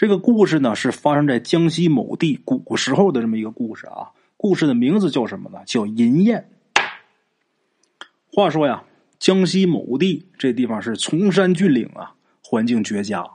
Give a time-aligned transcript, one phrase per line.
[0.00, 4.08] 这个故事呢是发生在江西某地古时候的这么一个故事啊。
[4.38, 5.58] 故事的名字叫什么呢？
[5.66, 6.48] 叫银燕。
[8.32, 8.82] 话说呀，
[9.18, 13.28] 江西某地这地方是崇山峻岭啊，环境绝佳。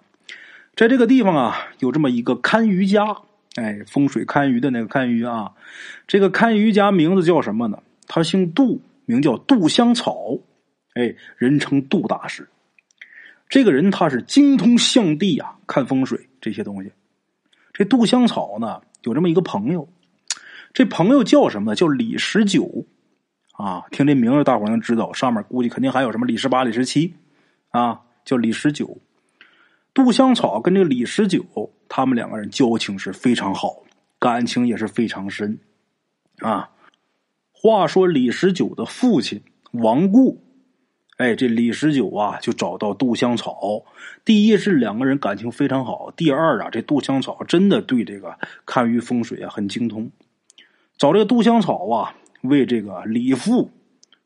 [0.76, 3.16] 在这个地方啊，有这么一个堪舆家，
[3.62, 5.52] 哎，风水堪舆的那个堪舆啊。
[6.08, 7.78] 这个堪舆家名字叫什么呢？
[8.08, 10.40] 他姓杜，名叫杜香草，
[10.96, 12.50] 哎，人称杜大师。
[13.48, 16.92] 这个人他是精通象地啊，看风水这些东西。
[17.74, 19.90] 这杜香草呢，有这么一个朋友。
[20.74, 21.74] 这朋友叫什么？
[21.74, 22.86] 叫李十九，
[23.54, 27.16] 啊，听这名字大伙能知道，上面估计肯定还有什么李十八、李十七，
[27.70, 28.96] 啊，叫李十九。
[29.92, 31.44] 杜香草跟这个李十九，
[31.90, 33.82] 他们两个人交情是非常好，
[34.20, 35.58] 感情也是非常深，
[36.42, 36.70] 啊。
[37.52, 39.42] 话说李十九的父亲
[39.72, 40.45] 王固，
[41.18, 43.86] 哎，这李十九啊，就找到杜香草。
[44.26, 50.12] 第一是两个人感情非常好，第二啊，这杜香草真的对这个看鱼风水啊很精通。
[50.98, 53.72] 找这个杜香草啊，为这个李父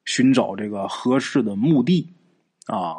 [0.03, 2.09] 寻找这个合适的墓地
[2.65, 2.95] 啊。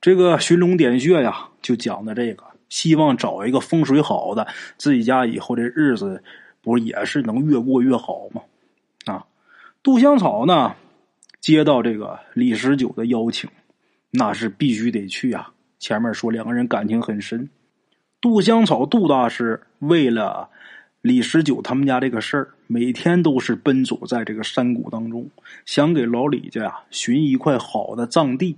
[0.00, 4.46] 这个寻龙点穴呀，就讲的这个，希望找一个风水好的，
[4.78, 6.22] 自己家以后这日子
[6.62, 8.42] 不也是能越过越好吗？
[9.06, 9.26] 啊，
[9.82, 10.76] 杜香草呢，
[11.40, 13.48] 接到这个李十九的邀请，
[14.10, 15.52] 那是必须得去啊。
[15.78, 17.48] 前面说两个人感情很深，
[18.20, 20.50] 杜香草杜大师为了。
[21.02, 25.30] 李十九他们家这个事儿，每天都是奔走在这个山谷当中，
[25.64, 28.56] 想给老李家呀寻一块好的葬地。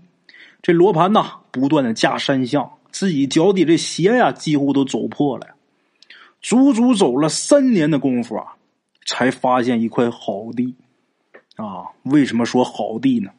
[0.63, 5.47] 这罗盘呐，不断的架山象，自己脚底这鞋呀，几乎都走破了。
[6.41, 8.55] 足足走了三年的功夫啊，
[9.05, 10.75] 才发现一块好地。
[11.59, 13.31] 啊，为什么说好地呢？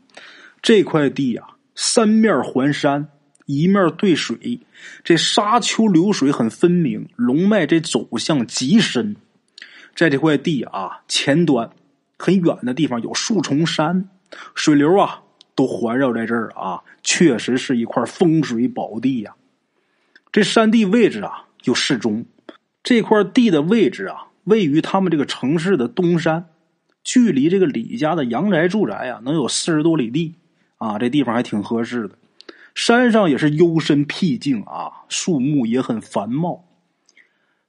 [0.62, 3.10] 这块地呀，三面环山。
[3.52, 4.60] 一面对水，
[5.04, 9.16] 这沙丘流水很分明，龙脉这走向极深。
[9.96, 11.72] 在这块地啊，前端
[12.20, 14.08] 很远的地方有数重山，
[14.54, 15.24] 水流啊
[15.56, 19.34] 都环绕在这儿啊，确实是一块风水宝地呀。
[20.32, 22.24] 这山地位置啊又适中，
[22.84, 26.46] 这块地的位置啊位于他们这个城市的东山，
[27.04, 30.36] 距离这个李家的阳宅住宅啊能有四十多里地
[30.78, 32.16] 啊，这地方还挺合适的。
[32.76, 36.66] 山上也是幽深僻静啊，树木也很繁茂。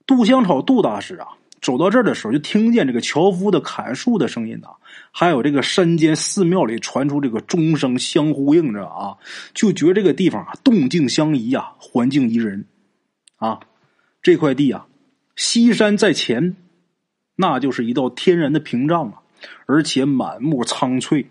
[0.07, 1.29] 杜香草杜大师啊，
[1.61, 4.69] 走到这儿的时候，就听见这个樵夫的砍树的声音呐，
[5.11, 9.17] 还有这个山间寺庙里传出这个钟声相呼应着啊，
[9.55, 12.67] 就觉得这个地方啊动静相宜啊，环境宜人
[13.37, 13.61] 啊。
[14.23, 14.87] 这块地啊，
[15.35, 16.55] 西山在前，
[17.37, 19.20] 那就是一道天然的屏障啊，
[19.67, 21.31] 而且满目苍翠。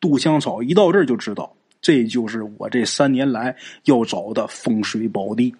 [0.00, 1.54] 杜香草一到这儿就知道。
[1.80, 3.56] 这就是我这三年来
[3.86, 5.52] 要找的风水宝地。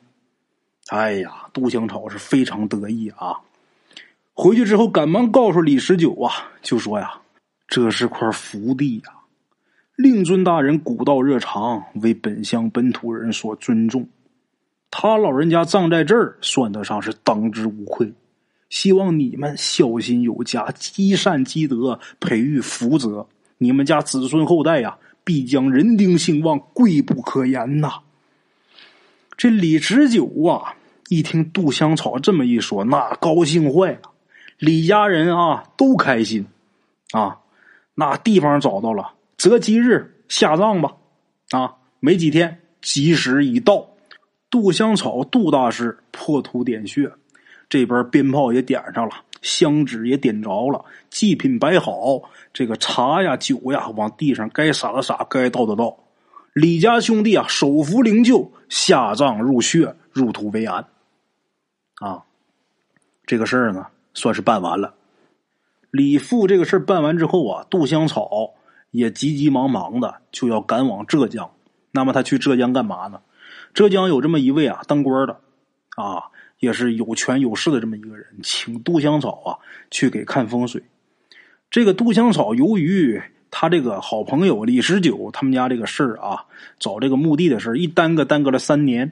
[0.86, 3.40] 哎呀，杜香草是非常得意啊！
[4.32, 6.30] 回去之后，赶忙告诉李十九啊，
[6.62, 7.12] 就说呀
[7.66, 9.12] ：“这是块福地呀，
[9.96, 14.08] 令尊大人古道热肠，为本乡本土人所尊重。
[14.92, 18.12] 他老人家葬在这儿，算得上是当之无愧。
[18.72, 23.28] 希望你们孝心有加，积善积德，培育福泽，
[23.58, 28.00] 你们家子孙后代呀。”必将人丁兴旺，贵不可言呐！
[29.36, 30.74] 这李持久啊，
[31.10, 34.00] 一听杜香草这么一说，那高兴坏了。
[34.58, 36.44] 李家人啊，都开心
[37.12, 37.38] 啊！
[37.94, 40.96] 那地方找到了，择吉日下葬吧！
[41.50, 43.86] 啊，没几天，吉时已到。
[44.50, 47.12] 杜香草杜大师破土点穴，
[47.72, 52.20] 这边鞭炮也点上了，香纸也点着了，祭品摆好。
[52.52, 55.96] 这个茶呀、酒呀，往地上该撒的撒，该倒的倒。
[56.52, 60.84] 李家兄弟啊，手扶灵柩，下葬入穴，入土为安。
[62.02, 62.22] 啊，
[63.24, 64.92] 这个事儿呢，算是办完了。
[65.90, 68.52] 李富这个事儿办完之后啊，杜香草
[68.90, 71.50] 也急急忙忙的就要赶往浙江。
[71.90, 73.22] 那么他去浙江干嘛呢？
[73.72, 75.40] 浙江有这么一位啊，当官的
[75.96, 76.28] 啊，
[76.62, 79.58] 也是有权有势的这么一个人，请杜香草啊
[79.90, 80.80] 去给看风水。
[81.68, 83.20] 这个杜香草，由于
[83.50, 86.44] 他这个好朋友李十九他们家这个事儿啊，
[86.78, 89.10] 找这个墓地的事儿一耽搁耽搁了三年，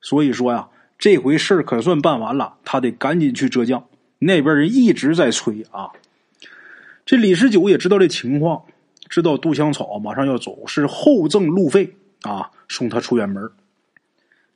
[0.00, 3.86] 所以说呀，这回事儿可算办完了，他得赶紧去浙江。
[4.18, 5.90] 那边人一直在催啊。
[7.06, 8.64] 这李十九也知道这情况，
[9.08, 13.48] 知道杜香草马上要走，是厚赠路费啊，送他出远门。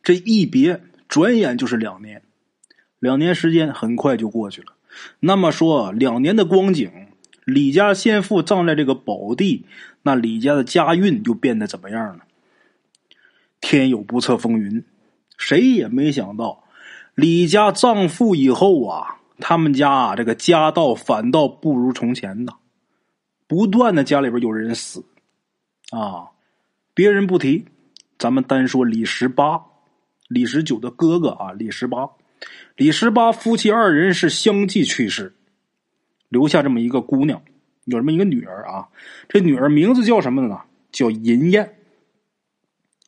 [0.02, 2.22] 这一别，转眼就是两年，
[2.98, 4.72] 两年时间很快就过去了。
[5.20, 6.90] 那么说，两年的光景。
[7.44, 9.66] 李家先父葬在这个宝地，
[10.02, 12.24] 那李家的家运就变得怎么样呢？
[13.60, 14.84] 天有不测风云，
[15.38, 16.64] 谁也没想到，
[17.14, 22.54] 李家葬父以后啊，他们家啊这个家道反倒不如从前呐，
[23.46, 25.04] 不断的家里边有人死，
[25.92, 26.30] 啊，
[26.94, 27.64] 别人不提，
[28.18, 29.62] 咱们单说李十八，
[30.28, 32.08] 李十九的哥哥啊，李十八，
[32.76, 35.34] 李十八夫妻二人是相继去世，
[36.28, 37.42] 留下这么一个姑娘，
[37.84, 38.88] 有这么一个女儿啊，
[39.28, 40.60] 这女儿名字叫什么呢？
[40.90, 41.76] 叫银燕。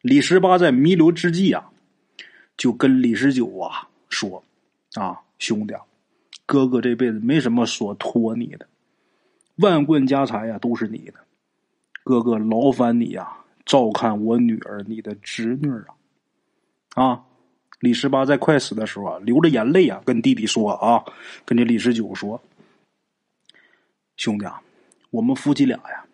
[0.03, 1.71] 李十八在弥留之际啊。
[2.57, 4.43] 就跟李十九啊说
[4.95, 5.75] ：“啊，兄弟，
[6.45, 8.67] 哥哥这辈子没什么所托你的，
[9.59, 11.15] 万贯家财呀都是你的，
[12.03, 13.29] 哥哥劳烦你呀，
[13.65, 15.95] 照看我女儿，你的侄女啊。”
[17.01, 17.25] 啊，
[17.81, 21.05] 李十八在快死的时候啊，流着眼泪啊，跟弟弟说：“啊，
[21.45, 22.43] 跟这李十九说，
[24.17, 24.61] 兄弟啊，
[25.11, 26.05] 我们夫妻俩呀，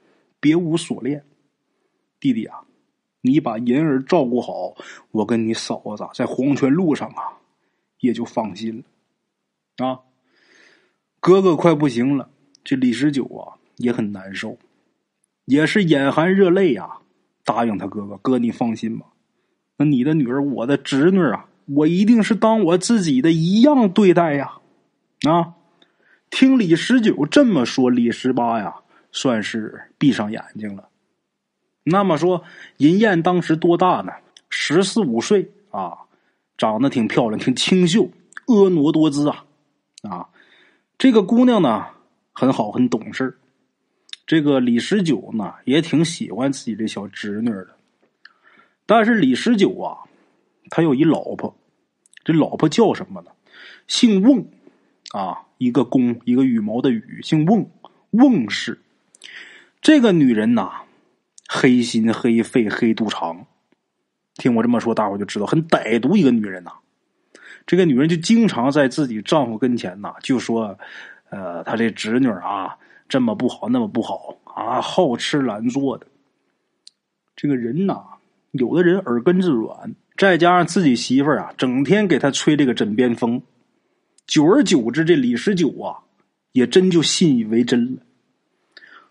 [0.41, 1.25] 别无所恋，
[2.21, 2.61] 弟弟啊。”
[3.27, 4.77] 你把银儿照顾好，
[5.11, 7.41] 我跟你嫂子在黄泉路上啊，
[8.01, 8.85] 也就放心
[9.79, 9.87] 了。
[9.87, 10.01] 啊，
[11.21, 12.29] 哥哥快不行了，
[12.63, 14.59] 这李十九啊也很难受，
[15.47, 16.99] 也是眼含热泪呀，
[17.47, 19.07] 答应他哥哥：“哥，你放心吧，
[19.77, 24.59] 那你的女儿，我的侄女啊，我一定是当我自己的一样对待呀。”
[25.27, 25.55] 啊，
[26.31, 28.75] 听李十九这么说，李十八呀，
[29.11, 30.89] 算是闭上眼睛了。
[31.83, 32.45] 那么说，
[32.77, 34.13] 银燕当时多大呢？
[34.49, 35.99] 十四五岁啊，
[36.57, 38.09] 长得挺漂亮，挺清秀，
[38.47, 39.45] 婀娜多姿啊！
[40.03, 40.29] 啊，
[40.99, 41.87] 这个姑娘呢，
[42.33, 43.37] 很好，很懂事。
[44.27, 47.69] 这个李十九呢，也挺喜欢自己这小侄女的。
[48.87, 49.99] 但是李十九啊，
[50.71, 51.57] 他有一老婆，
[52.25, 53.31] 这老婆叫什么呢？
[53.87, 54.47] 姓翁
[55.13, 57.71] 啊，一个公，一个羽毛的羽，姓翁，
[58.11, 58.81] 翁氏。
[59.81, 60.83] 这个女人呐。
[61.47, 63.47] 黑心、黑肺、黑肚肠，
[64.37, 66.73] 听我这么说，大伙就知道很歹毒一个女人呐。
[67.67, 70.77] 这个女人就经常在自己丈夫跟前呐，就说
[71.29, 72.79] ：“呃，她这侄女啊，
[73.09, 76.07] 这么不好，那么不好啊，好吃懒做的。”
[77.37, 78.03] 这个人呐，
[78.55, 83.43] 有的人耳根子软，再加上自己媳妇儿啊，整天给他吹这个枕边风，
[84.29, 85.99] 久而久之，这李十九啊，
[86.53, 88.03] 也真就信以为真了。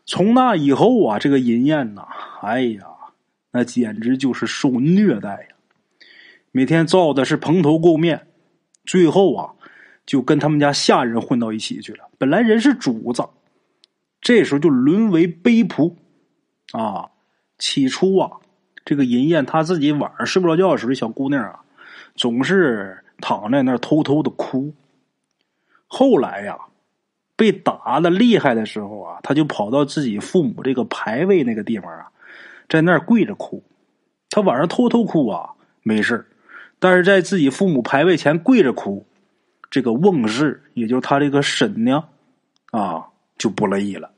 [0.05, 2.07] 从那以后啊，这个银燕呐，
[2.41, 2.85] 哎呀，
[3.51, 5.55] 那简直就是受虐待呀！
[6.53, 8.27] 每天造的是蓬头垢面，
[8.85, 9.51] 最后啊，
[10.05, 12.09] 就跟他们家下人混到一起去了。
[12.17, 13.23] 本来人是主子，
[14.21, 15.93] 这时候就沦为卑仆
[16.71, 17.09] 啊！
[17.59, 18.31] 起初啊，
[18.85, 21.59] 这个银燕她自己晚上睡不着觉的时候，这小姑娘啊，
[22.15, 24.73] 总是躺在那儿偷偷的哭。
[25.87, 26.57] 后来呀。
[27.35, 32.07] 被打的厉害的时候啊，他就跑到自己父母这个牌位那个地方啊，
[32.69, 33.63] 在那儿跪着哭。
[34.29, 35.49] 他晚上偷偷哭啊，
[35.81, 36.27] 没事
[36.77, 39.03] 但是在自己父母牌位前跪着哭，
[39.71, 42.07] 这个翁氏，也就是他这个婶娘
[42.69, 43.07] 啊，
[43.39, 44.11] 就不乐意了。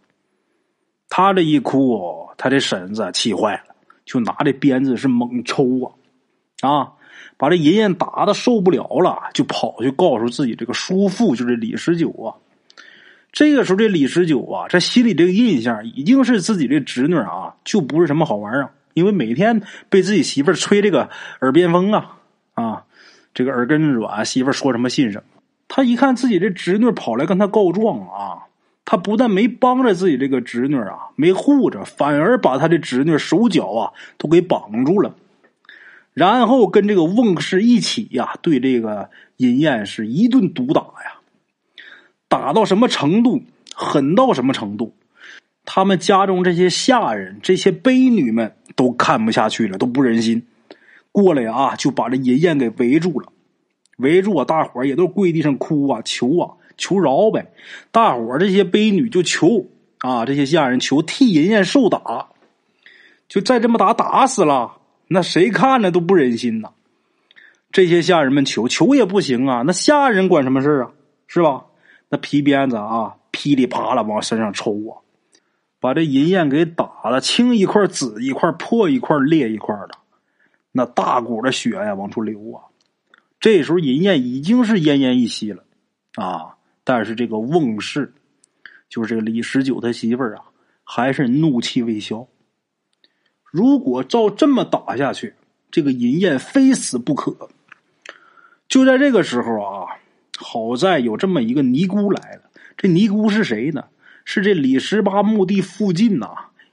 [1.10, 3.75] 他这一哭，他这婶子气坏了，
[4.06, 5.64] 就拿这鞭子是猛抽
[6.62, 6.92] 啊，啊，
[7.38, 12.36] 把这银燕打的受不了了，就跑去告诉自己这个叔父，就是李十九啊。
[13.32, 18.72] 这个时候，这李十九啊，这心里这个印象已经是自己这侄女啊，就不是什么好玩啊。
[18.94, 21.10] 因为每天被自己媳妇儿吹这个
[21.42, 22.16] 耳边风啊，
[22.54, 22.84] 啊，
[23.34, 25.42] 这个耳根软，媳妇儿说什么信什么。
[25.68, 28.45] 他一看自己这侄女跑来跟他告状啊，
[28.86, 35.16] 他不但没帮着自己这个侄女啊，没护着，反而把他的侄女手脚啊都给绑住了，
[36.14, 41.20] 然后跟这个翁氏一起呀，对这个银燕是一顿毒打呀。
[42.28, 44.94] 打到什么程度，狠到什么程度，
[45.64, 50.46] 他们家中这些下人、这些婢女们都看不下去了，都不忍心
[51.12, 53.32] 过来啊，就把这银燕给围住了。
[53.98, 57.54] 围住啊，大伙也都跪地上哭啊，求啊，求饶呗。
[57.92, 59.68] 大伙这些悲女就求
[60.00, 62.28] 啊，这些下人求替银燕受打，
[63.28, 64.78] 就再这么打，打死了，
[65.08, 66.70] 那谁看着都不忍心呐。
[67.72, 70.92] 这些下人们求求也不行啊，那下人管什么事啊，
[71.28, 71.66] 是吧？
[72.10, 75.02] 那皮鞭子啊，噼里啪啦往身上抽啊，
[75.80, 79.98] 把这银燕给打的青一块紫一块破一块裂一块的，
[80.72, 82.70] 那大股的血呀往出流啊。
[83.40, 85.64] 这时候银燕已经是奄奄一息了
[86.16, 86.55] 啊，
[86.86, 88.14] 但是这个翁氏，
[88.88, 90.46] 就是这个李十九他媳妇儿啊，
[90.86, 92.26] 还是怒气未消。
[93.44, 95.34] 如果照这么打下去，
[95.70, 97.50] 这个银燕非死不可。
[98.70, 99.98] 就在这个时候啊。
[100.38, 102.42] 好在有这么一个尼姑来了。
[102.76, 103.86] 这尼姑是谁呢？
[104.26, 106.28] 是这李十八墓地附近呐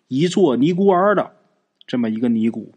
[0.08, 1.36] 一座尼姑庵的
[1.86, 2.74] 这么一个尼姑。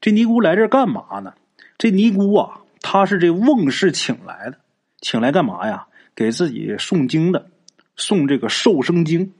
[0.00, 1.34] 这尼姑来这干嘛呢？
[1.76, 4.60] 这尼姑啊她是这翁氏请来的，
[5.00, 5.88] 请来干嘛呀？
[6.14, 7.50] 给自己诵经的，
[7.96, 9.32] 诵这个寿生经。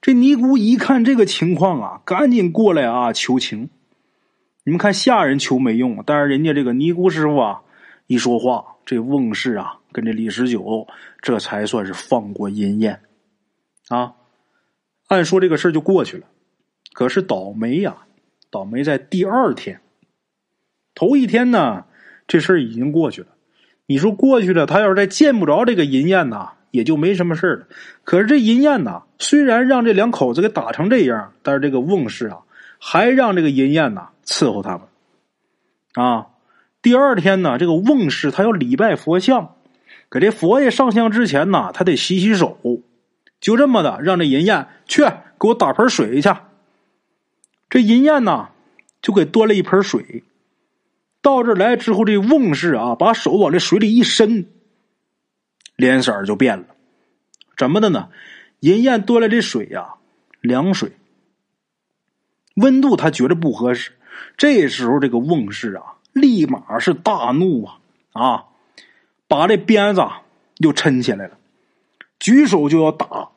[0.00, 3.70] 这尼姑一看这个情况啊，赶紧过来啊求情。
[4.64, 7.62] 你们看下人求没用，但是人家这个尼姑师傅啊
[8.06, 10.86] 一说话，这翁氏啊跟这李十九
[11.20, 13.00] 这才算是放过阴燕
[13.88, 14.14] 啊。
[15.08, 16.26] 按说这个事儿就过去了，
[16.92, 18.06] 可是倒霉呀，
[18.50, 19.80] 倒霉在第二天。
[20.94, 21.84] 头一天呢，
[22.26, 23.28] 这事儿已经过去了。
[23.86, 27.66] 你说过去了，他要是再见不着这个银燕呐，也就没什么事了。
[28.02, 32.38] 可是这银燕呐，虽然让这两口子给打成这样，但是这个翁氏啊，
[32.78, 34.82] 还让这个银燕呐伺候他们。
[35.94, 36.28] 啊，
[36.80, 39.54] 第二天呢，这个翁氏他要礼拜佛像，
[40.10, 42.58] 给这佛爷上香之前呢，他得洗洗手。
[43.40, 45.02] 就这么的，让这银燕去
[45.38, 46.30] 给我打盆水去。
[47.68, 48.48] 这银燕呐，
[49.02, 50.24] 就给端了一盆水。
[51.24, 54.46] 到这来之后，这翁氏啊，把手往这水里一伸，
[55.74, 56.66] 脸色就变了。
[57.56, 58.10] 怎么的呢？
[58.60, 59.94] 银燕端来这水呀，
[60.42, 60.92] 凉水，
[62.56, 63.92] 温度他觉得不合适。
[64.36, 67.78] 这时候，这个翁氏啊，立马是大怒啊
[68.12, 68.44] 啊，
[69.26, 70.02] 把这鞭子
[70.58, 71.38] 又抻起来了，
[72.18, 73.30] 举手就要打。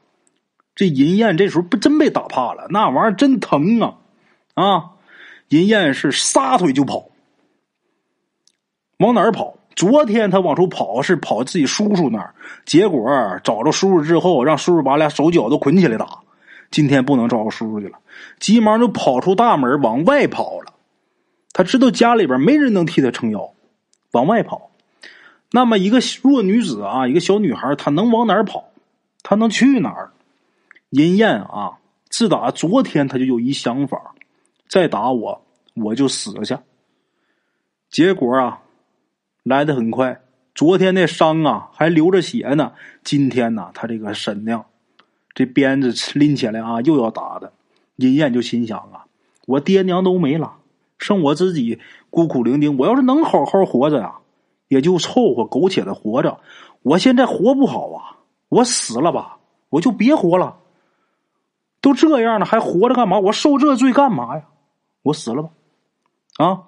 [0.75, 3.95] 这银燕这时候不真被打怕了，那玩意儿真疼啊
[4.55, 4.91] 啊！
[5.47, 7.09] 银燕是撒腿就跑。
[8.97, 9.55] 往哪儿跑？
[9.75, 12.33] 昨天他往出跑是跑自己叔叔那儿，
[12.65, 13.11] 结果
[13.43, 16.19] 找着叔叔之后，让叔叔把俩手脚都捆起来打。
[16.71, 17.99] 今天不能找着叔叔去了，
[18.39, 20.73] 急忙就跑出大门往外跑了。
[21.53, 23.53] 他知道家里边没人能替他撑腰，
[24.13, 24.71] 往外跑。
[25.51, 28.65] 那么一个弱女子啊，一个小女孩，她能往哪儿跑？
[29.21, 30.11] 她能去哪儿？
[30.89, 31.77] 银燕啊，
[32.09, 34.15] 自打昨天他就有一想法，
[34.67, 35.41] 再打我
[35.75, 36.59] 我就死下。
[37.91, 38.63] 结果啊。
[39.47, 40.21] 来的很快，
[40.53, 42.73] 昨天那伤啊还流着血呢。
[43.03, 44.65] 今天呢，他这个婶娘，
[45.33, 47.53] 这鞭子拎起来啊，又要打的。
[47.97, 49.05] 银燕就心想啊，
[49.45, 50.57] 我爹娘都没了，
[50.97, 52.75] 剩我自己孤苦伶仃。
[52.77, 54.15] 我要是能好好活着呀，
[54.67, 56.39] 也就凑合苟且的活着。
[56.83, 58.17] 我现在活不好啊，
[58.49, 59.39] 我死了吧，
[59.69, 60.57] 我就别活了。
[61.81, 63.19] 都这样了，还活着干嘛？
[63.19, 64.43] 我受这罪干嘛呀？
[65.03, 65.49] 我死了吧，
[66.37, 66.63] 啊！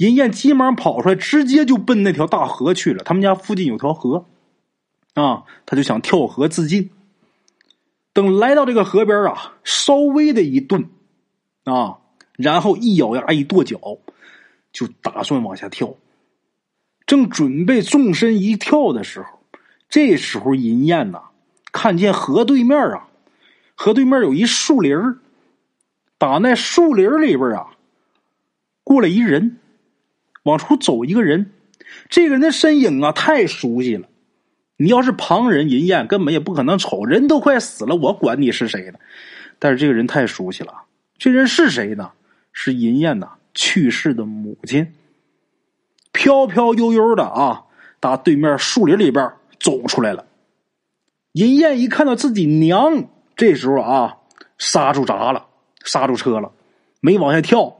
[0.00, 3.04] 银燕急忙跑出来，直接就奔那条大河去了。
[3.04, 4.24] 他们家附近有条河，
[5.12, 6.88] 啊，他就想跳河自尽。
[8.14, 10.88] 等来到这个河边啊，稍微的一顿，
[11.64, 11.98] 啊，
[12.32, 13.78] 然后一咬牙，一跺脚，
[14.72, 15.94] 就打算往下跳。
[17.04, 19.40] 正准备纵身一跳的时候，
[19.90, 21.24] 这时候银燕呐，
[21.72, 23.08] 看见河对面啊，
[23.74, 24.96] 河对面有一树林
[26.16, 27.66] 打那树林里边啊，
[28.82, 29.58] 过来一人。
[30.42, 31.52] 往出走一个人，
[32.08, 34.08] 这个人的身影啊太熟悉了。
[34.76, 37.04] 你要是旁人，银燕根本也不可能瞅。
[37.04, 38.98] 人都快死了，我管你是谁呢？
[39.58, 40.84] 但是这个人太熟悉了。
[41.18, 42.12] 这人是谁呢？
[42.52, 44.94] 是银燕呐去世的母亲。
[46.12, 47.64] 飘飘悠悠的啊，
[48.00, 49.30] 打对面树林里边
[49.60, 50.24] 走出来了。
[51.32, 53.04] 银燕一看到自己娘，
[53.36, 54.16] 这时候啊，
[54.56, 55.46] 刹住闸了，
[55.84, 56.52] 刹住车了，
[57.00, 57.79] 没往下跳。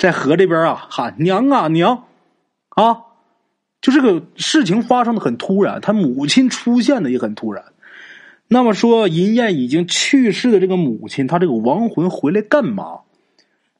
[0.00, 2.04] 在河这边啊，喊娘啊娘，
[2.70, 3.02] 啊，
[3.82, 7.66] 就这个事情发生的很突然，他母亲出现的也很突然。
[8.48, 13.00] 那么说，银燕已经去世的这个母亲，她这个亡魂回来干嘛？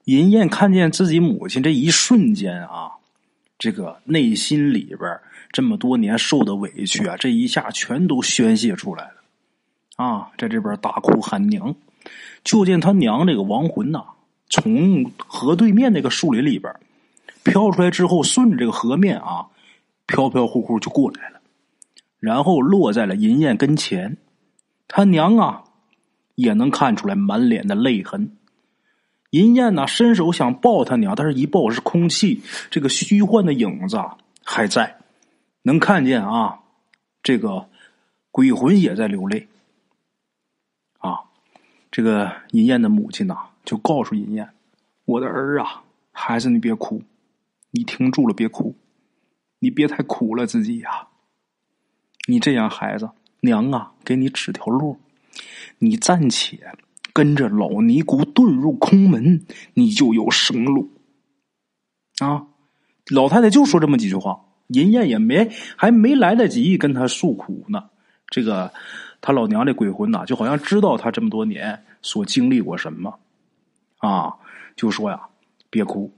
[0.04, 3.00] 银燕看见自己母亲这一瞬间啊，
[3.58, 5.20] 这个内心里边
[5.52, 9.14] 这么多年受的委屈啊，这一下全都宣泄出来了
[9.96, 11.74] 啊，在这边大哭喊娘，
[12.44, 14.04] 就见他娘这个亡魂呐。
[14.50, 16.74] 从河对面那个树林里边
[17.44, 19.46] 飘出来之后，顺着这个河面啊，
[20.06, 21.40] 飘飘忽忽就过来了，
[22.18, 24.18] 然后落在了银燕跟前。
[24.88, 25.62] 他娘啊，
[26.34, 28.36] 也能看出来满脸的泪痕。
[29.30, 32.42] 银燕呢，伸手想抱他娘，但是一抱是空气，
[32.72, 33.96] 这个虚幻的影子
[34.44, 34.98] 还在，
[35.62, 36.58] 能看见啊，
[37.22, 37.68] 这个
[38.32, 39.46] 鬼魂也在流泪。
[40.98, 41.20] 啊，
[41.92, 43.49] 这个银燕的母亲呐。
[43.64, 44.50] 就告诉银燕
[45.04, 47.02] ：“我的儿啊，孩子，你别哭，
[47.70, 48.74] 你停住了，别哭，
[49.58, 51.08] 你别太苦了自己呀。
[52.26, 54.98] 你这样，孩子，娘啊，给你指条路，
[55.78, 56.72] 你暂且
[57.12, 60.90] 跟着老尼姑遁入空门，你就有生路。”
[62.20, 62.46] 啊，
[63.10, 67.90] 老太太就说这么几句话，银燕也没还没来得及跟他诉苦呢。
[68.28, 68.72] 这个
[69.20, 73.18] 他老娘这鬼魂呐，就好像知道他这么多年所经历过什么。
[74.00, 74.34] 啊，
[74.76, 75.20] 就说呀，
[75.70, 76.12] 别哭，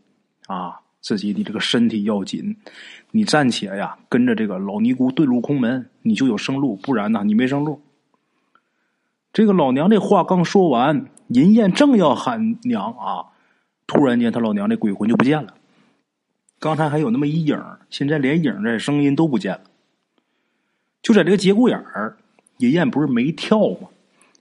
[0.47, 2.57] 啊，自己的这个身体要紧，
[3.11, 7.83] 你暂且呀跟着这个老尼姑遁入空门，你就有生路；不然呢，你没生路。
[9.33, 13.33] 这个老娘这话刚说完，银燕正要喊娘啊，
[13.87, 15.55] 突然间他老娘这鬼魂就不见了。
[16.59, 17.61] 刚才还有那么一影
[17.91, 19.63] 现在连影儿、声音都不见了。
[21.03, 22.17] 就在这个节骨眼儿，
[22.59, 23.89] 银燕不是没跳吗？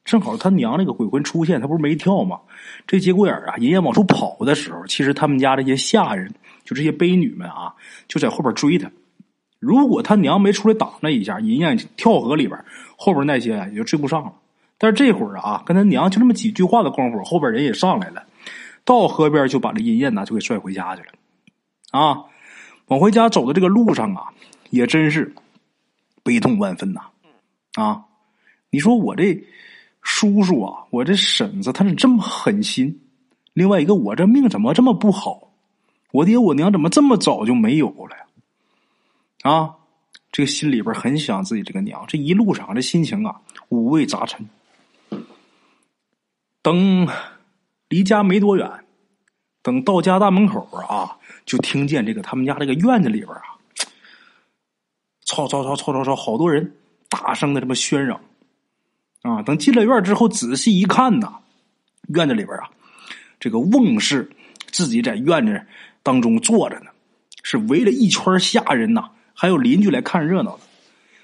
[0.04, 2.40] 正好他娘那个鬼魂出现，他不是没跳吗？
[2.88, 6.34] 这节骨眼啊，银燕往出跑的时候，其实他们家这些下人，
[6.66, 7.74] 就这些婢女们啊，
[8.08, 8.90] 就在后边追他。
[9.60, 12.60] 如果他娘没出来挡那一下，银燕跳河里边，
[12.98, 14.34] 后边那些也就追不上了。
[14.80, 18.24] 但是这会儿啊，跟他娘就那么几句话的功夫，后边人也上来了，
[18.84, 21.10] 到河边就把这银燕呢就给拽回家去了。
[21.92, 22.24] 啊，
[22.88, 24.34] 往回家走的这个路上啊，
[24.72, 25.32] 也真是
[26.24, 27.02] 悲痛万分呐！
[27.76, 28.06] 啊，
[28.72, 29.44] 你说我这
[30.22, 33.02] 叔叔啊，我这婶子，他是这么狠心。
[33.54, 35.52] 另外一个，我这命怎么这么不好？
[36.12, 39.52] 我爹我娘怎么这么早就没有了呀？
[39.52, 39.76] 啊，
[40.32, 42.06] 这个心里边很想自己这个娘。
[42.08, 44.48] 这一路上这心情啊，五味杂陈。
[46.62, 47.08] 等
[47.90, 48.70] 离家没多远，
[49.64, 53.58] 等到家大门口啊，就听见这个他们家这个院子里边啊，
[55.26, 56.76] 吵吵吵吵吵吵，好多人
[57.10, 58.22] 大声的这么喧嚷
[59.22, 59.42] 啊。
[59.42, 61.34] 等进了院之后，仔细一看呐，
[62.08, 62.70] 院子里边啊，
[63.40, 64.30] 这个翁氏
[64.72, 65.62] 自己在院子
[66.04, 66.88] 当中坐着呢，
[67.44, 70.64] 是围了一圈下人呐，还有邻居来看热闹的。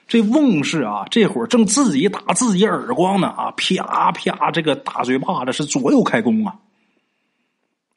[0.07, 6.55] 这翁氏啊，这会儿正自己打自己耳光呢啊，啪啪，这个大嘴巴子是左右开弓啊。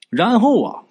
[0.09, 0.83] 然后啊，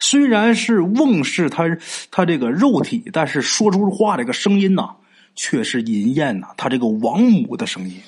[0.00, 1.78] 虽然是翁氏他
[2.10, 4.96] 他这个肉体，但是说出话这个声音呐，
[5.36, 8.00] 却是银燕呐，他这个王母的声音。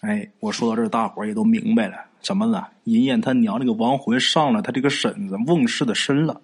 [0.00, 2.70] 哎，我说到这儿，大伙儿也都明白了，怎么了？
[2.84, 6.40] 银燕他娘这个亡魂上了他这个婶子翁氏的身了。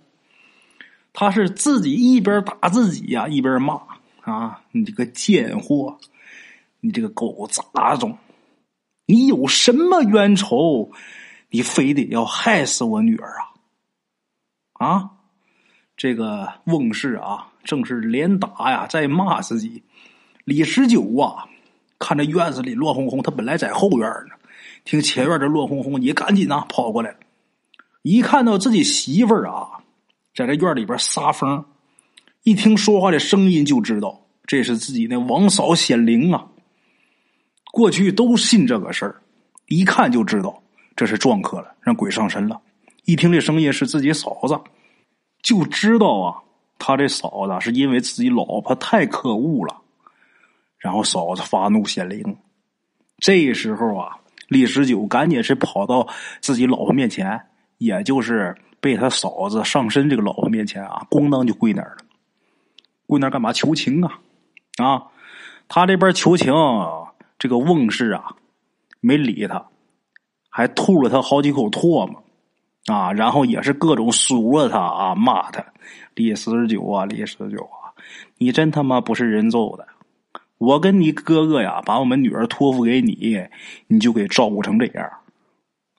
[1.12, 3.80] 他是自己一边打自己呀，一边骂。
[4.22, 4.60] 啊！
[4.72, 5.98] 你这个贱货，
[6.80, 8.18] 你这个狗杂种，
[9.06, 10.90] 你有什么冤仇？
[11.48, 13.28] 你非得要害死我女儿
[14.74, 14.84] 啊？
[14.84, 15.10] 啊！
[15.96, 19.84] 这个翁氏啊，正是连打呀，在骂自己。
[20.44, 21.46] 李十九啊，
[21.98, 24.34] 看着院子里乱哄哄，他本来在后院呢，
[24.84, 27.16] 听前院这乱哄哄，也赶紧呐跑过来。
[28.02, 29.80] 一看到自己媳妇儿啊，
[30.34, 31.64] 在这院里边撒疯。
[32.42, 36.46] 一听说话的声音就知道这是自己那王嫂显灵啊！
[37.72, 39.20] 过去都信这个事儿，
[39.66, 40.62] 一看就知道
[40.94, 42.60] 这是撞客了，让鬼上身了。
[43.04, 44.56] 一听这声音是自己嫂子，
[45.42, 46.36] 就知道啊，
[46.78, 49.76] 他这嫂子是因为自己老婆太可恶了，
[50.86, 52.36] 然后嫂子发怒显灵。
[53.18, 56.06] 这时候啊，李十九赶紧是跑到
[56.40, 57.40] 自己老婆面前，
[57.78, 62.04] 也就是被他嫂子上身这个老婆面前啊，咣当就跪那儿了。
[63.08, 64.20] 跪那干嘛求情啊？
[64.78, 65.02] 啊，
[65.66, 66.54] 他这边求情，
[67.36, 68.36] 这个翁氏啊
[69.00, 69.66] 没理他，
[70.48, 72.22] 还吐了他好几口唾沫
[72.86, 75.64] 啊，然后也是各种数落他啊，骂他
[76.14, 77.90] 李十九啊，李十九啊，
[78.38, 79.84] 你真他妈不是人揍的！
[80.58, 83.46] 我跟你哥哥呀，把我们女儿托付给你，
[83.88, 85.10] 你就给照顾成这样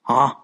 [0.02, 0.36] 啊！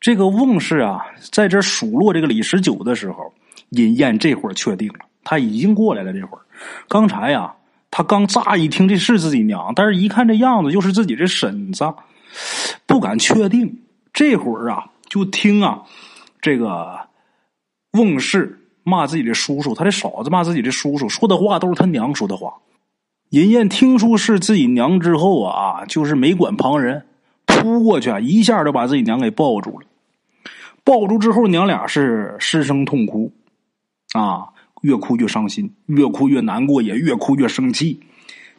[0.00, 3.32] 这个翁氏啊，在这数落这个李十九的时候，
[3.70, 5.00] 尹燕这会儿确定了。
[5.24, 6.40] 他已经过来了，这会儿，
[6.88, 7.54] 刚才呀，
[7.90, 11.92] 他刚乍一听这是自己娘，但是一看这样子，又是自己这婶子，
[12.86, 13.82] 不敢确定。
[14.12, 15.82] 这会儿啊，就听啊，
[16.40, 16.98] 这个
[17.92, 22.54] 翁氏骂自己的叔叔，他的嫂子骂自己的叔叔，说的话都是他娘说的话。
[23.30, 27.04] 银燕听出是自己娘之后啊，就是没管旁人，
[27.46, 29.86] 扑过去啊，一下就把自己娘给抱住了。
[30.84, 33.32] 抱住之后，娘俩是失声痛哭，
[34.12, 34.48] 啊。
[34.82, 37.98] 越哭越伤心，越哭越难过，也越哭越生气。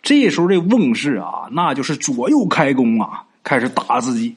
[0.02, 4.36] 这时候，这翁氏啊，那就是左右开弓啊，开始打自己，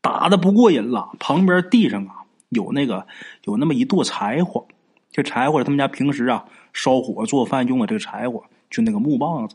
[0.00, 1.10] 打的不过瘾了。
[1.18, 3.04] 旁边地上啊，有那个
[3.42, 4.64] 有那么一垛柴火，
[5.10, 9.54] 这柴火他们家平时啊烧火做饭用的这个柴火，就那个木棒子，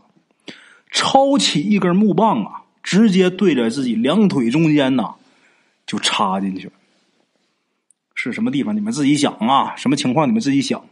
[0.91, 5.15] 抄起一根木棒啊，直接对着自己两腿中间呐，
[5.88, 6.73] 就插进去了。
[8.13, 8.75] 是什么地方？
[8.75, 10.27] 你们自己想啊，什么情况？
[10.27, 10.86] 你们自己想。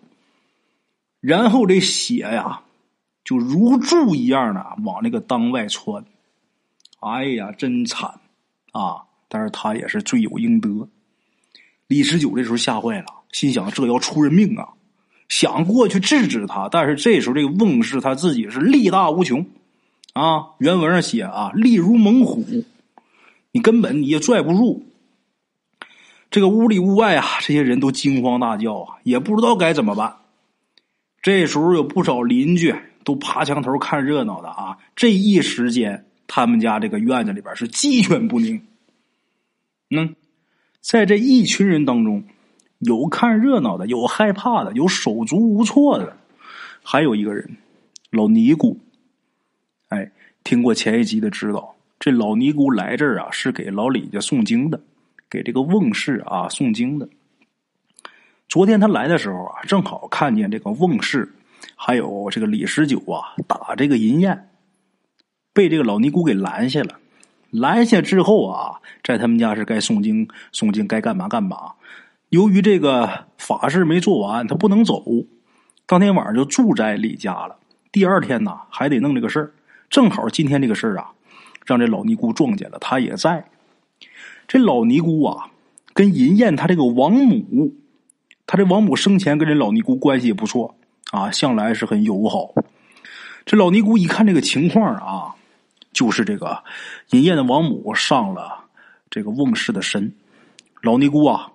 [1.21, 2.61] 然后这血呀，
[3.23, 6.03] 就如注一样的往那个裆外窜，
[7.01, 8.19] 哎呀，真惨
[8.71, 9.03] 啊！
[9.27, 10.89] 但是他也是罪有应得。
[11.87, 14.69] 李十九这时候吓坏了，心想这要出人命啊！
[15.27, 19.45] 想过去制止他，但是这时候这个翁氏他自己是力大无穷
[20.13, 20.49] 啊。
[20.59, 22.45] 原文上写啊，力如猛虎，
[23.51, 24.85] 你根本你也拽不住。
[26.29, 30.17] 这个屋里屋外啊，这些人都惊慌大叫啊，也不知道该怎么办。
[31.21, 34.77] 这时候有不少邻居都爬墙头看热闹的啊。
[34.95, 38.61] 这一时间，他们家这个院子里边是鸡犬不宁。
[39.89, 40.15] 嗯，
[40.81, 42.25] 在这一群人当中，
[42.85, 46.17] 有看热闹的，有害怕的，有手足无措的，
[46.83, 47.57] 还有一个人，
[48.11, 48.79] 老尼姑。
[49.89, 50.11] 哎，
[50.43, 54.79] 听过前一集的知道，这老尼姑来这儿啊，是给老李家诵经的，
[55.29, 57.07] 给这个翁氏啊诵经的。
[58.47, 61.31] 昨天他来的时候啊，正好看见这个翁氏，
[61.75, 64.49] 还有这个李十九啊打这个银燕，
[65.53, 66.99] 被这个老尼姑给拦下了。
[67.51, 71.73] 拦下之后啊，在他们家是该诵经诵经，该干嘛干嘛。
[72.35, 75.01] 由于这个法事没做完，他不能走，
[75.85, 77.55] 当天晚上就住在李家了。
[77.93, 79.53] 第二天呢，还得弄这个事儿。
[79.89, 81.11] 正好今天这个事儿啊，
[81.65, 83.45] 让这老尼姑撞见了，他也在。
[84.49, 85.49] 这老尼姑啊，
[85.93, 87.73] 跟银燕她这个王母。
[88.45, 90.75] 他这王母生前跟这老尼姑关系也不错
[91.11, 92.53] 啊，向来是很友好。
[93.45, 95.35] 这老尼姑一看这个情况啊，
[95.93, 96.61] 就是这个
[97.11, 98.65] 银燕的王母上了
[99.09, 100.13] 这个瓮氏的身。
[100.81, 101.53] 老尼姑啊，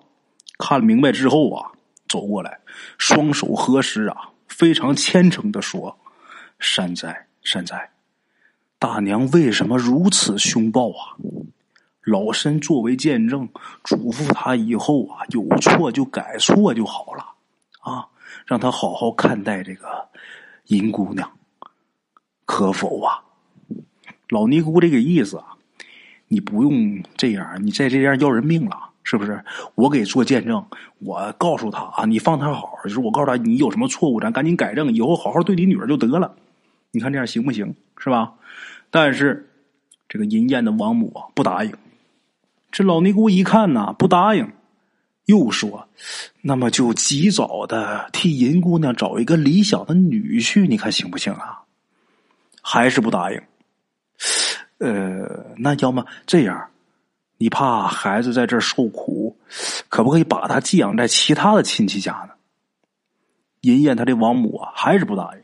[0.61, 1.71] 看明白之后啊，
[2.07, 2.59] 走过来，
[2.97, 5.97] 双手合十啊，非常虔诚的说
[6.59, 7.89] ：“善哉善哉，
[8.77, 11.17] 大娘为什么如此凶暴啊？”
[12.05, 13.47] 老身作为见证，
[13.83, 17.25] 嘱咐他以后啊，有错就改错就好了，
[17.81, 18.07] 啊，
[18.45, 20.09] 让他好好看待这个
[20.65, 21.31] 银姑娘，
[22.45, 23.23] 可否啊？
[24.29, 25.57] 老尼姑这个意思啊，
[26.27, 29.43] 你不用这样，你再这样要人命了，是不是？
[29.75, 30.63] 我给做见证，
[30.99, 36.35] 我告诉他啊，你放他好，就是我告诉他，你有什么错误，咱赶紧改正，以后好好对你女儿就得了。
[36.91, 37.75] 你看这样行不行？
[37.97, 38.33] 是吧？
[38.89, 39.49] 但是
[40.09, 41.73] 这个银燕的王母啊，不答应。
[42.71, 44.51] 这老尼姑一看呐，不答应，
[45.25, 45.87] 又说
[46.41, 51.59] ：“那么就及早的替银姑娘找一个理想的女婿，你看行不行啊？”
[52.63, 53.41] 还是不答应。
[54.77, 56.69] 呃，那要么这样，
[57.41, 59.35] 你怕孩子在这儿受苦，
[59.89, 62.35] 可不可以把他寄养在其他的亲戚家呢？
[63.61, 65.41] 银燕他的王母啊，还是不答应。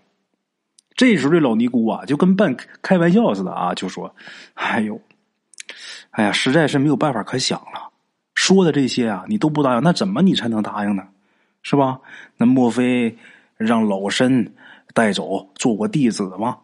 [0.96, 4.16] 这时候这老尼姑啊，就跟半开玩笑似的啊，就说
[4.54, 5.02] ：“哎呦。”
[6.12, 7.92] 哎呀，实在是没有办法可想了。
[8.36, 11.08] 说的这些啊，你都不答应，那怎么你才能答应呢？
[11.64, 12.00] 是吧？
[12.38, 13.18] 那莫非
[13.56, 14.54] 让老身
[14.94, 16.60] 带走做我弟子吗？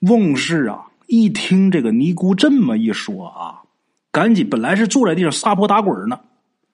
[0.00, 3.60] 翁氏啊，一听这个尼姑这么一说啊，
[4.14, 6.20] 赶紧本来是坐在地上撒泼打滚呢，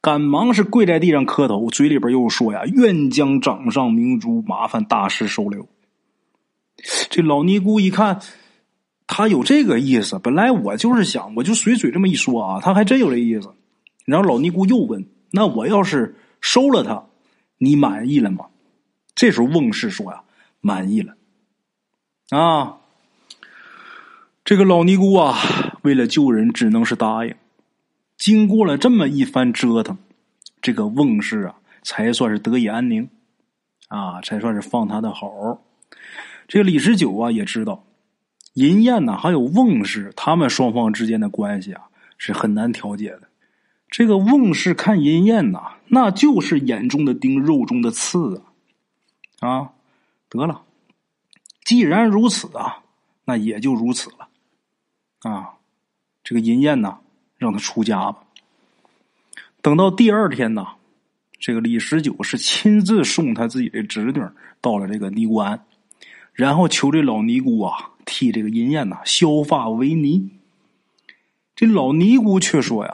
[0.03, 5.67] 赶忙是跪在地上磕头，嘴里边又说呀：“愿将掌上明珠，麻烦大师收留。”
[7.09, 8.21] 这老尼姑一看。
[9.13, 13.53] 他有这个意思，本来我就是想，我就随嘴这么一说啊，他还真有这意思。
[14.05, 17.07] 然后老尼姑又问：“那我要是收了他，
[17.59, 18.47] 你满意了吗？”
[19.17, 20.23] 这时候翁氏说：“呀，
[20.61, 21.17] 满意了。”
[22.31, 22.77] 啊，
[24.45, 25.37] 这个老尼姑啊，
[25.83, 27.35] 为了救人，只能是答应。
[28.17, 29.97] 经过了这么一番折腾，
[30.61, 33.09] 这个翁氏啊，才算是得以安宁，
[33.89, 35.63] 啊，才算是放他的好。
[36.47, 37.85] 这个李十九啊，也知道。
[38.55, 41.85] 银燕呢，还有翁氏，他们双方之间的关系啊，
[42.19, 43.23] 是很难调解的。
[43.89, 48.43] 这个翁氏看银燕呐，那就是眼中的钉，肉中的刺
[49.39, 49.49] 啊！
[49.49, 49.73] 啊，
[50.29, 50.63] 得了，
[51.65, 52.83] 既然如此啊，
[53.25, 54.29] 那也就如此了。
[55.21, 55.55] 啊，
[56.23, 56.99] 这个银燕呐，
[57.37, 58.25] 让他出家吧。
[59.63, 60.67] 等到第二天呢，
[61.39, 64.23] 这个李十九是亲自送他自己的侄女
[64.61, 65.61] 到了这个尼姑庵，
[66.33, 67.91] 然后求这老尼姑啊。
[68.07, 70.31] 替这个银燕呐削发为尼，
[71.55, 72.93] 这老尼姑却说呀：“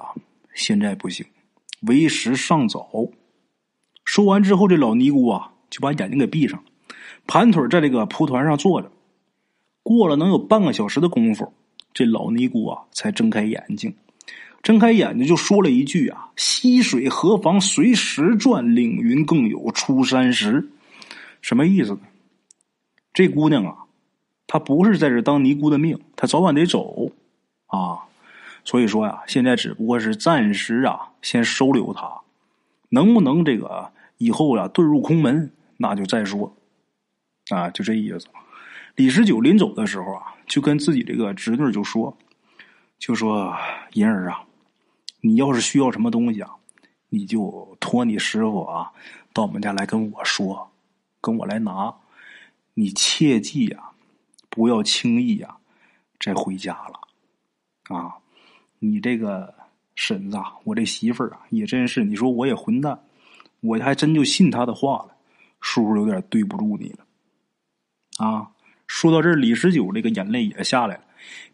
[0.53, 1.25] 现在不行，
[1.83, 2.87] 为时尚早。”
[4.05, 6.63] 说完之后，这老尼姑啊就把眼睛给闭上，
[7.27, 8.91] 盘腿在这个蒲团上坐着。
[9.83, 11.55] 过了能有半个小时的功夫，
[11.97, 13.95] 这老尼姑啊才睁开眼睛，
[14.63, 20.69] 睁开眼睛就说了一句啊：“溪水何妨随时转，岭云更有出山时。”
[21.41, 22.01] 什么意思呢？
[23.15, 23.79] 这姑娘啊。
[24.47, 27.11] 她不是在这当尼姑的命，她早晚得走，
[27.67, 28.05] 啊，
[28.63, 32.21] 所以说呀，现在只不过是暂时啊，先收留她，
[32.91, 36.55] 能不能这个以后呀遁入空门，那就再说，
[37.49, 38.27] 啊，就这意思。
[38.95, 42.17] 李十九临走的时候啊，就跟自己这个侄女就说，
[42.99, 43.55] 就说
[43.93, 44.45] 银儿啊，
[45.21, 46.51] 你要是需要什么东西啊，
[47.09, 48.93] 你就托你师傅啊，
[49.33, 50.71] 到我们家来跟我说，
[51.21, 51.95] 跟我来拿，
[52.75, 53.91] 你切记呀。
[54.49, 55.55] 不要轻易呀，
[56.19, 58.17] 再回家了，啊！
[58.79, 59.55] 你这个
[59.95, 62.99] 婶子，啊我这媳妇儿啊，也真是，你说我也混蛋，
[63.61, 65.15] 我还真就信他的话了。
[65.61, 67.05] 叔叔有点对不住你了。
[68.17, 68.51] 啊，
[68.87, 71.03] 说到这儿，李十九这个眼泪也下来了。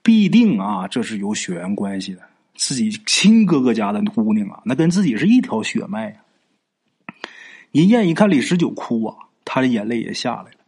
[0.03, 2.23] 必定啊，这是有血缘关系的，
[2.55, 6.17] 自己亲哥哥家的姑娘啊，那跟自己是一条血脉呀。
[7.71, 10.59] 银燕一看李十九哭啊，她的眼泪也下来了，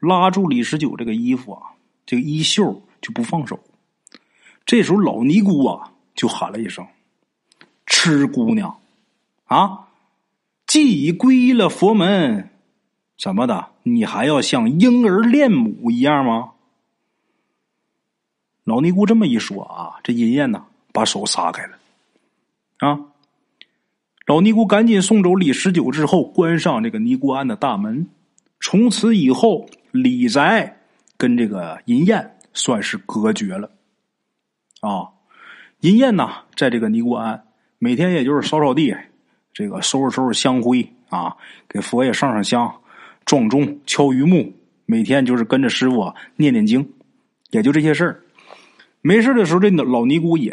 [0.00, 1.62] 拉住李十九这个衣服啊，
[2.06, 3.60] 这个衣袖就不放手。
[4.66, 6.86] 这时候老尼姑啊就喊了一声
[7.86, 8.80] ：“痴姑娘，
[9.44, 9.88] 啊，
[10.66, 12.49] 既已皈依了佛门，
[13.20, 13.66] 怎么的？
[13.82, 16.52] 你还要像婴儿恋母一样吗？”
[18.64, 21.78] 老尼姑这么一说啊，这银燕呢把手撒开了，
[22.78, 23.00] 啊，
[24.26, 28.08] 老尼姑赶紧送走李十九之后，关上这个尼姑庵的大门。
[28.60, 30.80] 从此以后，李宅
[31.16, 33.70] 跟这个银燕算是隔绝了。
[34.80, 35.08] 啊，
[35.80, 37.44] 银燕呢，在这个尼姑庵，
[37.78, 38.96] 每天也就是扫扫地，
[39.52, 41.36] 这个收拾收拾香灰啊，
[41.68, 42.79] 给佛爷上上香，
[43.30, 44.52] 撞钟、敲榆木，
[44.86, 46.90] 每天就是跟着师傅啊念念经，
[47.50, 48.20] 也就这些事儿。
[49.02, 50.50] 没事的时候，这老尼姑也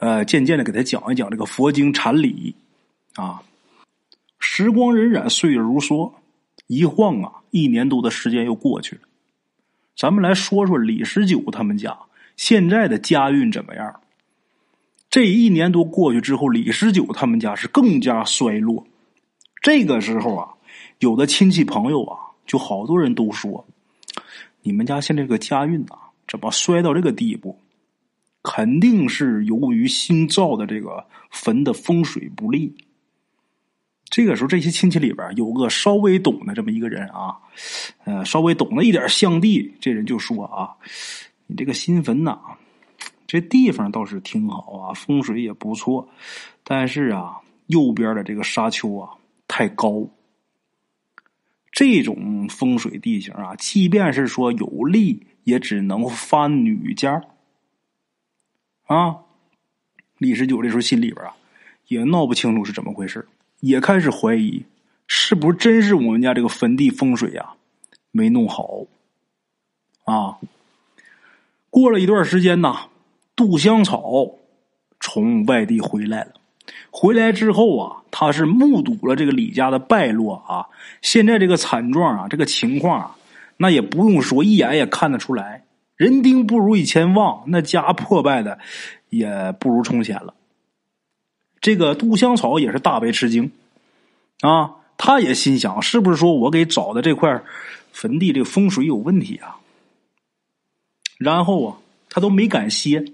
[0.00, 2.56] 呃渐渐的给他讲一讲这个佛经禅理
[3.14, 3.40] 啊。
[4.40, 6.12] 时光荏苒，岁月如梭，
[6.66, 9.02] 一晃啊，一年多的时间又过去了。
[9.96, 11.96] 咱们来说说李十九他们家
[12.36, 13.94] 现在的家运怎么样？
[15.08, 18.84] 这一年多过去之后，李十九他们家是更加衰落。
[19.62, 20.48] 这个时候啊，
[20.98, 23.66] 有的亲戚朋友啊，就好多人都说
[24.62, 27.58] ：“你们家现在这个家运啊，怎么衰到这个地步？”
[28.42, 32.74] 肯定是由于新造的这个坟的风水不利。
[34.04, 37.36] 这个时候，这些亲戚里边有个稍微懂的这么一个人啊，
[38.04, 40.74] 呃，稍微懂了一点相地，这人就说啊
[41.46, 42.38] ：“你这个新坟呐，
[43.26, 46.08] 这地方倒是挺好啊，风水也不错，
[46.64, 49.10] 但是啊，右边的这个沙丘啊
[49.46, 50.08] 太高。
[51.78, 57.22] 这种风水地形啊，即便是说有利，也只能翻女家。”
[58.86, 59.18] 啊，
[60.16, 61.36] 李十九这时候心里边啊，
[61.86, 63.28] 也闹不清楚是怎么回事，
[63.60, 64.64] 也开始怀疑
[65.06, 67.52] 是不是真是我们家这个坟地风水呀
[68.10, 68.80] 没弄好。
[70.02, 70.40] 啊，
[71.70, 72.88] 过了一段时间呐，
[73.36, 74.32] 杜香草
[74.98, 76.37] 从外地回来了。
[76.90, 80.66] 回来之后啊，他是目睹了这个李家的败落啊，
[81.02, 83.16] 现在这个惨状啊，这个情况啊，
[83.56, 85.64] 那也不用说，一眼也看得出来。
[85.96, 88.58] 人丁不如以前旺，那家破败的
[89.08, 90.34] 也不如从前了。
[91.60, 93.50] 这个杜香草也是大为吃惊
[94.42, 97.42] 啊，他也心想：是不是说我给找的这块
[97.92, 99.56] 坟地这个风水有问题啊？
[101.18, 101.76] 然后啊，
[102.10, 103.04] 他都没敢歇，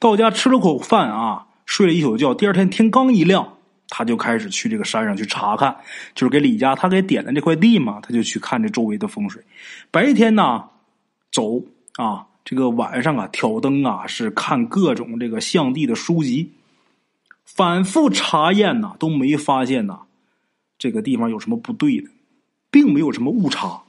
[0.00, 2.32] 到家吃了口饭啊，睡了一宿觉。
[2.34, 5.76] 第二天天刚一亮，他就开始去这个山上去查看，
[6.14, 9.42] 就是给李家他给点的这块地嘛，他就去看这周围的风水。
[9.90, 10.64] 白天呢，
[11.30, 11.62] 走。
[11.96, 16.52] 啊，这个晚上啊，挑灯啊，是看各种这个相地的书籍，
[17.42, 20.00] 反复查验呐，都没发现呐，
[20.78, 22.10] 这个地方有什么不对的，
[22.70, 23.80] 并没有什么误差。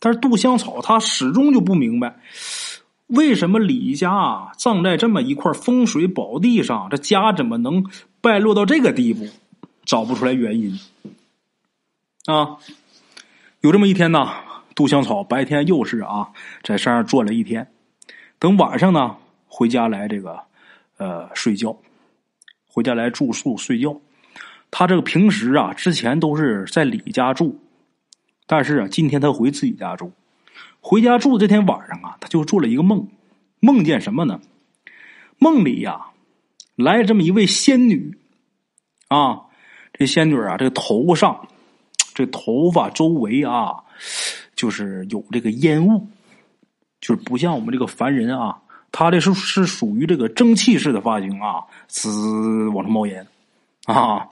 [0.00, 2.18] 但是杜香草他始终就不明白，
[3.10, 7.84] 为什么李家啊葬在这么一块风水宝地上，这家怎么能
[8.20, 9.26] 败落到这个地步？
[9.84, 10.78] 找不出来原因。
[12.26, 12.56] 啊，
[13.60, 14.28] 有这么一天呢。
[14.72, 16.30] 杜香草白天又是啊，
[16.62, 17.66] 在山上转了一天，
[18.38, 20.40] 等晚上呢，回家来这个
[20.96, 21.76] 呃睡觉，
[22.66, 24.00] 回家来住宿睡觉。
[24.70, 27.58] 他这个平时啊，之前都是在李家住，
[28.46, 30.12] 但是啊，今天他回自己家住。
[30.80, 33.08] 回家住这天晚上啊，他就做了一个梦，
[33.60, 34.40] 梦见什么呢？
[35.38, 36.06] 梦里呀，
[36.76, 38.18] 来这么一位仙女
[39.08, 39.42] 啊，
[39.92, 41.48] 这仙女啊，这个头上
[42.14, 43.84] 这头发周围啊。
[44.56, 46.06] 就是有这个烟雾，
[47.00, 48.60] 就是不像我们这个凡人啊，
[48.92, 53.26] 他这是是属于这个蒸汽式的发型啊，滋往上冒烟
[53.84, 54.28] 啊。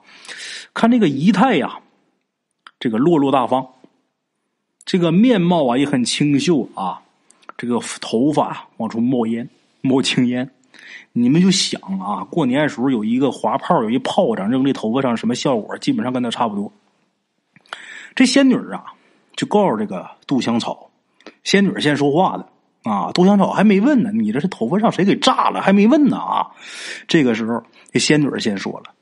[0.74, 1.80] 看这个仪态呀，
[2.78, 3.66] 这个落落大方，
[4.88, 6.98] 这个面貌啊也很清秀啊，
[7.58, 9.46] 这个头发往出冒烟，
[9.82, 10.50] 冒青烟。
[11.12, 15.76] 你们就想啊，过年的时候有一个滑炮，有一炮仗扔这头发上，什么效果？
[15.76, 16.72] 基本上跟他差不多。
[18.14, 18.94] 这仙女啊。
[19.36, 20.90] 就告诉这个杜香草，
[21.44, 23.12] 仙女先说话的啊。
[23.12, 25.60] 杜香草还没问呢，你这是头发让谁给炸了？
[25.60, 26.50] 还没问呢啊。
[27.06, 28.92] 这个时候，这仙女先说了：“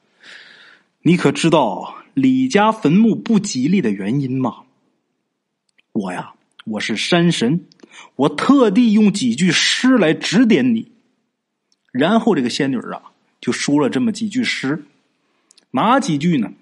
[1.00, 4.56] 你可知道李家坟墓不吉利的原因吗？”
[5.96, 6.34] 我呀，
[6.66, 7.64] 我是山神，
[8.16, 10.92] 我特地用几句诗来指点你。
[11.90, 13.00] 然后，这个仙女啊，
[13.40, 14.84] 就说了这么几句诗，
[15.70, 16.52] 哪几句呢？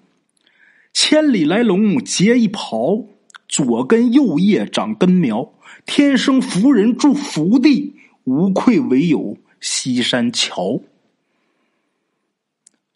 [0.93, 3.05] 千里来龙结一袍，
[3.49, 5.51] 左根右叶长根苗。
[5.85, 10.81] 天生福人住福地，无愧唯有西山桥。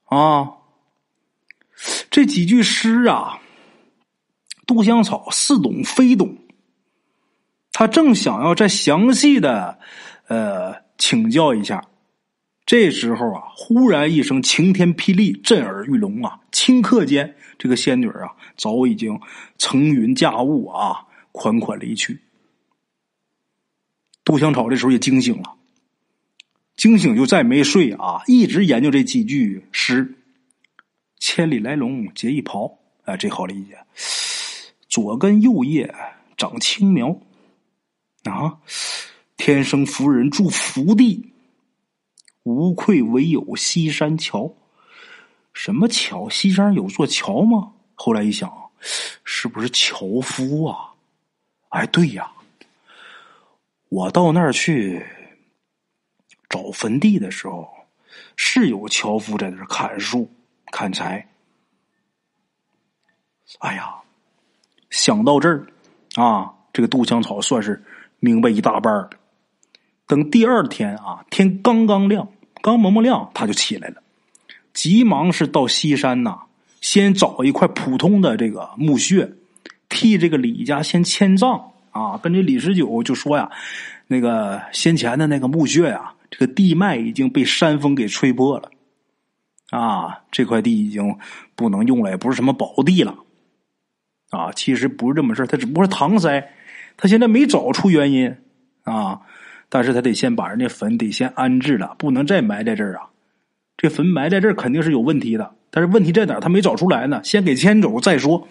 [0.05, 0.53] 啊，
[2.09, 3.41] 这几句诗啊，
[4.69, 6.37] 杜香草似懂非懂。
[7.71, 9.79] 他正想要再详细的
[10.27, 11.83] 呃请教一下，
[12.67, 16.39] 这时候啊，忽然一声晴天霹雳，震耳欲聋啊！
[16.51, 19.19] 顷刻间，这个仙女啊，早已经
[19.57, 22.19] 乘云驾雾啊，款款离去。
[24.23, 25.55] 杜香草这时候也惊醒了，
[26.75, 30.13] 惊醒就再没睡啊，一直研究这几句诗
[31.17, 33.75] ：“千里来龙结一袍”，哎，这好理解。
[34.89, 35.93] 左根右叶
[36.35, 37.15] 长青苗，
[38.23, 38.59] 啊，
[39.37, 41.31] 天生福人住福地，
[42.43, 44.51] 无愧唯有西山桥。
[45.53, 46.27] 什么桥？
[46.27, 47.73] 西山有座桥吗？
[47.93, 48.51] 后来一想，
[49.23, 50.93] 是不是樵夫啊？
[51.69, 52.31] 哎，对呀。
[53.89, 55.05] 我到那儿去
[56.47, 57.69] 找坟地的时候，
[58.35, 60.31] 是有樵夫在那儿砍树、
[60.71, 61.27] 砍柴。
[63.59, 63.95] 哎呀，
[64.89, 65.65] 想到这儿
[66.15, 67.83] 啊，这个杜香草算是
[68.19, 69.09] 明白一大半了。
[70.07, 72.27] 等第二天啊，天刚刚亮，
[72.61, 74.01] 刚蒙蒙亮，他就起来了，
[74.73, 76.39] 急忙是到西山呐，
[76.81, 79.31] 先找一块普通的这个墓穴，
[79.87, 81.71] 替这个李家先迁葬。
[81.91, 83.49] 啊，跟这李十九就说呀，
[84.05, 88.69] 那个先前的那个墓穴呀，这个地脉已经被山风给吹破了，
[89.71, 91.17] 啊，这块地已经
[91.55, 93.15] 不能用了，也不是什么宝地了，
[94.29, 96.49] 啊，其实不是这么事他只不过是搪塞，
[96.97, 98.35] 他现在没找出原因
[98.83, 99.19] 啊，
[99.69, 103.07] 但是他得先把人家坟得先安置了，不能再埋在这儿啊，
[103.77, 108.47] 这坟埋在这儿肯定是有问题的，但是问题在哪他没找出来呢，先给迁走再说。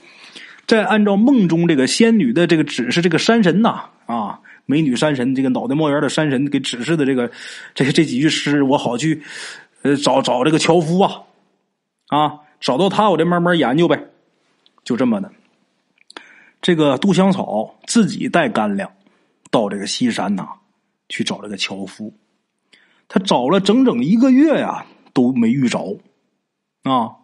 [0.67, 7.31] 再按照梦中这个仙女的这个指示，这个山神呐，啊，美女山神，这个脑袋冒烟的山神给指示的这个，
[7.75, 9.23] 这这几句诗，我好去，
[9.81, 11.23] 呃，找找这个樵夫啊，
[12.09, 13.99] 啊，找到他，我再慢慢研究呗，
[14.85, 15.33] 就这么的。
[16.69, 18.93] 这个杜香草自己带干粮，
[19.51, 20.47] 到这个西山呐，
[21.09, 22.13] 去找这个樵夫，
[23.09, 25.99] 他找了整整一个月呀，都没遇着，
[26.83, 27.17] 啊，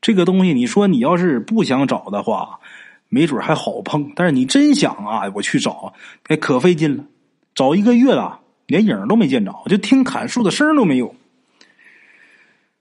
[0.00, 2.60] 这个东西，你说你要是不想找的话。
[3.08, 5.92] 没准还好碰，但是你真想啊，我去找，
[6.28, 7.04] 哎，可费劲了。
[7.52, 11.16] 找一个月了，连影都没见着，就听砍树的声都没有。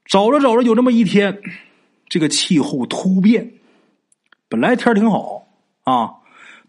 [0.06, 1.42] 找着找着，有这么一天，
[2.08, 3.54] 这个气候突变，
[4.48, 5.43] 本来天挺好
[5.84, 6.14] 啊，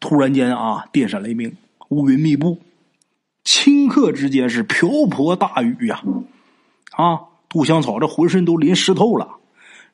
[0.00, 1.56] 突然间啊，电闪雷鸣，
[1.88, 2.60] 乌云密布，
[3.44, 6.02] 顷刻之间是瓢泼大雨呀！
[6.92, 9.36] 啊，杜香草这浑身都淋湿透了，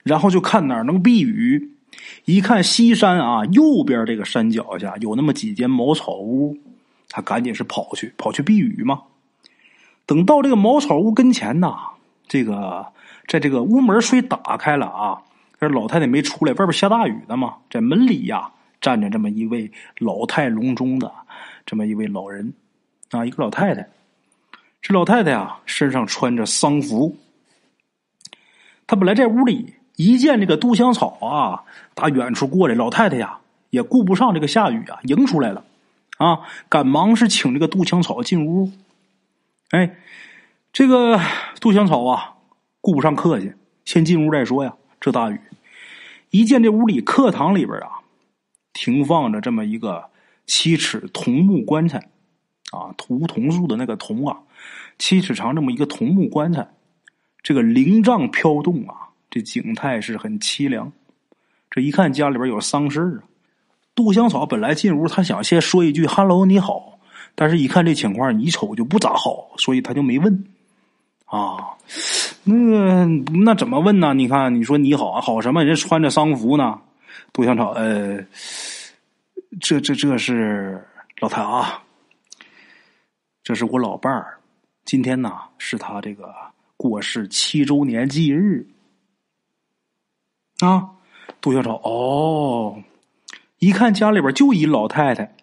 [0.03, 1.73] 然后就看哪儿能避雨。
[2.25, 6.57] 一看西山啊，右边这个山脚下有那么几间茅草屋，
[7.09, 9.03] 他赶紧是跑去，跑去避雨嘛。
[10.07, 11.77] 等到这个茅草屋跟前呐，
[12.27, 12.87] 这个
[13.27, 15.23] 在这个屋门虽打开了啊，
[15.61, 21.13] 这老太太没出来，外边下大雨呢嘛，在门里呀站着这么一位老态龙钟的
[21.67, 22.53] 这么一位老人
[23.11, 23.89] 啊，一个老太太。
[24.83, 27.17] 这老太太啊，身上穿着丧服，
[28.87, 29.75] 她本来在屋里。
[29.97, 35.63] 一见这个杜香草啊，打远处过来，老太太呀也顾不上这个下雨啊，迎出来了，
[36.17, 36.41] 啊，
[36.71, 38.73] 赶忙是请这个杜香草进屋。
[39.73, 39.97] 哎，
[40.73, 41.21] 这个
[41.61, 42.37] 杜香草啊，
[42.81, 43.53] 顾不上客气，
[43.85, 44.75] 先进屋再说呀。
[44.99, 45.39] 这大雨，
[46.31, 48.00] 一见这屋里课堂里边啊，
[48.73, 50.05] 停放着这么一个
[50.47, 51.99] 七尺桐木棺材，
[52.73, 54.37] 啊，梧桐树的那个桐啊，
[54.99, 56.69] 七尺长这么一个桐木棺材，
[57.43, 59.09] 这个灵帐飘动啊。
[59.33, 60.91] 这景态是很凄凉，
[61.71, 63.31] 这一看家里边有丧事啊。
[63.95, 66.99] 杜香草本来进屋，他想先说一句 “hello，你好”，
[67.37, 70.45] 但是一看这情况，一瞅就不咋好，所以他就没问。
[71.27, 71.77] 啊，
[72.43, 73.07] 那个
[73.45, 74.15] 那怎么问呢？
[74.15, 75.63] 你看，你说你好，好什么？
[75.63, 76.81] 人穿着丧服呢？
[77.33, 78.25] 杜香草，呃，
[79.61, 80.87] 这这这是
[81.21, 81.83] 老太啊，
[83.43, 84.39] 这是我老伴儿，
[84.85, 86.35] 今天呢是他这个
[86.77, 88.67] 过世七周年忌日。
[90.61, 90.91] 啊，
[91.41, 92.83] 杜小草哦，
[93.59, 95.35] 一看家里边就一老太太，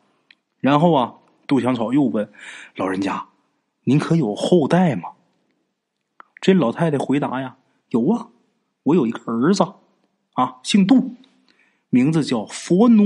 [0.59, 1.15] 然后啊，
[1.47, 2.31] 杜香草又问
[2.75, 3.27] 老人家
[3.85, 5.09] ：“您可有后代吗？”
[6.39, 7.57] 这老太太回答呀
[7.89, 8.27] ：“有啊，
[8.83, 9.63] 我有一个儿子，
[10.33, 11.15] 啊，姓杜，
[11.97, 13.05] 名字叫佛奴，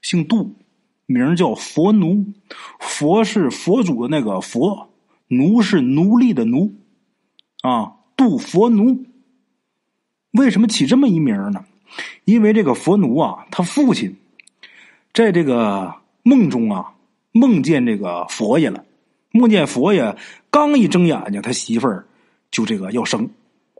[0.00, 0.54] 姓杜，
[1.06, 2.24] 名叫佛奴，
[2.78, 4.88] 佛是佛祖的那个佛，
[5.26, 6.72] 奴是奴隶的奴，
[7.62, 9.04] 啊，杜佛奴。
[10.30, 11.64] 为什么起这么一名呢？
[12.24, 14.14] 因为这个佛奴啊，他父亲
[15.12, 16.94] 在这个梦中啊，
[17.32, 18.84] 梦见这个佛爷了，
[19.32, 20.16] 梦见佛爷
[20.52, 22.06] 刚一睁眼睛，他媳妇儿
[22.52, 23.28] 就这个要生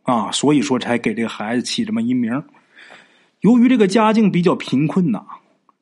[0.02, 2.42] 啊，所以说才给这个孩子起这么一名。
[3.46, 5.24] 由于这个家境比较贫困呐，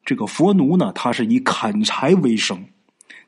[0.05, 2.67] 这个佛奴呢，他是以砍柴为生，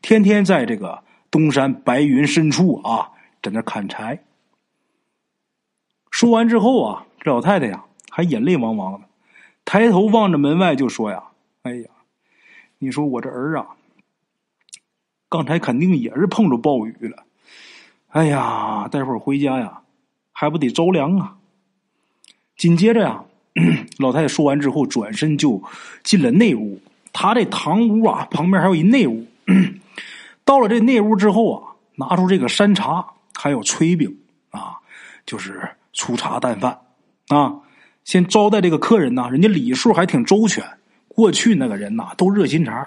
[0.03, 4.23] 天天在这个东山白云深处啊，在那砍柴。
[6.11, 9.09] 说完之后啊，这老太太呀，还眼泪汪汪的，
[9.65, 11.23] 抬头望着门外就说呀
[11.65, 11.89] ：“哎呀，
[12.77, 13.69] 你说我这儿啊，
[15.31, 17.25] 刚才肯定也是碰着暴雨了。
[18.09, 19.81] 哎呀，待会儿回家呀，
[20.31, 21.39] 还不得着凉啊。”
[22.55, 23.25] 紧接着呀，
[23.99, 25.63] 老太太说完之后，转身就
[26.03, 26.81] 进了内屋。
[27.13, 29.27] 她这堂屋啊，旁边还有一内屋。
[30.45, 33.05] 到了这内屋之后啊，拿出这个山茶，
[33.35, 34.17] 还有炊饼
[34.51, 34.79] 啊，
[35.25, 35.61] 就是。
[35.99, 36.79] 粗茶淡饭，
[37.29, 37.55] 啊，
[38.05, 39.31] 先招待这个客人呐。
[39.31, 40.63] 人家礼数还挺周全。
[41.09, 42.87] 过去那个人呐，都热心肠，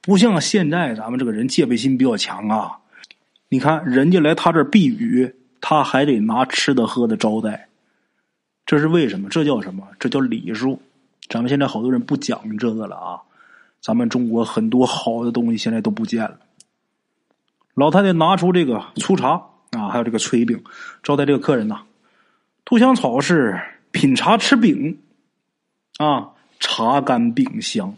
[0.00, 2.78] 不像现在咱们这个人戒备心比较强啊。
[3.50, 7.67] 你看人家来他这儿避雨，他还得拿吃的喝的招待，
[8.68, 9.30] 这是为什么？
[9.30, 9.88] 这叫什么？
[9.98, 10.78] 这叫礼数。
[11.30, 13.22] 咱们现在好多人不讲这个了啊。
[13.80, 16.38] 咱们中国很多好的东西现在都不见了。
[17.72, 20.62] 老太太拿出这个粗茶啊，还有这个炊饼，
[21.02, 21.80] 招待这个客人呐。
[22.66, 23.58] 杜香草是
[23.90, 24.98] 品茶吃饼，
[25.96, 27.96] 啊，茶干饼香。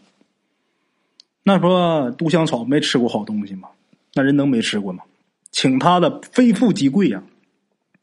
[1.42, 3.70] 那说杜香草没吃过好东西吗？
[4.14, 5.02] 那人能没吃过吗？
[5.50, 7.20] 请他的非富即贵呀，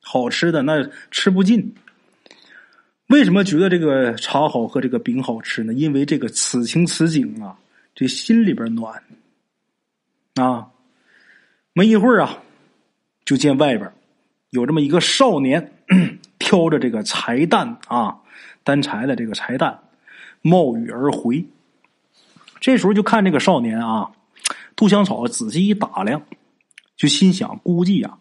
[0.01, 1.73] 好吃的那吃不尽。
[3.07, 5.73] 为什么觉得这个茶好喝，这个饼好吃呢？
[5.73, 7.57] 因为这个此情此景啊，
[7.95, 9.01] 这心里边暖。
[10.35, 10.69] 啊，
[11.73, 12.37] 没一会儿啊，
[13.25, 13.91] 就见外边
[14.51, 15.73] 有这么一个少年。
[16.37, 18.19] 挑着这个柴担啊，
[18.63, 19.79] 担柴的这个柴担，
[20.41, 21.45] 冒雨而回。
[22.61, 24.11] 这时候就看这个少年啊，
[24.75, 26.21] 杜香草仔细一打量，
[26.95, 28.17] 就心想：估计呀，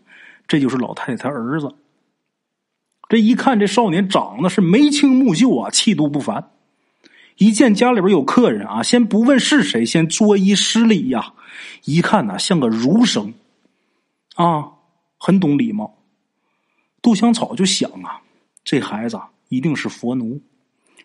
[0.49, 1.73] 这就是老太太她儿子。
[3.09, 6.51] 这一看，这少年长得是眉清目秀啊，气度不凡。
[7.39, 11.35] 一见家里边有客人啊，先不问是谁，先作揖施礼呀。
[11.85, 13.35] 一看呢，像个儒生
[14.35, 14.71] 啊，
[15.19, 15.95] 很懂礼貌。
[17.01, 18.21] 杜香草就想啊，
[18.65, 20.41] 这孩子一定是佛奴。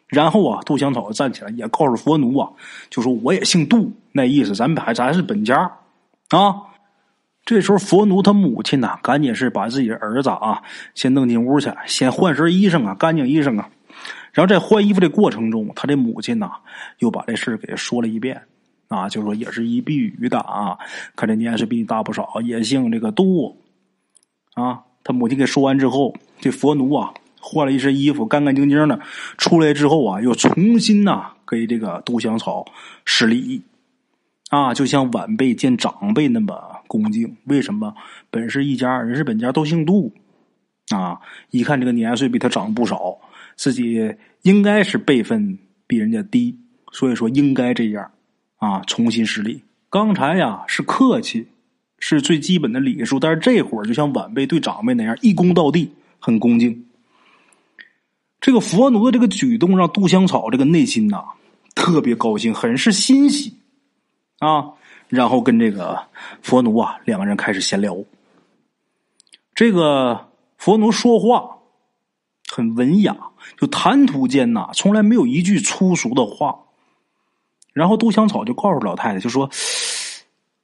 [0.07, 2.49] 然后啊，杜香草站起来也告诉佛奴啊，
[2.89, 5.71] 就说我也姓杜，那意思咱还咱是本家
[6.29, 6.70] 啊。
[7.43, 10.61] 这时候佛奴他母亲呢，赶紧是把自己的儿子啊
[10.95, 13.69] 先弄进屋去，先换身衣裳啊，干净衣裳啊。
[14.31, 16.49] 然后在换衣服的过程中，他这母亲呢
[16.99, 18.41] 又把这事给说了一遍
[18.87, 20.77] 啊，就说也是一避雨的啊，
[21.15, 23.57] 看这年岁比你大不少，也姓这个杜
[24.53, 24.81] 啊。
[25.03, 28.99] 他母亲给说完之后，这佛奴啊换了一身衣服，干干净净的
[29.37, 32.65] 出来之后啊，又重新呐给这个杜香草
[33.03, 33.63] 施礼，
[34.51, 37.37] 啊，就像晚辈见长辈那么恭敬。
[37.45, 37.95] 为什么？
[38.29, 40.11] 本是一家人，是本家都姓杜，
[40.89, 41.21] 啊，
[41.51, 43.17] 一看这个年岁比他长不少，
[43.55, 46.59] 自己应该是辈分比人家低，
[46.91, 48.11] 所以说应该这样
[48.57, 49.63] 啊，重新施礼。
[49.89, 51.47] 刚才呀是客气。
[52.03, 56.87] 是最基本的礼数，但是这会儿就像晚辈对长辈那样一躬到地，很恭敬。
[58.39, 61.23] 这个佛奴的这个举动让杜香草这个内心呐
[61.75, 63.53] 特别高兴，很是欣喜
[64.39, 64.71] 啊。
[65.11, 66.07] 然后跟这个
[66.41, 67.95] 佛奴啊两个人开始闲聊。
[69.53, 71.59] 这个佛奴说话
[72.49, 73.15] 很文雅，
[73.57, 76.57] 就谈吐间呐从来没有一句粗俗的话。
[77.73, 79.47] 然后杜香草就告诉老太太，就说。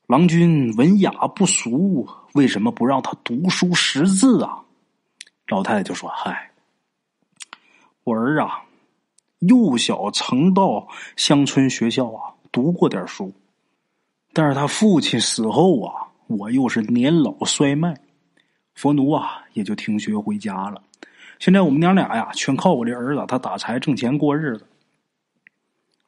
[0.08, 4.64] 郎君文雅不俗，为什么不让他读书识字啊？
[5.50, 6.50] 老太太就说：“嗨，
[8.06, 8.64] 我儿啊，
[9.39, 10.88] 幼小曾到
[11.18, 13.34] 乡村学校啊读过点书，
[14.38, 17.99] 但是他父亲死后啊，我又是年老衰迈，
[18.75, 20.79] 佛奴啊也就停学回家了。
[21.39, 24.67] 现在我们娘俩呀，全靠我这儿子，他打柴挣钱过日子。”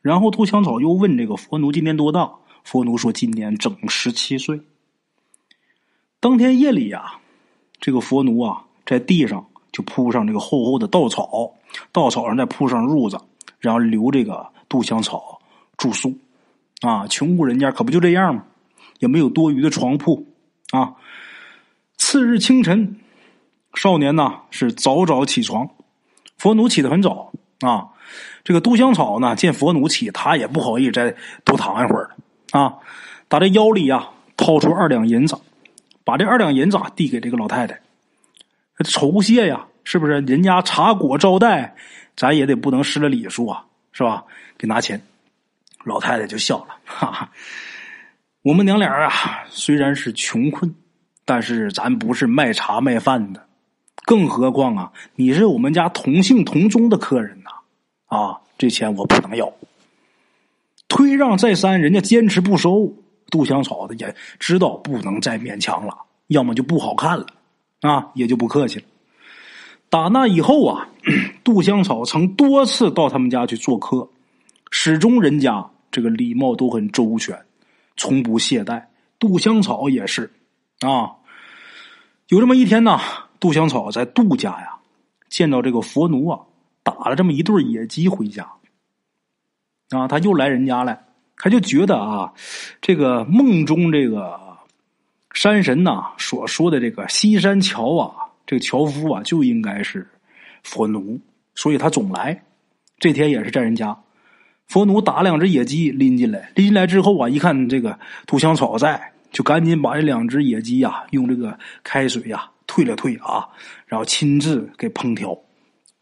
[0.03, 2.31] 然后杜香草又问这个佛奴今年多大？
[2.63, 4.61] 佛奴说：“今年整十七岁。”
[6.21, 7.13] 当天夜里呀，
[7.81, 11.51] 这个佛奴啊，在地上就铺上这个厚厚的稻草，
[11.91, 13.19] 稻草上再铺上褥子，
[13.57, 15.41] 然后留这个杜香草
[15.77, 16.15] 住宿。
[16.81, 18.43] 啊，穷苦人家可不就这样吗？
[18.99, 20.27] 也没有多余的床铺
[20.71, 20.95] 啊。
[21.97, 22.97] 次日清晨，
[23.73, 25.69] 少年呢是早早起床，
[26.37, 27.89] 佛奴起得很早啊。
[28.43, 32.59] 这个杜香草呢，见佛奴起，他也不好意思再多躺一会儿了。
[32.59, 32.75] 啊，
[33.27, 35.37] 打这腰里呀，掏出二两银子，
[36.03, 37.79] 把这二两银子递给这个老太太。
[38.83, 40.13] 酬谢呀，是不是？
[40.21, 41.75] 人家茶果招待，
[42.15, 44.23] 咱也得不能失了礼数啊，是吧？
[44.57, 45.01] 给拿钱，
[45.83, 47.31] 老太太就笑了，哈哈。
[48.41, 50.73] 我们娘俩啊，虽然是穷困，
[51.25, 53.45] 但是咱不是卖茶卖饭的，
[54.05, 57.49] 更何况啊，你是我们家同姓同宗的客人呐，
[58.17, 59.51] 啊，这钱我不能要。
[60.87, 62.93] 推让再三，人家坚持不收。
[63.29, 65.95] 杜香草的也知道不能再勉强了，
[66.27, 67.27] 要么就不好看了，
[67.81, 68.85] 啊，也就不客气了。
[69.89, 70.87] 打那以后啊，
[71.43, 74.09] 杜香草曾多次到他们家去做客，
[74.69, 77.45] 始终人家这个礼貌都很周全，
[77.97, 78.85] 从不懈怠。
[79.17, 80.31] 杜香草也是，
[80.79, 81.11] 啊，
[82.27, 82.99] 有这么一天呢，
[83.39, 84.77] 杜香草在杜家呀，
[85.27, 86.39] 见到这个佛奴啊，
[86.83, 88.49] 打了这么一对野鸡回家。
[89.89, 91.01] 啊，他又来人家了，
[91.35, 92.33] 他就觉得啊，
[92.81, 94.39] 这个梦中这个
[95.33, 98.15] 山神呐所说的这个西山樵啊，
[98.45, 100.07] 这个樵夫啊就应该是
[100.63, 101.19] 佛奴，
[101.55, 102.41] 所以他总来。
[102.99, 103.97] 这天也是在人家，
[104.69, 113.49] 佛奴打两只野鸡拎进来，拎进来之后啊，一看这个杜香草在，就赶紧把这两只野鸡呀用这个开水呀退了退啊，
[113.85, 115.37] 然后亲自给烹调，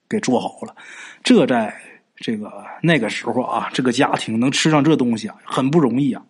[0.07, 0.76] 给做好了，
[1.24, 1.76] 这在。
[2.20, 2.51] 这个
[2.82, 6.24] 那个时候啊，这个家庭能吃上这东西啊，很不容易啊。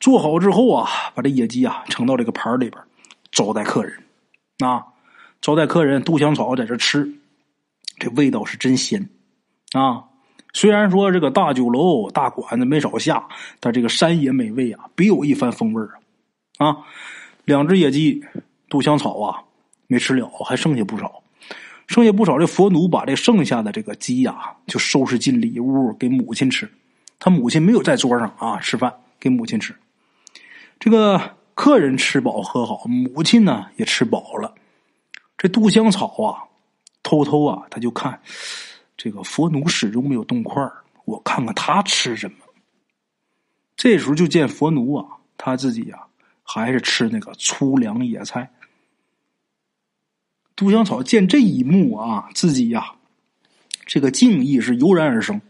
[0.00, 2.82] 做好之后啊，把这野鸡啊盛到这个盘里边，
[3.30, 3.92] 招待客人。
[4.60, 4.86] 啊，
[5.42, 7.06] 招待客人，杜香草在这吃，
[7.98, 9.06] 这味道是真鲜
[9.72, 10.02] 啊。
[10.56, 13.28] 虽然说这个大酒楼大馆子没少下，
[13.60, 15.82] 但这个山野美味啊，别有一番风味
[16.56, 16.66] 啊。
[16.66, 16.78] 啊，
[17.44, 18.24] 两只野鸡，
[18.70, 19.42] 杜香草啊
[19.86, 21.22] 没吃了，还剩下不少。
[21.86, 26.66] 剩下不少，这佛奴把这剩下的这个鸡呀，就收拾进里屋给母亲吃。
[27.18, 29.74] 他母亲没有在桌上啊吃饭，给母亲吃。
[30.80, 31.20] 这个
[31.52, 34.54] 客人吃饱喝好，母亲呢也吃饱了。
[35.36, 36.48] 这杜香草啊，
[37.02, 38.18] 偷偷啊，他就看
[38.96, 40.62] 这个佛奴始终没有动筷
[41.04, 42.38] 我看看他吃什么。
[43.76, 46.06] 这时候就见佛奴啊，他自己呀
[46.42, 48.50] 还是吃那个粗粮野菜。
[50.56, 52.94] 杜香草见这一幕啊，自己呀，
[53.84, 55.40] 这个敬意是油然而生。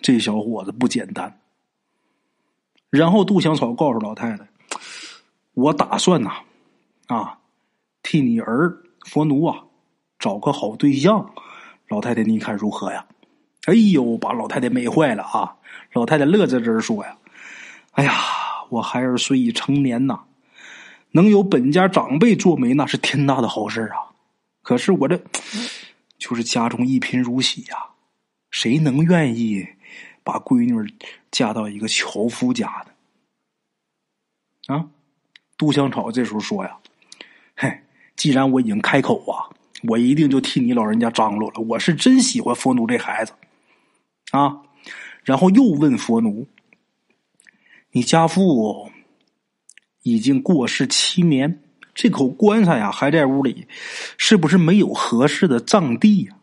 [0.00, 1.40] 这小伙子不简单。
[2.88, 4.48] 然后杜香草告诉老太太
[5.52, 6.30] ：“我打算呐，
[7.08, 7.38] 啊，
[8.02, 9.62] 替你儿佛奴啊
[10.18, 11.34] 找个好对象。
[11.88, 13.06] 老太太，你看如何呀？”
[13.66, 15.56] 哎呦，把老太太美坏了啊！
[15.92, 17.18] 老太太乐滋滋说呀
[17.92, 18.14] ：“哎呀，
[18.70, 20.20] 我孩儿虽已成年呐，
[21.10, 23.98] 能有本家长辈做媒，那是天大的好事啊！”
[24.62, 25.20] 可是我这
[26.18, 27.76] 就是家中一贫如洗呀，
[28.50, 29.66] 谁能愿意
[30.22, 30.94] 把闺女
[31.30, 34.74] 嫁到一个樵夫家的？
[34.74, 34.86] 啊，
[35.58, 36.78] 杜香草这时候说呀
[37.56, 37.82] ：“嘿，
[38.16, 39.44] 既然我已经开口啊，
[39.86, 41.60] 我一定就替你老人家张罗了。
[41.60, 43.32] 我是真喜欢佛奴这孩子
[44.30, 44.62] 啊。”
[45.22, 46.46] 然后又问佛奴
[47.92, 48.90] ：“你家父
[50.02, 51.62] 已经过世七年？”
[51.94, 53.66] 这口棺材呀，还在屋里，
[54.16, 56.36] 是不是没有合适的葬地呀？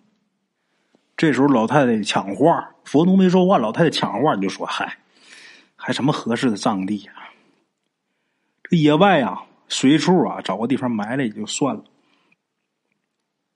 [1.15, 4.97] 这时候老太太抢话，佛奴没说话，老太太抢话就说：“嗨，
[5.77, 7.13] 还什么合适的葬地呀？
[8.63, 11.83] 这野外啊，随处啊找个地方埋了也就算了，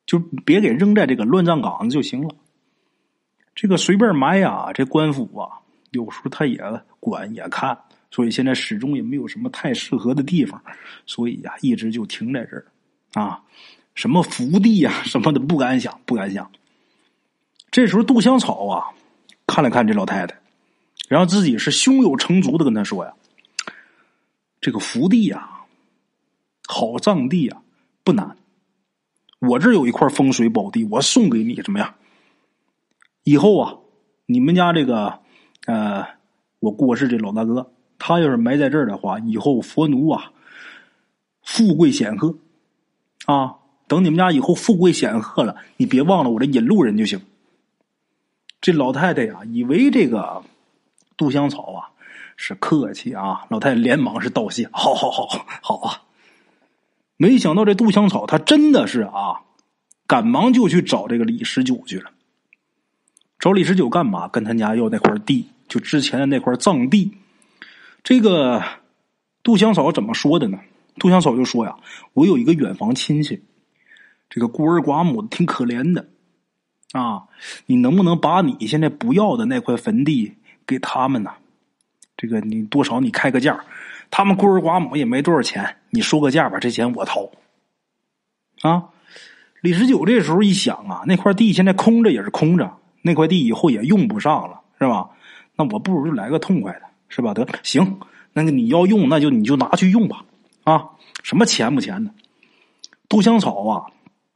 [0.10, 2.34] 就别给扔在这个乱葬岗子就行了。
[3.54, 6.58] 这个随便埋呀，这官府啊，有时候他也
[7.00, 7.78] 管也看。”
[8.10, 10.60] 所以现在始终也没有什么太适合的地方，
[11.06, 12.66] 所以呀，一直就停在这儿，
[13.14, 13.44] 啊，
[13.94, 16.52] 什么福地呀，什么的不敢想，不敢想。
[17.70, 18.90] 这时候杜香草啊，
[19.46, 20.36] 看了看这老太太，
[21.08, 23.14] 然后自己是胸有成竹的跟他说呀
[24.60, 25.48] ：“这个福地呀，
[26.68, 27.62] 好葬地呀，
[28.04, 28.36] 不难。
[29.40, 31.96] 我这有一块风水宝地，我送给你，怎么样？
[33.24, 33.76] 以后啊，
[34.26, 35.20] 你们家这个
[35.66, 36.06] 呃，
[36.60, 37.72] 我过世这老大哥。”
[38.02, 40.32] 他要是埋在这儿的话，以后佛奴啊，
[41.42, 42.34] 富贵显赫
[43.26, 43.58] 啊！
[43.90, 47.22] 等你们家以后富贵显赫了，你别忘了我这引路人就行。
[48.62, 50.42] 这老太太呀，以为这个
[51.18, 51.92] 杜香草啊
[52.38, 55.28] 是客气啊，老太太连忙是道谢：“好好好
[55.62, 56.04] 好啊！”
[57.22, 59.42] 没想到这杜香草他真的是啊，
[60.08, 62.12] 赶忙就去找这个李十九去了。
[63.38, 64.30] 找李十九干嘛？
[64.30, 67.12] 跟他家要那块地，就之前的那块葬地。
[68.04, 68.64] 这个
[69.44, 70.60] 杜香草怎么说的呢？
[70.96, 71.76] 杜香草就说呀
[72.16, 73.44] ：“我有一个远房亲戚，
[74.30, 76.08] 这个孤儿寡母的挺可怜的
[76.94, 77.24] 啊，
[77.66, 81.34] 你能不能把你现在不要的那块坟地给他们呢？
[82.16, 83.66] 这个你多少你开个价，
[84.12, 87.30] 他们孤儿寡母也没多少钱，你说个价吧，这钱我掏。”
[88.62, 88.90] 啊，
[89.62, 95.10] 李十九这时候一想啊，那块地现在空着也是空着，那块地以后也用不上了，是吧？
[95.56, 97.34] 那我不如就来个痛快的，是吧？
[97.34, 98.00] 得行，
[98.34, 100.26] 那个你要用，那就你就拿去用吧，
[100.66, 100.90] 啊，
[101.24, 102.12] 什么钱不钱的？
[103.08, 103.86] 杜香草啊，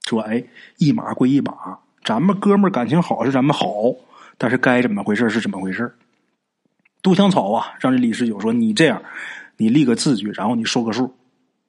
[0.06, 0.44] 说哎，
[0.78, 3.68] 一码归一码，咱们哥们感情好是咱们好，
[4.38, 5.94] 但是该怎么回事是怎么回事。
[7.02, 9.02] 杜香草啊，让这李十九说你这样，
[9.58, 11.14] 你立个字据，然后你说个数，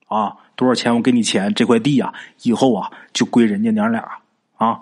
[0.06, 2.12] 啊，多少钱我给你钱，这块地啊，
[2.42, 4.18] 以后啊就归人家娘俩
[4.56, 4.80] 啊。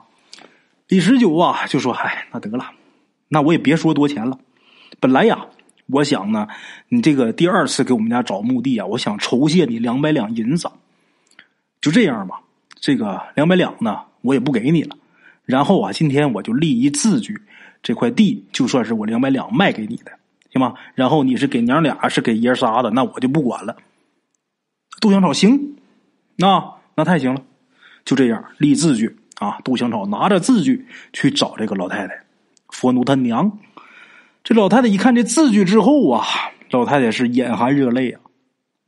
[0.89, 2.71] 李十九啊就说，嗨，那得了，
[3.29, 4.39] 那我也别说多钱了。
[5.01, 5.47] 本来呀，
[5.87, 6.47] 我想呢，
[6.89, 10.71] 你这个第二次给我们家找墓地啊，我想酬谢你两百两银子，
[11.81, 12.41] 就这样吧。
[12.79, 14.97] 这个两百两呢，我也不给你了。
[15.45, 17.41] 然后啊，今天我就立一字据，
[17.83, 20.13] 这块地就算是我两百两卖给你的，
[20.53, 20.75] 行吗？
[20.95, 23.77] 然后你是给娘俩，是给爷仨的，那我就不管了。
[25.01, 25.77] 杜香草行，
[26.37, 27.43] 那那太行了，
[28.05, 29.59] 就这样立字据啊。
[29.65, 32.25] 杜香草拿着字据去找这个老太太，
[32.69, 33.59] 佛奴他娘。
[34.45, 36.25] 这老太太一看这字据之后啊，
[36.71, 38.21] 老太太是眼含热泪啊！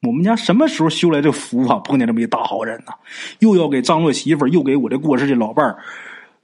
[0.02, 1.78] 我们家什么时候修来这福啊？
[1.78, 2.92] 碰见这么一大好人呢，
[3.38, 5.78] 又要给张罗媳妇又给我这过世的老伴儿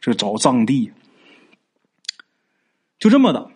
[0.00, 0.90] 这找葬地。
[2.98, 3.50] 就这么的，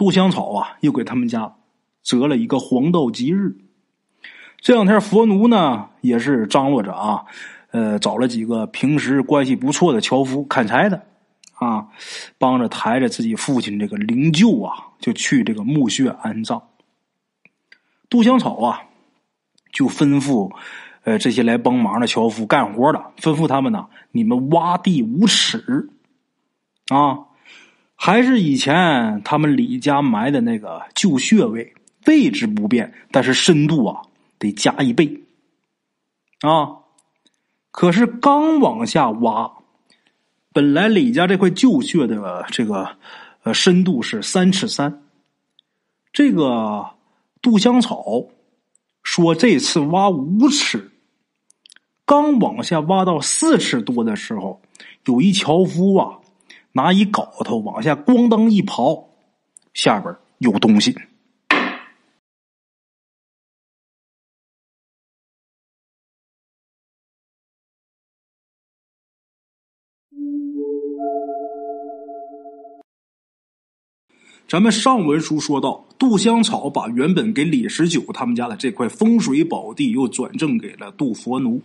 [0.00, 1.56] 杜香草啊，又给他们家
[2.02, 3.54] 择了一个黄道吉日。
[4.58, 7.26] 这两天佛奴呢，也是张罗着啊，
[7.70, 11.02] 呃，找了几个平时关系不错的樵夫砍柴的。
[11.56, 11.88] 啊，
[12.38, 16.62] 帮着抬着自己父亲这个灵柩啊，就去这个墓穴安葬。
[18.08, 18.80] 杜香草啊，
[19.70, 20.50] 就吩咐
[21.04, 25.90] 呃这些来帮忙的樵夫干活的，吩咐他们呢，你们挖地五尺
[26.88, 27.18] 啊，
[28.02, 31.74] 还是以前他们李家埋的那个旧穴位，
[32.06, 34.00] 位置不变，但是深度啊
[34.38, 35.20] 得加一倍
[36.40, 36.78] 啊。
[37.70, 39.52] 可是刚往下挖。
[40.50, 42.96] 本来李家这块旧穴的这个
[43.42, 45.02] 呃深度是三尺三，
[46.10, 46.86] 这个
[47.42, 48.24] 杜香草
[49.02, 50.90] 说这次挖五尺，
[52.06, 54.62] 刚往下挖到四尺多的时候，
[55.04, 56.18] 有一樵夫啊
[56.72, 59.06] 拿一镐头往下咣当一刨，
[59.74, 60.96] 下边有东西。
[74.48, 81.62] 咱们上文书说到，杜香草把原本给李十九他们家的这块风水宝地又转赠给了杜佛奴。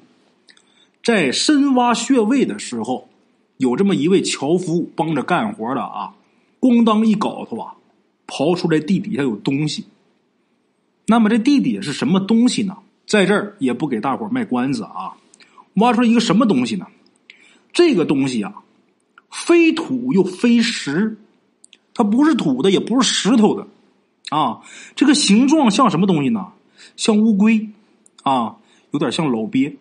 [1.03, 3.10] 在深挖穴位的时候，
[3.58, 6.14] 有这么一位樵夫帮着干活的啊，
[6.60, 7.76] 咣当一镐头啊，
[8.28, 9.86] 刨出来地底下有东西。
[11.08, 12.78] 那么这地底下是什么东西呢？
[13.06, 15.16] 在这儿也不给大伙卖关子啊，
[15.76, 16.88] 挖出来一个什么东西呢？
[17.72, 18.56] 这个东西啊，
[19.30, 21.18] 非土又非石。
[21.97, 23.68] 它不是土的，也不是石头的，
[24.30, 24.60] 啊，
[24.97, 26.51] 这个形状像什么东西呢？
[26.97, 27.70] 像乌龟，
[28.24, 28.58] 啊，
[28.91, 29.78] 有点像老鳖。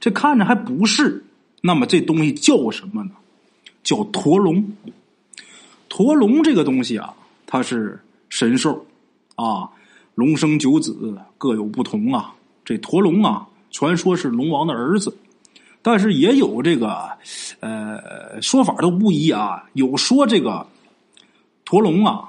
[0.00, 1.23] 这看着还不是，
[1.66, 3.12] 那么这东西叫什么呢？
[3.82, 4.62] 叫驼龙。
[5.88, 7.14] 驼龙这个东西啊，
[7.46, 7.98] 它是
[8.28, 8.84] 神兽，
[9.34, 9.70] 啊，
[10.14, 12.34] 龙生九子，各有不同啊。
[12.66, 15.16] 这驼龙啊，传说是龙王的儿子。
[15.80, 17.12] 但是也有这个，
[17.60, 19.64] 呃，说法都不一啊。
[19.72, 20.66] 有说这个
[21.64, 22.28] 驼龙啊，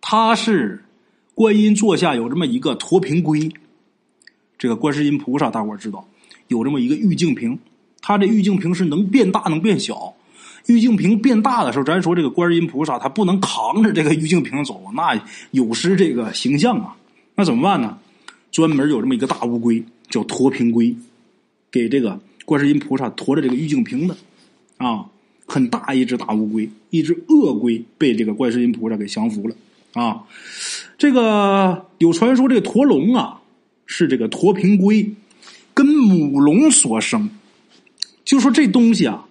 [0.00, 0.84] 它是
[1.34, 3.50] 观音座下有这么一个驼瓶龟。
[4.56, 6.06] 这个观世音菩萨大伙知道，
[6.46, 7.58] 有这么一个玉净瓶，
[8.02, 10.14] 他这玉净瓶是能变大能变小。
[10.66, 15.20] 玉净瓶变大的时候，咱说这个观音菩萨他不能扛着这个玉净瓶走，那
[15.50, 16.96] 有失这个形象啊。
[17.34, 17.98] 那怎么办呢？
[18.50, 20.94] 专门有这么一个大乌龟，叫驼瓶龟，
[21.70, 22.20] 给这个。
[22.46, 24.16] 观世音菩萨驮着这个玉净瓶的，
[24.78, 25.06] 啊，
[25.46, 29.54] 很大一只大乌龟，一只鳄龟被这个观世音菩萨给降服了，
[29.92, 30.24] 啊，
[30.98, 33.40] 这个有传说，这个驼龙啊
[33.86, 35.14] 是这个驼瓶龟
[35.72, 37.30] 跟母龙所生，
[38.30, 39.26] 就说这东西啊，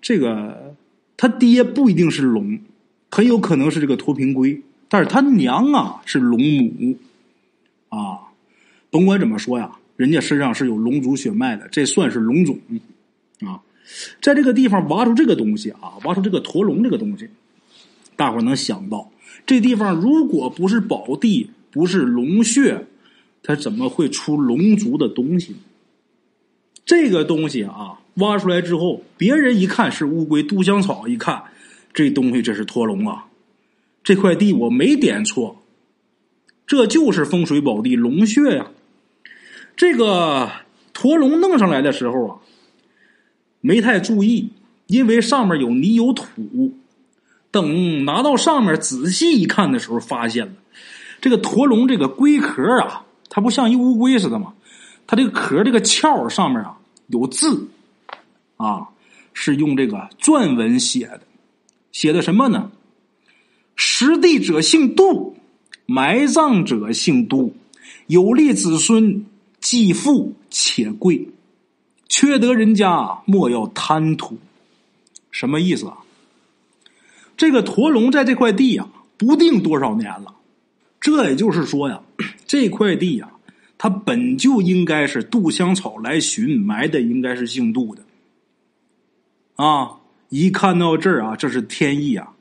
[0.00, 0.76] 这个
[1.16, 2.56] 他爹不一定是龙，
[3.10, 6.96] 很有可能是这个驼瓶龟，但是他娘啊是龙母，
[7.88, 8.30] 啊，
[8.90, 9.76] 甭管怎么说呀。
[9.96, 12.56] 人家身上是有龙族血脉的，这算是龙种
[13.40, 13.60] 啊！
[14.22, 17.28] 在这个地方挖出这个东西啊，挖出这个驼龙这个东西，
[18.14, 19.10] 大伙能想到，
[19.44, 22.86] 这地方如果不是宝地，不是龙穴，
[23.42, 25.56] 它怎么会出龙族的东西？
[26.86, 31.42] 这个东西啊，挖出来之后，别人一看是乌龟，杜香草一看，
[31.92, 33.26] 这东西这是驼龙啊！
[34.04, 35.62] 这块地我没点错，
[36.64, 38.68] 这就是风水宝地龙穴呀！
[39.76, 40.50] 这个
[40.94, 42.38] 驼龙弄上来的时候啊，
[43.60, 44.50] 没太注意，
[44.86, 46.72] 因为上面有泥有土。
[47.50, 50.52] 等拿到上面仔细一看的时候，发现了
[51.20, 54.52] 这个驼龙这个龟壳啊，它不像一乌龟似的吗？
[55.06, 56.78] 它这个壳这个壳上面啊
[57.08, 57.68] 有字
[58.56, 58.88] 啊，
[59.32, 61.20] 是用这个篆文写的，
[61.92, 62.70] 写的什么呢？
[63.76, 65.36] 实地者姓杜，
[65.84, 67.54] 埋葬者姓杜，
[68.06, 69.24] 有利子孙，
[69.60, 71.28] 既富且贵，
[72.08, 74.38] 缺德人家莫要贪图。
[75.30, 75.98] 什么意思啊？
[77.36, 78.88] 这个驼龙在这块地呀，
[79.18, 80.34] 不定多少年了。
[80.98, 82.00] 这也就是说呀，
[82.48, 83.30] 这块地呀，
[83.78, 88.02] 他本就应该是杜香草来寻埋的，应该是姓杜的。
[89.56, 92.32] 啊，一看到这儿啊，这是天意啊！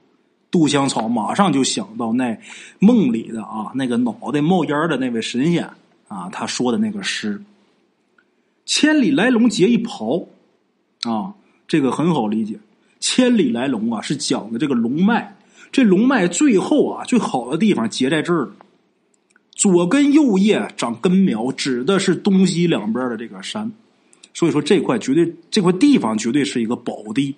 [0.51, 2.37] 杜香草马上就想到那
[2.79, 5.69] 梦里的啊，那个脑袋冒烟的那位神仙
[6.07, 7.41] 啊，他说的那个诗
[8.65, 10.25] ：“千里来龙结一袍。”
[11.03, 11.33] 啊，
[11.67, 12.57] 这个很好理解。
[12.99, 15.35] 千里来龙啊，是讲的这个龙脉。
[15.71, 18.55] 这龙脉最后啊，最好的地方结在这儿了。
[19.65, 23.71] 左根右叶长根苗，指的是东西两边的这个山。
[24.31, 27.33] 所以说这块绝对，这块地方绝对是一个宝地。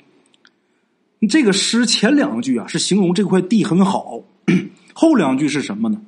[1.30, 4.22] 这个诗前两句啊，是形容这块地很好；
[4.92, 6.02] 后两句是什么呢？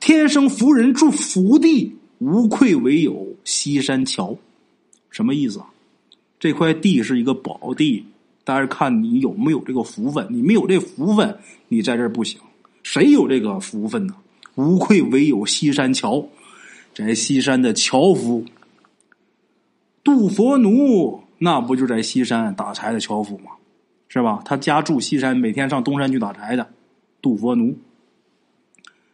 [0.00, 4.38] 天生福人住福地，无愧唯有西山桥。
[5.10, 5.66] 什么意思啊？
[6.40, 8.06] 这块地是一个宝地。
[8.42, 11.36] 但是看你有没有这个福分，你没有这福分，
[11.68, 12.40] 你在这儿不行。
[12.82, 14.14] 谁有这个福分呢？
[14.58, 16.28] 无愧唯有西山樵，
[16.92, 18.44] 在西山的樵夫
[20.02, 23.52] 杜佛奴，那不就在西山打柴的樵夫吗？
[24.08, 24.42] 是吧？
[24.44, 26.68] 他家住西山，每天上东山去打柴的
[27.22, 27.78] 杜佛奴。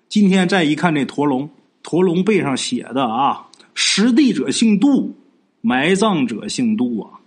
[0.08, 1.50] 今天再一看这驼龙，
[1.82, 5.14] 驼龙背上写的啊，实地者姓杜，
[5.60, 7.20] 埋葬者姓杜啊。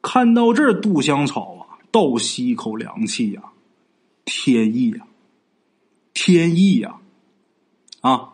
[0.00, 3.42] 看到这儿，杜香草啊，倒吸一口凉气呀！
[4.24, 5.06] 天意呀，
[6.14, 6.99] 天意呀！
[8.00, 8.30] 啊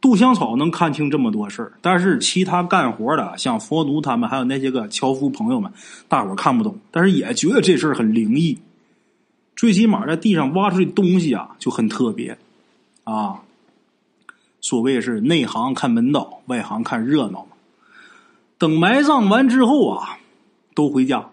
[0.00, 5.72] 杜香草能看清这么多事儿，但是其他干活的，像佛奴他们，还有那些个樵夫朋友们，
[6.06, 8.58] 大伙看不懂，但是也觉得这事儿很灵异。
[9.56, 12.38] 最起码在地上挖出的东西啊，就很特别
[13.04, 13.40] 啊。
[14.60, 17.56] 所谓是内行看门道，外行看热闹嘛。
[18.56, 20.18] 等埋葬完之后啊。
[20.74, 21.30] 都回家，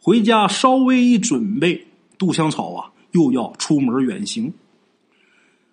[0.00, 1.86] 回家稍微一准备，
[2.16, 4.54] 杜香草啊又要出门远行。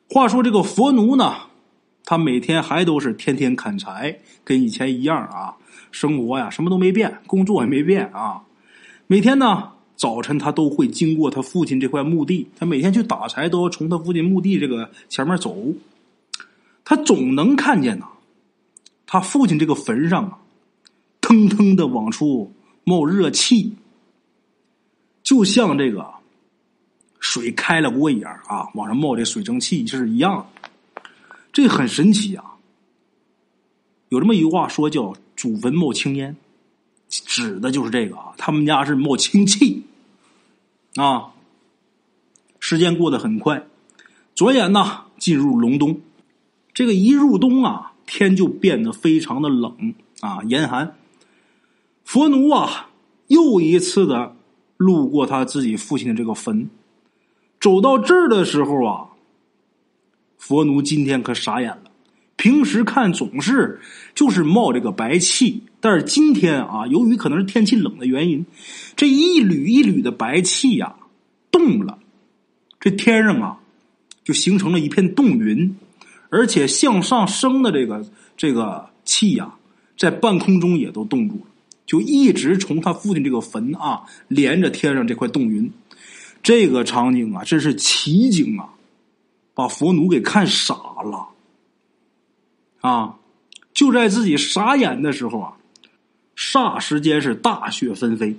[0.10, 1.36] 话说这个佛奴呢，
[2.04, 5.56] 他每天还都是天天砍柴，跟以前一样啊，
[5.92, 8.42] 生活呀什么都没变，工作也没变啊。
[9.08, 15.56] 每天呢早晨他都会经过他父亲这块墓地，他每天去打柴都要从他父亲墓地这个前面走，
[16.84, 18.08] 他总能看见呐，
[19.06, 20.40] 他父亲这个坟上啊，
[21.22, 22.52] 腾腾的往出。
[22.90, 23.74] 冒热气，
[25.22, 26.10] 就像这个
[27.20, 30.50] 水开了锅一样啊，往上冒这水蒸气是一样，
[31.52, 32.56] 这很神奇啊。
[34.10, 36.38] 有这么一句话说叫“祖坟冒青烟”，
[37.10, 38.34] 指的就是这个啊。
[38.38, 39.84] 他们家是冒青气
[40.96, 41.34] 啊。
[42.60, 43.66] 时间过得很快，
[44.36, 46.02] 转眼呢进入隆冬。
[46.74, 50.96] 这个一入冬啊，天就变得非常的冷啊，严寒。
[52.04, 52.90] 佛奴啊，
[53.28, 54.36] 又一次的
[54.78, 56.70] 路过他自己父亲的这个坟，
[57.60, 59.08] 走到这儿的时候啊，
[60.38, 61.84] 佛奴今天可傻眼了。
[62.36, 63.80] 平时看总是
[64.14, 68.46] 就是冒这个白气，但是今天啊，由于可能是天气冷的原因，
[68.96, 70.96] 这一缕一缕的白气呀
[71.50, 71.98] 动了，
[72.80, 73.60] 这天上啊
[74.24, 75.76] 就形成了一片冻云，
[76.30, 78.06] 而且向上升的这个
[78.38, 79.56] 这个气呀，
[79.98, 81.46] 在半空中也都冻住了。
[81.88, 85.72] 就一直从他父亲这个坟啊，连着天上这块冻云，
[86.48, 88.70] 这个场景啊，真是奇景啊，
[89.54, 90.74] 把佛奴给看傻
[91.04, 91.28] 了
[92.80, 93.18] 啊！
[93.74, 95.58] 就在自己傻眼的时候啊，
[96.38, 98.34] 霎时间是大雪纷飞，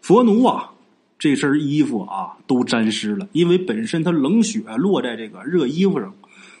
[0.00, 0.70] 佛奴啊，
[1.18, 6.14] 这身衣服啊都沾湿了，因为本身他冷雪落在这个热衣服上，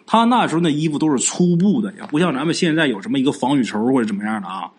[0.04, 4.70] 他那时候那衣服都是粗布的，也不像咱们现在有什么一个防雨绸或者怎么样的啊。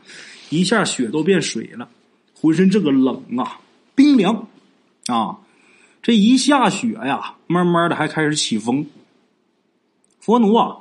[0.51, 1.89] 一下雪都变水了，
[2.39, 3.59] 浑身这个冷啊，
[3.95, 4.47] 冰凉
[5.07, 5.39] 啊！
[6.05, 8.85] 这一下雪呀，慢慢的还开始起风。
[10.19, 10.77] 佛奴啊，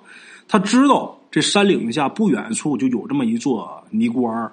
[0.46, 4.52] 他知道这山岭下不远处就有这么一座尼姑庵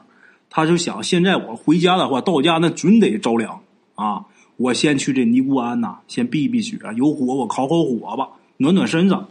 [0.50, 3.60] 他就想，现在我回家的话，到家那准得着凉
[3.96, 4.24] 啊！
[4.56, 9.26] 我先去这尼姑庵呐，先避避雪，有火我烤烤火吧，暖暖身子。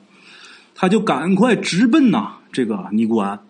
[0.74, 3.40] 他就赶快直奔呐这个尼姑庵。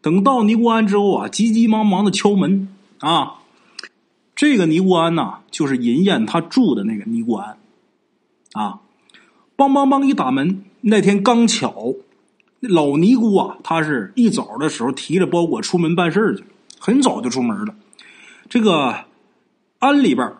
[0.00, 3.34] 等到尼姑庵之后啊，急急忙忙的敲门啊。
[4.38, 7.58] 这个尼姑庵呐，就是银燕他住的那个尼姑庵
[8.52, 8.78] 啊。
[9.56, 11.92] 梆梆梆一打门，那天刚巧
[12.60, 16.44] 老尼姑啊，她是一早的时候提着包裹出门办事去，
[16.78, 17.74] 很早就出门了。
[18.48, 19.06] 这个
[19.80, 20.32] 庵里边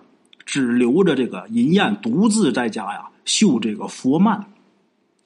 [0.47, 4.45] 只留着这个银燕独自在家呀绣这个佛幔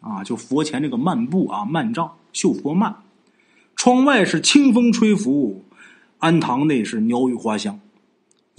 [0.00, 2.94] 啊，就佛前这个幔布啊，幔帐绣佛幔。
[3.76, 5.62] 窗外是清风吹拂，
[6.20, 7.78] 庵堂内是鸟语花香。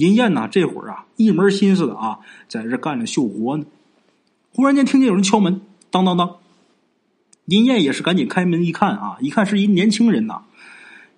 [0.03, 3.65] 银燕呐，这会儿啊，一门心思的啊，在这干着绣活呢。
[4.53, 6.35] 忽然间听见有人敲门，当当当。
[7.45, 10.43] 银燕也是赶紧开门一看啊，一看是一年轻人呐。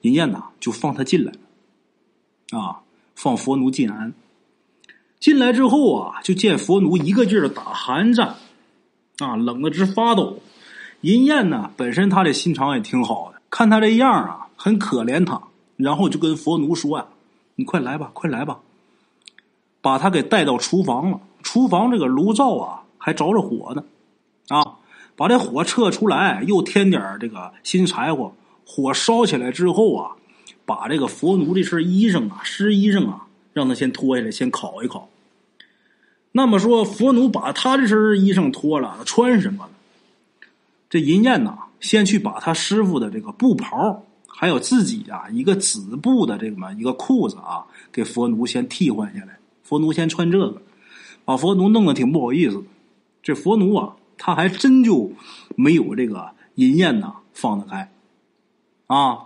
[0.02, 1.32] 银燕呐，就放他进来，
[2.52, 2.82] 啊，
[3.16, 4.14] 放佛奴进庵。
[5.20, 8.36] 进来之后啊，就见佛奴一个劲儿的打寒战，
[9.18, 10.40] 啊，冷的直发抖。
[11.02, 13.42] 银燕呢，本身他的心肠也挺好的。
[13.50, 15.42] 看他这样啊，很可怜他，
[15.76, 17.08] 然后就跟佛奴说呀
[17.56, 18.60] ：“你快来吧，快来吧！”
[19.86, 21.20] 把他给带到厨房了。
[21.44, 23.84] 厨房这个炉灶啊，还着着火呢，
[24.48, 24.80] 啊，
[25.16, 28.34] 把这火撤出来，又添点这个新柴火。
[28.66, 30.16] 火烧起来之后啊，
[30.66, 35.08] 把这个佛奴这身衣裳啊、湿衣裳啊，让他先脱下来，先烤一烤。
[36.32, 39.70] 那么说，佛奴把他这身衣裳脱了，穿什么了？
[40.90, 41.60] 这银燕呐。
[41.82, 49.38] 先去把他师傅的这个布袍，还有自己啊一个紫布的这么一个裤子啊，给佛奴先替换下来。
[49.66, 50.62] 佛奴先穿这个，
[51.26, 52.64] 把佛奴弄得挺不好意思。
[53.24, 55.12] 这佛奴啊，他还真就
[55.56, 57.92] 没有这个银燕呐放得开
[58.86, 59.26] 啊！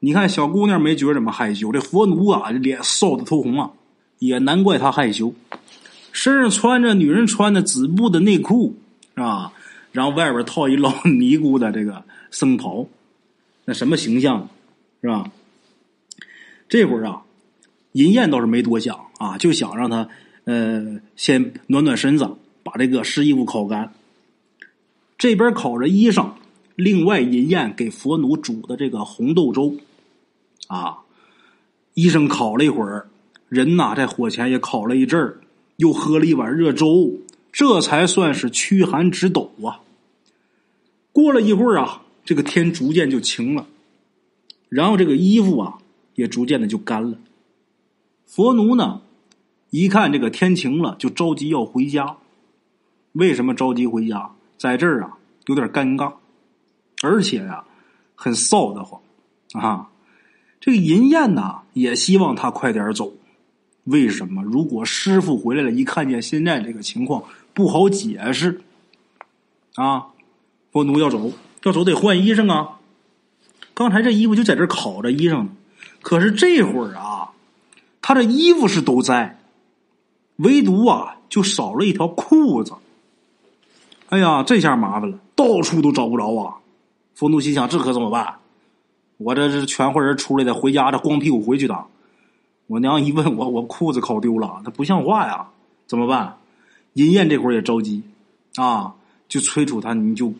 [0.00, 3.70] 你看小姑娘没觉着么害羞，这佛奴啊脸臊得通红啊，
[4.18, 5.32] 也难怪他害羞。
[6.10, 8.76] 身上穿着女人穿的紫布的内裤，
[9.14, 9.52] 是吧？
[9.92, 12.02] 然后外边套一老尼姑的这个
[12.32, 12.86] 僧袍，
[13.64, 14.48] 那什么形象，
[15.00, 15.30] 是吧？
[16.68, 17.22] 这会儿啊，
[17.92, 20.08] 银燕倒是没多想啊，就想让他
[20.44, 22.28] 呃先暖暖身子，
[22.62, 23.92] 把这个湿衣服烤干。
[25.16, 26.32] 这边烤着衣裳，
[26.76, 29.74] 另外银燕给佛奴煮的这个红豆粥，
[30.68, 30.98] 啊，
[31.94, 33.08] 医生烤了一会儿，
[33.48, 35.40] 人呐在火前也烤了一阵儿，
[35.76, 37.12] 又喝了一碗热粥。
[37.50, 39.80] 这才算是驱寒止抖啊！
[41.12, 43.66] 过了一会儿啊，这个天逐渐就晴了，
[44.68, 45.78] 然后这个衣服啊
[46.14, 47.18] 也逐渐的就干了。
[48.28, 49.00] 佛奴呢，
[49.70, 52.18] 一看这个天晴了，就着急要回家。
[53.12, 54.30] 为什么着急回家？
[54.58, 55.16] 在这儿啊
[55.46, 56.12] 有点尴尬，
[57.02, 57.64] 而且呀
[58.14, 59.00] 很臊得慌
[59.54, 59.88] 啊！
[60.60, 63.14] 这个银燕呐也希望他快点走。
[63.84, 64.42] 为什么？
[64.42, 67.24] 如果师傅回来了，一看见现在这个情况。
[67.54, 68.60] 不好解释，
[69.74, 70.08] 啊！
[70.70, 71.32] 佛奴要走，
[71.64, 72.78] 要走得换衣裳啊。
[73.74, 75.48] 刚才这衣服就在这烤着衣裳呢，
[76.02, 77.32] 可是这会儿啊，
[78.08, 79.38] 他的衣服是都在，
[80.36, 82.72] 唯独啊就少了一条裤子。
[84.08, 86.56] 哎呀，这下麻烦了，到处都找不着啊！
[87.14, 88.36] 冯东心想：这可怎么办？
[89.18, 91.84] 我这是全会人出来的，回家这光屁股回去的。
[92.66, 95.50] 我娘一问我，我裤子烤丢了，那不像话呀！
[95.86, 96.38] 怎么办？
[96.94, 98.02] 银燕这会儿也着急，
[98.56, 98.94] 啊，
[99.28, 100.32] 就催促他，你就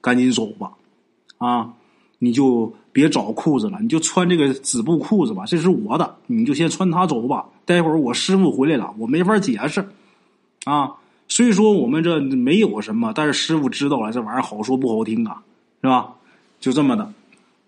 [0.00, 0.74] 赶紧走吧，
[1.38, 1.72] 啊，
[2.20, 7.46] 你就别找裤子了，你就穿这个紫布裤子吧，这是我的，你就先穿它走吧。
[7.64, 9.88] 待会儿我师傅回来了，我没法解释，
[10.64, 10.94] 啊，
[11.28, 15.44] 虽说我们这没有什么，但是师傅知道了，这玩意儿好说不好听啊，
[15.80, 16.14] 是吧？
[16.58, 17.12] 就这么的，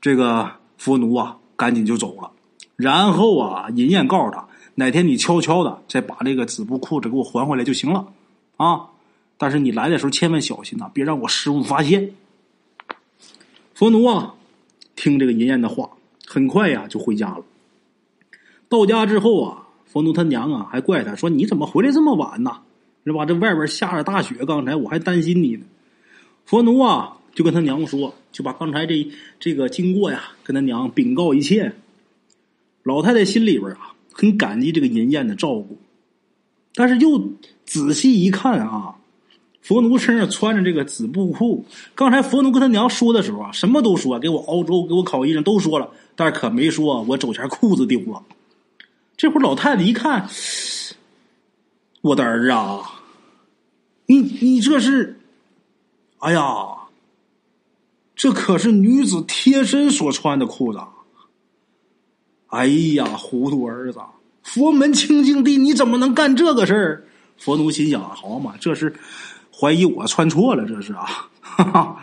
[0.01, 2.33] 这个佛奴啊，赶紧就走了。
[2.75, 8.05] 然后啊，银燕告诉他，哪天你悄悄的再把这个紫布裤子给我还回来就行了。
[8.57, 8.87] 啊！
[9.39, 12.13] 但是你来的时候千万小心呐，别让我师傅发现。
[13.73, 14.35] 佛奴啊，
[15.01, 15.89] 听这个银燕的话，
[16.27, 17.43] 很快呀就回家了。
[18.69, 22.61] 到家之后啊，佛奴他娘啊还怪他说：“你怎么回来这么晚呢？
[23.07, 23.25] 是吧？
[23.25, 25.65] 这外边下着大雪，刚才我还担心你呢。”
[26.45, 31.73] 佛奴啊就跟他娘说，就把刚才这这个经过呀跟他娘禀告一切。
[32.83, 35.79] 老太太心里边啊很感激这个银燕的照顾。
[36.75, 37.33] 但是又
[37.65, 38.97] 仔细一看啊，
[39.63, 41.65] 佛奴身上穿着这个紫布裤。
[41.95, 48.23] 刚才佛奴跟他娘说的时候啊，什么都说，给我熬粥，给我烤衣裳，都说了，但是可没说我走前裤子丢了。
[49.17, 50.29] 这会儿老太太一看，
[52.01, 53.03] 我的儿啊，
[54.07, 55.21] 你你这是，
[56.19, 56.43] 哎呀，
[58.17, 60.81] 这可是女子贴身所穿的裤子。
[62.47, 64.01] 哎呀，糊涂儿子。
[64.43, 67.05] 佛门清净地，你怎么能干这个事儿？
[67.37, 68.93] 佛奴心想：好嘛，这是
[69.61, 71.29] 怀疑我穿错了，这是啊！
[71.43, 72.01] 哈哈！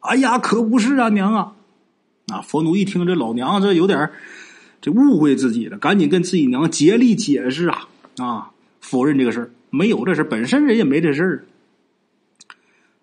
[0.00, 1.52] 哎呀，可不是啊，娘啊！
[2.32, 4.10] 啊，佛奴一听这老娘这有点
[4.80, 7.88] 这误会自己了，赶紧跟自己娘竭力解释啊
[8.18, 11.44] 啊，否认这个事儿，没有这事本身人也没这事儿。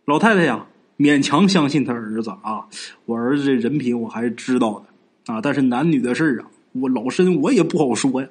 [0.04, 0.66] 老太太呀，
[0.98, 2.66] 勉强相信他儿子啊，
[3.06, 4.84] 我儿子这人品我还是知道
[5.26, 8.28] 的啊，但是男女的事儿啊，我老身我也不好说呀。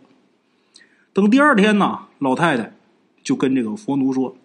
[1.14, 2.74] 等第二天呢，老太太
[3.22, 4.36] 就跟这个佛奴说：“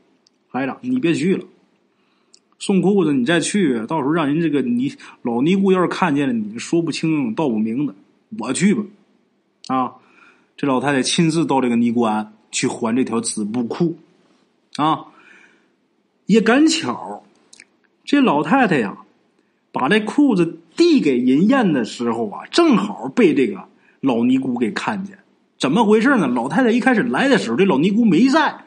[0.51, 1.45] 排长，你别去了。”
[2.59, 4.93] 送裤子，你再去，到时候让人这个你
[5.23, 7.95] 老尼姑要是看见了，你说不清道不明的，
[8.37, 8.83] 我去吧。
[9.65, 9.93] 啊，
[10.55, 13.97] 这老太太亲自到这个尼姑庵去还这条紫布裤。
[14.75, 15.05] 啊，
[16.27, 17.23] 也赶巧，
[18.05, 18.99] 这老太太呀，
[19.71, 23.63] 把这裤子递给银燕的时候啊，正好被这个
[24.01, 25.17] 老尼姑给看见。
[25.57, 26.27] 怎么回事呢？
[26.27, 28.65] 老太太一开始来的时候，这老尼姑没在，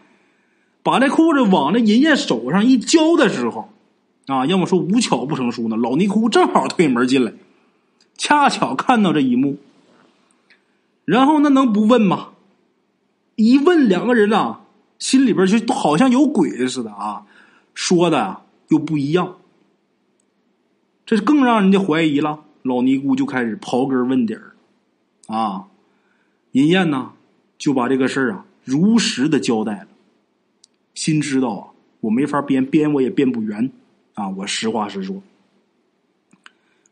[0.85, 3.70] 把这裤子往那银燕手上一交的时候。
[4.26, 5.76] 啊，要么说无巧不成书呢。
[5.76, 7.35] 老尼姑正好推门进来，
[8.16, 9.59] 恰巧看到这一幕，
[11.05, 12.28] 然后那能不问吗？
[13.37, 14.62] 一问，两个人啊，
[14.99, 17.26] 心里边就好像有鬼似的啊，
[17.74, 19.37] 说的又不一样，
[21.05, 22.45] 这更让人家怀疑了。
[22.62, 24.55] 老尼姑就开始刨根问底儿，
[25.26, 25.64] 啊，
[26.53, 27.12] 银燕呢
[27.59, 29.89] 就把这个事儿啊如实的交代了，
[30.95, 31.68] 心知道啊，
[32.01, 33.70] 我没法编，编我也编不圆。
[34.14, 35.22] 啊，我实话实说。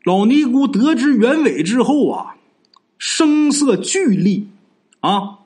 [0.03, 2.35] 老尼姑得知原委之后啊，
[2.97, 4.47] 声色俱厉，
[4.99, 5.39] 啊，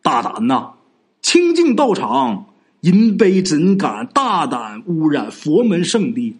[0.00, 0.74] 大胆呐！
[1.20, 2.46] 清净道场，
[2.82, 6.36] 银杯怎敢大胆污染佛门圣地？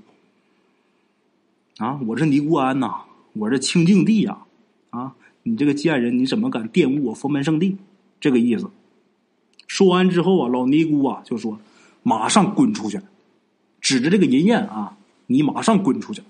[1.79, 4.39] 啊，我这尼姑庵呐，我这清净地呀，
[4.91, 7.77] 啊，你这个贱人，你怎么敢玷污我佛门圣地？
[8.21, 8.71] 这个意思。
[9.73, 11.59] 说完之后啊，老尼姑啊就说
[12.05, 13.01] ：“马上滚出去！”
[13.81, 14.99] 指着这个银燕啊，
[15.29, 16.21] 你马上滚出去！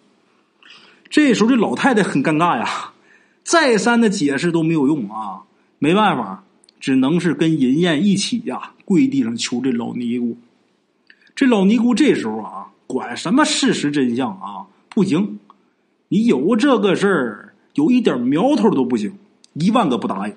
[1.10, 2.92] 这时候这老太太很尴尬呀，
[3.42, 5.42] 再三的解释都没有用啊，
[5.80, 6.44] 没办法，
[6.78, 10.38] 只能是跟银燕一起呀，跪地上求这老尼姑。
[11.34, 15.40] 这老尼姑这时候啊，管什么事实真相啊，不行，
[16.06, 19.12] 你有这个事儿，有一点苗头都不行，
[19.54, 20.34] 一万个不答应。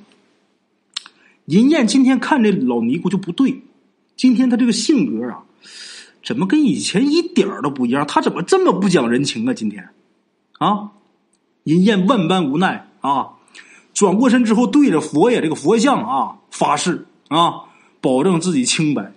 [1.46, 3.62] 银燕今天看这老尼姑就不对，
[4.16, 5.44] 今天她这个性格啊。
[6.24, 8.04] 怎么跟以前一点都不一样？
[8.08, 9.54] 他怎么这么不讲人情啊？
[9.54, 9.90] 今天，
[10.58, 10.90] 啊，
[11.66, 13.34] 银燕万般无奈啊，
[13.94, 17.66] 转过身之后，对着佛爷这个佛像啊发誓啊，
[18.02, 19.14] 保证自己清白。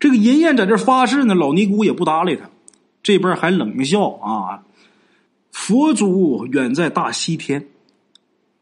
[0.00, 2.50] 这个银燕在这发誓呢，老尼姑也不搭理他，
[3.00, 4.64] 这边还冷笑啊。
[5.52, 7.68] 佛祖远在大西天，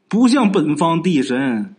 [0.08, 1.74] 不像本方地神，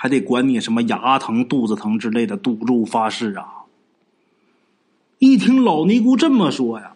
[0.00, 3.64] 还得管你什么牙疼、肚子疼之类的赌咒发誓啊。
[5.18, 6.92] 一听老尼姑这么说呀，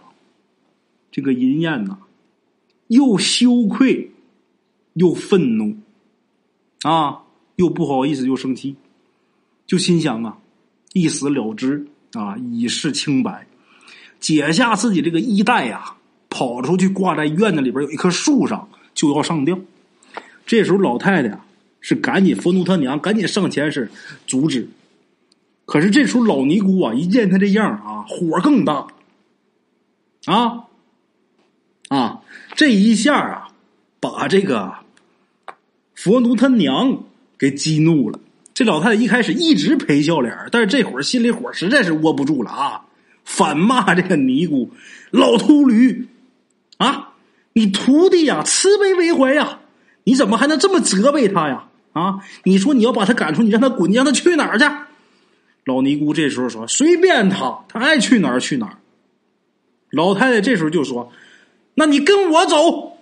[1.10, 1.98] 这个银燕呐，
[2.86, 4.12] 又羞愧，
[4.92, 5.76] 又愤怒，
[6.82, 7.22] 啊，
[7.56, 8.76] 又不好意思，又生气，
[9.66, 10.38] 就心想啊，
[10.92, 13.48] 一死了之啊，以示清白，
[14.20, 15.96] 解下自己这个衣带呀，
[16.30, 19.58] 跑出去挂在院子里边有一棵树上，就要上吊。
[20.46, 21.44] 这时候老太太啊，
[21.82, 23.90] 是赶紧佛奴他娘赶紧上前是
[24.26, 24.66] 阻止。
[25.66, 28.86] 可是这时候老尼姑啊，一见他这样啊，火更大，
[30.24, 30.64] 啊
[31.88, 32.22] 啊，
[32.56, 33.48] 这一下啊，
[34.00, 34.72] 把这个
[35.94, 37.04] 佛奴他娘
[37.38, 38.18] 给激怒了。
[38.54, 42.84] 这老太太一开始一直陪笑脸，但是这会儿心里火实在是窝不住了啊，
[43.24, 44.70] 反骂这个尼姑
[45.10, 46.06] 老秃驴
[46.76, 47.14] 啊！
[47.54, 49.60] 你徒弟呀，慈悲为怀呀，
[50.04, 51.68] 你怎么还能这么责备他呀？
[51.92, 54.64] 啊，你说你要把他赶出，你让他滚，你让他去哪儿去？
[55.64, 58.78] 老尼姑这时候说：“随便他，他爱去哪儿去哪儿。”
[59.90, 61.12] 老太太这时候就说
[61.74, 62.98] ：“那你跟我走。”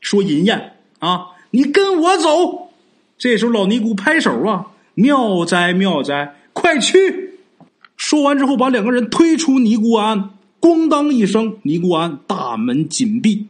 [0.00, 2.70] 说银燕啊，你跟我走。
[3.18, 7.34] 这时候老尼姑拍手啊：“妙哉妙哉，快去！”
[7.96, 13.46] 说完之后，把两个人推出尼姑庵，咣当一声，尼姑庵大门紧闭。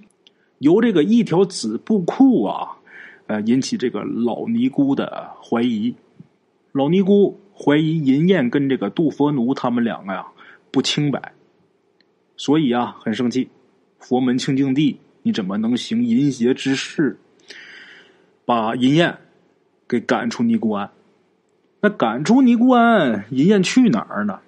[0.58, 2.76] 由这个一条紫布裤啊，
[3.26, 5.94] 呃，引起这个老尼姑的怀疑。
[6.72, 7.38] 老尼姑。
[7.54, 10.26] 怀疑银燕跟这个杜佛奴他们两个呀
[10.72, 11.34] 不清白，
[12.36, 13.50] 所以啊很生气。
[14.00, 17.18] 佛门清净地，你怎么能行淫邪之事？
[18.46, 19.18] 把银燕
[19.86, 20.90] 给赶出尼姑庵。
[21.82, 24.40] 那赶出尼姑庵，银燕去哪儿呢？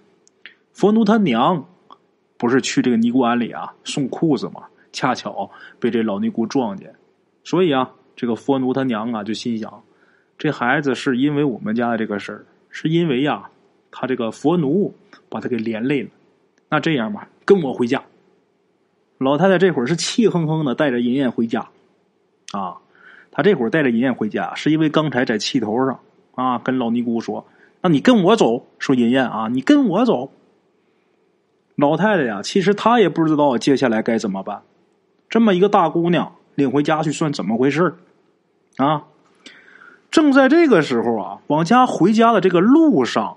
[0.73, 1.69] 佛奴他娘
[2.39, 4.65] 不是去这个尼姑庵里啊送裤子吗？
[4.93, 6.95] 恰巧被这老尼姑撞见，
[7.45, 9.83] 所以啊这个佛奴他娘啊就心想：
[10.39, 12.45] 这孩子是因为我们家的这个事儿。
[12.77, 13.49] 是因为呀，
[13.93, 14.93] 他这个佛奴
[15.29, 16.09] 把他给连累了。
[16.69, 18.03] 那这样吧，跟我回家。
[19.19, 21.69] 老太太这会儿是气哼哼的带着银燕回家，
[22.51, 22.79] 啊，
[23.31, 26.01] 她这会儿带着银燕回家，是因为刚才在气头上
[26.35, 27.47] 啊，跟老尼姑说
[27.81, 30.33] ：“那你跟我走。”说银燕啊，你跟我走。
[31.77, 34.63] 老太太呀，其实她也不知道接下来该怎么办。
[35.29, 37.95] 这么一个大姑娘领回家去，算怎么回事
[38.77, 39.05] 啊？
[40.11, 43.37] 正在这个时候啊，往家回家的这个路上，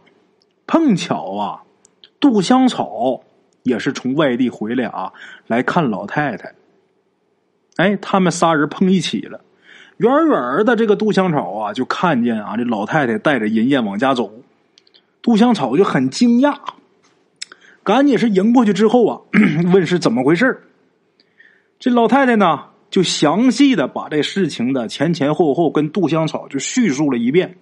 [0.68, 1.64] 碰巧啊，
[2.20, 3.24] 杜香草
[3.64, 5.12] 也是从外地回来啊，
[5.48, 6.54] 来看老太太。
[7.78, 9.42] 哎，他们仨人碰一起了。
[9.98, 14.32] 远远的这个杜香草啊，就看见啊，这老太太带着银燕往家走。
[15.22, 16.56] 杜香草就很惊讶。
[17.84, 19.22] 赶紧是迎过去之后啊，
[19.74, 20.62] 问是怎么回事
[21.80, 27.58] 这老太太呢，就详细的把这事情的前前后后跟杜香草就叙述了一遍。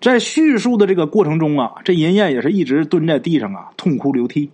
[0.00, 4.50] 在叙述的这个过程中啊，这银燕也是一直蹲在地上啊，痛哭流涕。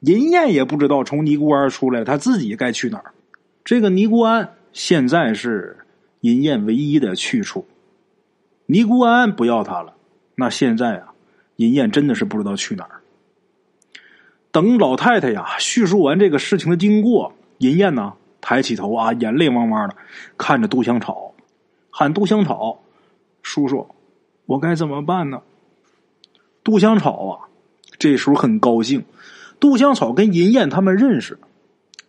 [0.00, 3.12] 银燕也不知道从尼姑庵出来，他自己该去哪儿。
[3.64, 5.78] 这个尼姑庵现在是
[6.20, 7.66] 银燕唯一的去处。
[8.66, 9.94] 尼姑庵不要他了，
[10.36, 11.08] 那现在啊，
[11.56, 13.00] 银燕真的是不知道去哪儿。
[14.52, 18.12] 等老太太呀叙述完这个事情的经过，银燕呢
[18.48, 19.94] 抬起头啊，眼泪汪汪的
[20.38, 21.34] 看着杜香草，
[21.90, 22.80] 喊杜香草
[23.42, 23.86] 叔叔，
[24.46, 25.42] 我该怎么办呢？
[26.64, 27.44] 杜香草啊，
[27.98, 29.04] 这时候很高兴。
[29.60, 31.38] 杜香草跟银燕他们认识，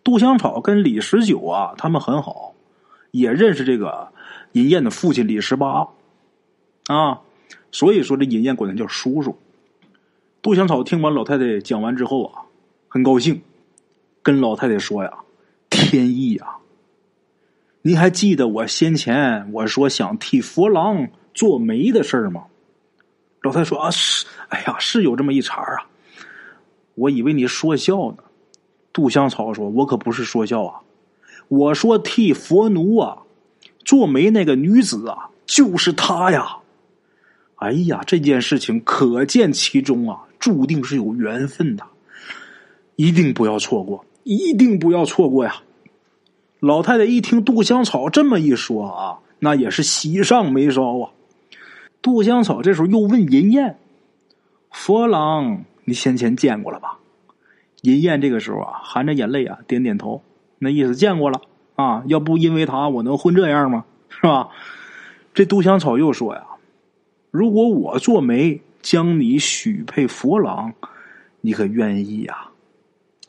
[0.02, 2.54] 杜香草跟李十九啊他们很好，
[3.10, 4.08] 也认识这个
[4.52, 5.88] 银燕的父亲李十八
[6.86, 7.20] 啊，
[7.70, 9.36] 所以说这银燕管他叫叔叔。
[10.40, 12.44] 杜香草听完老太太讲完之后啊，
[12.88, 13.42] 很高兴，
[14.22, 15.12] 跟老太太说呀
[15.70, 16.56] ：“天意呀！
[17.82, 22.44] 你还记得我先前我说想替佛郎做媒的事儿吗？”
[23.40, 25.86] 老太说：“啊，是，哎呀，是有这么一茬啊！
[26.94, 28.18] 我以为你说笑呢。”
[28.92, 30.80] 杜香草说：“我可不是说笑啊，
[31.48, 33.22] 我说替佛奴啊
[33.84, 36.56] 做媒那个女子啊，就是她呀！
[37.56, 41.84] 哎呀，这件事情可见其中啊。”注定是有缘分的，
[42.96, 45.62] 一定不要错过，一定不要错过呀！
[46.60, 51.10] 老太太一听杜香草这么一说啊，那也是喜上眉梢啊。
[52.02, 53.78] 杜香草这时候又问银燕
[54.70, 56.98] ：“佛郎，你先前见过了吧？”
[57.82, 60.22] 银燕这个时候啊，含着眼泪啊，点点头，
[60.58, 61.40] 那意思见过了
[61.76, 62.02] 啊。
[62.06, 63.84] 要不因为他，我能混这样吗？
[64.08, 64.48] 是吧？
[65.34, 66.44] 这杜香草又说呀
[67.30, 70.72] ：“如果我做媒。”将你许配佛郎，
[71.42, 72.48] 你可愿意呀？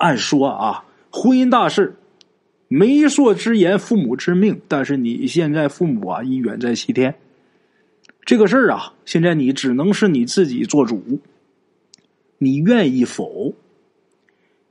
[0.02, 1.96] 按说啊，婚姻大事，
[2.68, 4.60] 媒妁之言，父母之命。
[4.68, 7.14] 但是你现在父母啊已远在西天，
[8.26, 11.20] 这个事儿啊，现在你只能是你自己做主。
[12.40, 13.54] 你愿意否？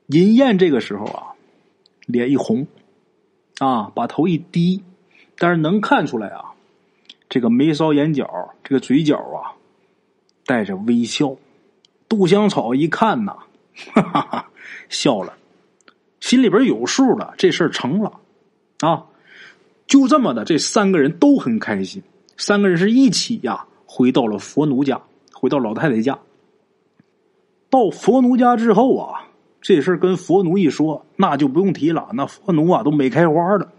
[0.09, 1.28] 银燕这个时候啊，
[2.07, 2.66] 脸一红，
[3.61, 4.83] 啊，把头一低，
[5.39, 6.47] 但是能看出来啊，
[7.28, 8.28] 这个眉梢眼角，
[8.64, 9.55] 这个嘴角啊。
[10.45, 11.37] 带着微笑，
[12.09, 13.37] 杜香草一看呐，
[13.93, 14.49] 哈哈哈，
[14.91, 15.32] 笑了，
[16.20, 18.12] 心里边有数了，这事儿成了
[18.80, 19.07] 啊！
[19.86, 22.03] 就这么的，这三个人都很开心，
[22.36, 25.01] 三个人是一起呀，回到了佛奴家，
[25.32, 26.19] 回到老太太家。
[27.70, 29.27] 到佛奴家之后啊，
[29.62, 33.73] 这事儿跟佛奴一说，那就不用提了，那佛奴啊都美开花了。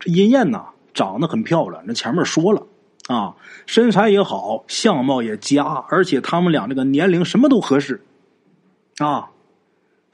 [0.00, 2.66] 这银燕呐，长得很漂亮，那前面说了。
[3.08, 3.36] 啊，
[3.66, 8.02] 身材也好，相貌也佳，而且他们俩这个年龄什么都合适。
[8.98, 9.30] 啊，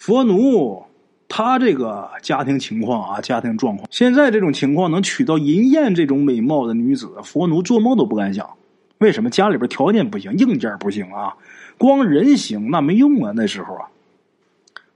[0.05, 0.83] 佛奴
[1.29, 8.51] 他这个家庭情况啊，家庭状况，现在这种情况能娶到银燕这种美貌的女子，佛奴做梦都不敢想。
[8.99, 9.31] 为什么？
[9.31, 11.37] 家里边条件不行，硬件不行啊，
[11.79, 13.33] 光人行那没用啊。
[13.37, 13.87] 那时候啊，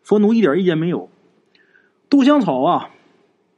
[0.03, 1.09] 佛奴一点意见没有。
[2.11, 2.91] 杜香草啊，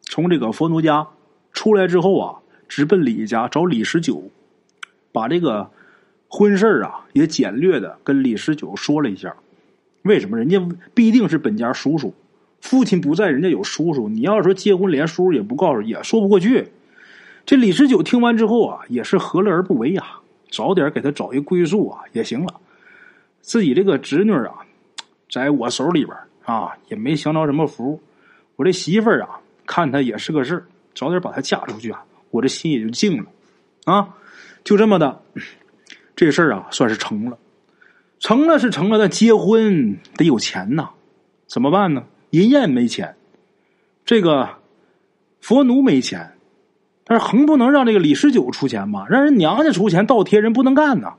[0.03, 1.09] 从这个佛奴家
[1.55, 2.41] 出来之后啊。
[2.69, 4.25] 直奔李家找李十九，
[5.13, 5.71] 把这个
[6.29, 9.35] 婚事啊也简略的跟李十九说了一下。
[10.03, 10.37] 为什么？
[10.37, 10.61] 人家
[10.95, 12.15] 必定是本家叔叔，
[12.61, 14.09] 父亲不在，人家有叔叔。
[14.09, 16.69] 你要说结婚连叔叔也不告诉，也说不过去。
[17.45, 20.05] 这李十九听完之后啊，也是何乐而不为呀？
[20.51, 22.55] 早点给他找一归宿啊也行了。
[23.41, 24.55] 自己这个侄女啊，
[25.31, 28.01] 在我手里边啊，也没享着什么福。
[28.57, 30.65] 我这媳妇儿啊，看她也是个事儿，
[30.95, 32.03] 早点把她嫁出去啊。
[32.31, 33.25] 我这心也就静了，
[33.85, 34.09] 啊，
[34.65, 35.23] 就这么的，
[36.15, 37.39] 这事儿啊算是成了，
[38.21, 40.91] 成了是成了，但结婚得有钱呐，
[41.47, 42.05] 怎么办呢？
[42.31, 43.15] 银燕没钱，
[44.05, 44.49] 这个
[45.41, 46.33] 佛奴没钱，
[47.05, 49.07] 但是横不能让这个李十九出钱吧？
[49.09, 51.15] 让人娘家出钱倒贴，人不能干呐。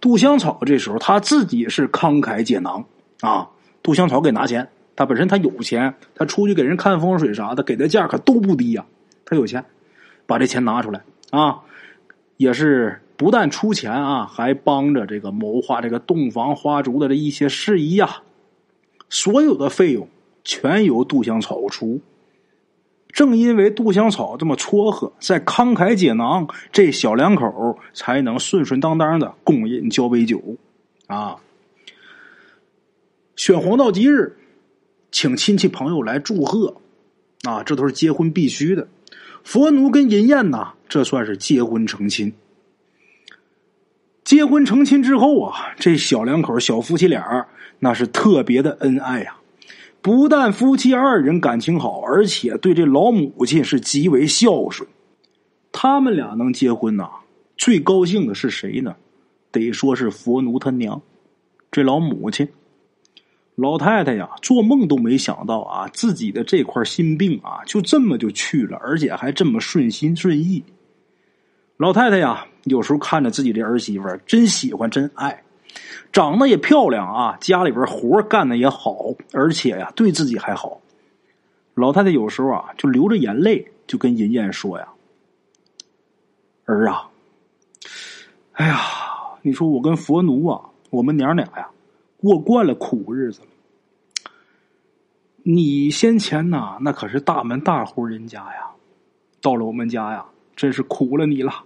[0.00, 2.84] 杜香草这时候他自己是慷慨解囊
[3.20, 3.48] 啊，
[3.82, 8.84] 杜香草给拿钱他本身他有钱，他出去给人看风水啥的，给的价可都不低呀。
[9.24, 9.64] 他有钱，
[10.26, 11.60] 把这钱拿出来啊，
[12.36, 18.22] 也是不但出钱啊，还帮着这个谋划这个洞房花烛的这一些事宜呀。
[19.08, 20.08] 所有的费用
[20.42, 22.00] 全由杜香草出。
[23.12, 30.42] 正因为杜香草这么撮合，在慷慨解囊，这小两口才能顺顺当当的共饮交杯酒
[31.06, 31.36] 啊。
[33.36, 34.36] 选黄道吉日，
[35.12, 36.74] 请亲戚朋友来祝贺
[37.42, 38.88] 啊，这都是结婚必须的。
[39.44, 42.32] 佛奴跟银燕呐，这算是结婚成亲。
[44.24, 47.46] 结婚成亲之后啊，这小两口小夫妻俩
[47.78, 49.36] 那是特别的恩爱呀。
[50.00, 54.88] 不但夫妻二人感情好，而且对这老母亲是极为孝顺。
[55.72, 57.08] 他们俩能结婚呐，
[57.56, 58.96] 最高兴的是谁呢？
[59.52, 61.00] 得说是佛奴他娘，
[61.70, 62.48] 这老母亲。
[63.56, 70.64] 老太太呀，做梦都没想到啊，自己的这块心病啊，就这么就去了，而且还这么顺心顺意。
[71.76, 75.42] 老太太呀，有时候看着自己的儿媳妇儿，真喜欢，真爱。
[76.12, 78.96] 长得也漂亮啊，家里边活干的也好，
[79.32, 80.80] 而且呀，对自己还好。
[81.74, 84.86] 老太太有时候啊，就流着眼泪，就跟银燕说呀
[86.66, 87.10] ：“儿啊，
[88.52, 88.78] 哎呀，
[89.42, 90.60] 你说我跟佛奴啊，
[90.90, 91.68] 我们娘俩呀，
[92.18, 93.48] 过惯了苦日子了。
[95.42, 98.70] 你先前呐，那可是大门大户人家呀，
[99.42, 100.24] 到了我们家呀，
[100.56, 101.64] 真是苦了你了。”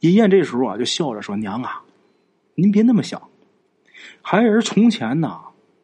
[0.00, 1.82] 银燕这时候啊，就笑着说：“娘啊。”
[2.58, 3.20] 您别那么想，
[4.22, 5.40] 孩儿从前呐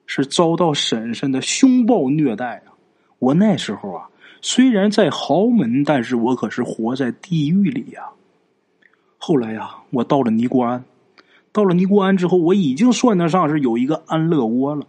[0.07, 2.73] 是遭到婶婶的凶暴虐待啊！
[3.19, 4.09] 我那时候啊
[4.40, 8.05] 虽然在豪门，但是我可是活在地狱里呀。
[9.19, 10.82] 后来呀，我到了尼姑庵，
[11.53, 14.86] 到了尼姑庵之后，我已经算得上是有一个安乐窝了。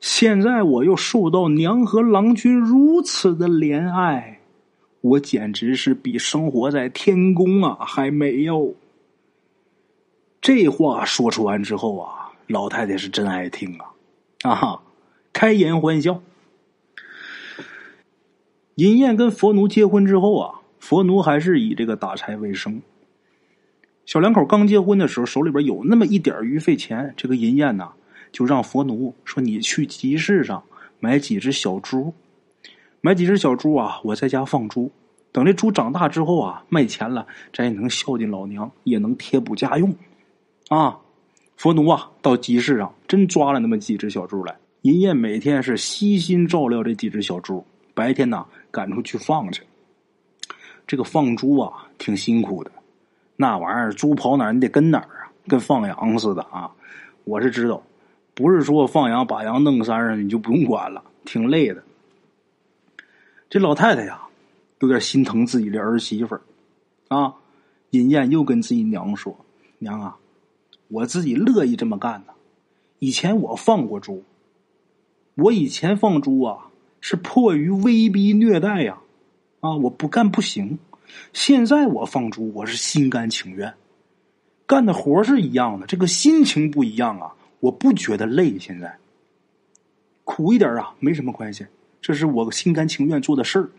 [0.00, 4.39] 现在我又受到娘和郎君如此的怜爱，
[5.00, 8.74] 我简直是比生活在天宫啊还美哟！
[10.42, 13.94] 这话说出完之后啊，老太太是真爱听啊，
[14.42, 14.82] 啊哈，
[15.32, 16.22] 开颜欢笑。
[18.74, 22.82] 银燕跟佛奴结婚之后啊，佛奴还是以这个打柴为生。
[24.06, 27.92] 小两口刚结婚的时候，手里边有那么一点余费钱，这个银燕呐，
[28.32, 30.62] 就让佛奴说：“你去集市上
[30.98, 32.12] 买几只小猪，
[33.00, 34.90] 买几只小猪啊，我在家放猪。
[35.32, 39.94] 等这猪长大之后啊，卖钱了，咱也能孝敬老娘，也能贴补家用。”
[40.68, 40.98] 啊，
[41.56, 44.56] 佛奴啊，到集市上真抓了那么几只小猪来。
[44.82, 47.64] 银燕每天是悉心照料这几只小猪，
[47.94, 49.62] 白天呢赶出去放去。
[50.86, 52.70] 这个放猪啊，挺辛苦的，
[53.36, 56.70] 那玩意儿猪跑哪儿你得跟哪儿啊，跟放羊似的啊。
[57.24, 57.82] 我是知道，
[58.34, 61.82] 不是说放羊把羊弄山上你就不用管了，挺累的。
[63.50, 64.22] 这老太太呀，
[64.78, 66.40] 有点心疼自己的儿媳妇儿
[67.08, 67.34] 啊。
[67.90, 69.36] 银燕又跟自己娘说
[69.78, 70.16] ：“娘啊。”
[70.86, 72.32] 我自己乐意这么干呢。
[73.00, 74.24] 以前我放过猪，
[75.34, 76.70] 我以前放猪啊，
[77.00, 78.98] 是迫于威逼虐待呀，
[79.60, 80.78] 啊，我不干不行。
[81.32, 83.74] 现在我放猪，我是心甘情愿，
[84.66, 88.58] 干的活是一样的，这个心情不一样啊，我不觉得累。
[88.58, 88.96] 现在
[90.24, 91.66] 苦一点啊，没什么关系，
[92.00, 93.70] 这是我心甘情愿做的事儿。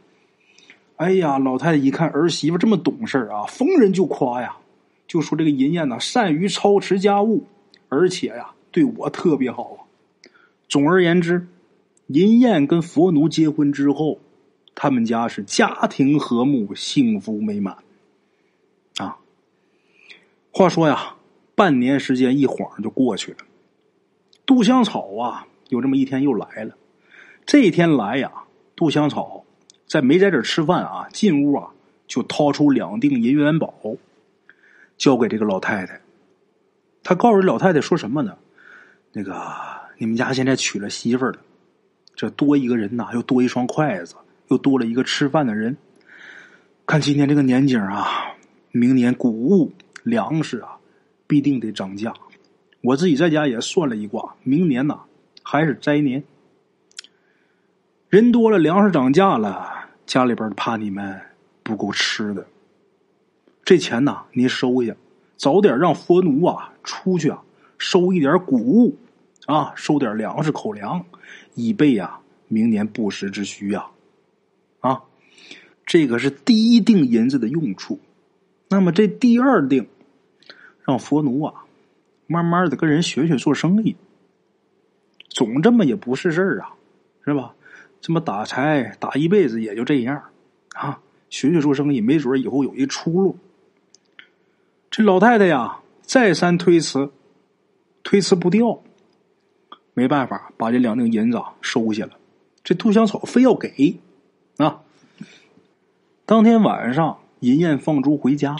[0.97, 4.57] 哎呀，老太太一看儿媳妇这么懂事啊，逢人就夸呀。
[5.07, 7.43] 就说这个银燕呢，善于操持家务，
[7.89, 9.77] 而且呀，对我特别好啊。
[10.69, 11.47] 总而言之，
[12.07, 14.19] 银燕跟佛奴结婚之后，
[14.75, 17.77] 他们家是家庭和睦、幸福美满。
[18.97, 19.17] 啊，
[20.53, 21.15] 话说呀，
[21.55, 23.39] 半年时间一晃就过去了。
[24.45, 26.77] 杜香草啊，有这么一天又来了。
[27.45, 28.31] 这一天来呀，
[28.75, 29.43] 杜香草
[29.87, 31.69] 在没在这吃饭啊，进屋啊，
[32.07, 33.73] 就掏出两锭银元宝。
[34.97, 35.99] 交给这个老太太，
[37.01, 38.37] 他告诉老太太说什么呢？
[39.11, 39.35] 那个
[39.97, 41.39] 你们家现在娶了媳妇了，
[42.15, 44.13] 这多一个人呐，又多一双筷子，
[44.49, 45.75] 又多了一个吃饭的人。
[46.85, 48.35] 看今年这个年景啊，
[48.71, 49.71] 明年谷物
[50.03, 50.77] 粮食啊，
[51.25, 52.13] 必定得涨价。
[52.81, 54.99] 我自己在家也算了一卦，明年呐
[55.41, 56.23] 还是灾年，
[58.11, 59.71] 人多了，粮食涨价了，
[60.05, 61.17] 家里边怕你们
[61.63, 62.45] 不够吃的。
[63.63, 64.93] 这钱呐，您收下，
[65.37, 67.41] 早点让佛奴啊出去啊，
[67.77, 68.97] 收一点谷物，
[69.45, 71.01] 啊，收点粮食口粮，
[71.55, 72.19] 以备呀
[72.49, 73.85] 明年不时之需呀，
[74.81, 75.01] 啊，
[75.85, 77.97] 这个是第一锭银子的用处。
[78.67, 79.87] 那么这第二锭，
[80.83, 81.63] 让佛奴啊，
[82.27, 83.95] 慢慢的跟人学学做生意，
[85.29, 86.75] 总这么也不是事儿啊。
[87.23, 87.53] 是吧？
[88.01, 90.23] 这么打柴打一辈子也就这样
[90.73, 90.99] 啊，
[91.29, 93.37] 学学做生意，没准以后有一出路。
[94.89, 97.11] 这老太太呀，再三推辞，
[98.03, 98.81] 推辞不掉，
[99.93, 102.11] 没办法，把这两锭银子收下了。
[102.63, 103.99] 这杜香草非要给
[104.57, 104.81] 啊！
[106.25, 108.55] 当天晚上，银燕放猪回家，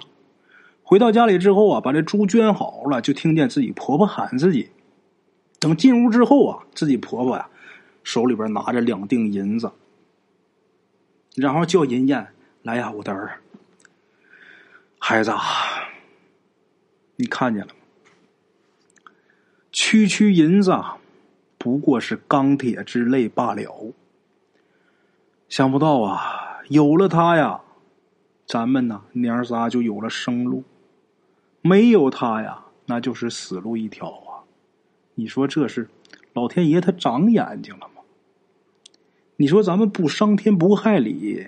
[0.83, 4.69] 回到家里之后啊，把这猪圈好了，就听见自己婆婆喊自己。
[5.59, 7.49] 等进屋之后啊，自己婆婆呀。
[8.03, 9.71] 手里边拿着两锭银子，
[11.35, 12.33] 然后叫银燕
[12.63, 13.41] 来呀，我的儿，
[14.99, 15.31] 孩子，
[17.15, 17.79] 你看见了吗？
[19.71, 20.73] 区区银子
[21.57, 23.93] 不过是钢铁之类罢了。
[25.47, 27.61] 想不到啊，有了它呀，
[28.45, 30.63] 咱们呢娘仨就有了生路；
[31.61, 34.43] 没有它呀，那就是死路一条啊！
[35.15, 35.89] 你说这是
[36.33, 37.90] 老天爷他长眼睛了？
[39.41, 41.47] 你说咱们不伤天不害理，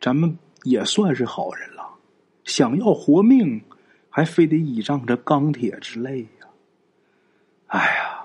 [0.00, 1.86] 咱们也算是好人了。
[2.44, 3.60] 想要活命，
[4.08, 6.48] 还非得倚仗着钢铁之类呀！
[7.66, 8.24] 哎呀，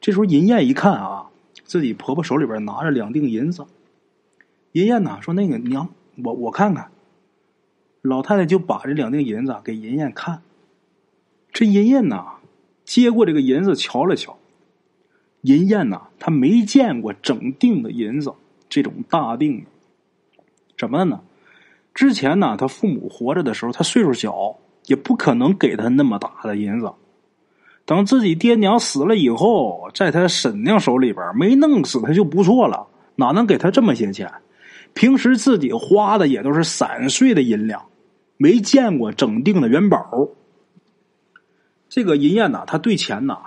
[0.00, 1.28] 这时候银燕一看啊，
[1.64, 3.66] 自己婆婆手里边拿着两锭银子，
[4.70, 5.88] 银燕呐说：“那个娘，
[6.22, 6.92] 我我看看。”
[8.02, 10.42] 老太太就把这两锭银子给银燕看。
[11.52, 12.36] 这银燕呐
[12.84, 14.38] 接过这个银子瞧了瞧。
[15.44, 18.32] 银燕呐，他没见过整锭的银子，
[18.70, 19.66] 这种大锭，
[20.78, 21.20] 怎么的呢？
[21.92, 24.56] 之前呢，他父母活着的时候，他岁数小，
[24.86, 26.90] 也不可能给他那么大的银子。
[27.84, 34.32] 等自己爹娘死了以后，在他婶娘手里边没弄死他就不错了，哪能给他这么些钱？
[34.94, 37.84] 平时自己花的也都是散碎的银两，
[38.38, 40.28] 没见过整锭的元宝。
[41.90, 43.38] 这个银燕呐，他对钱呐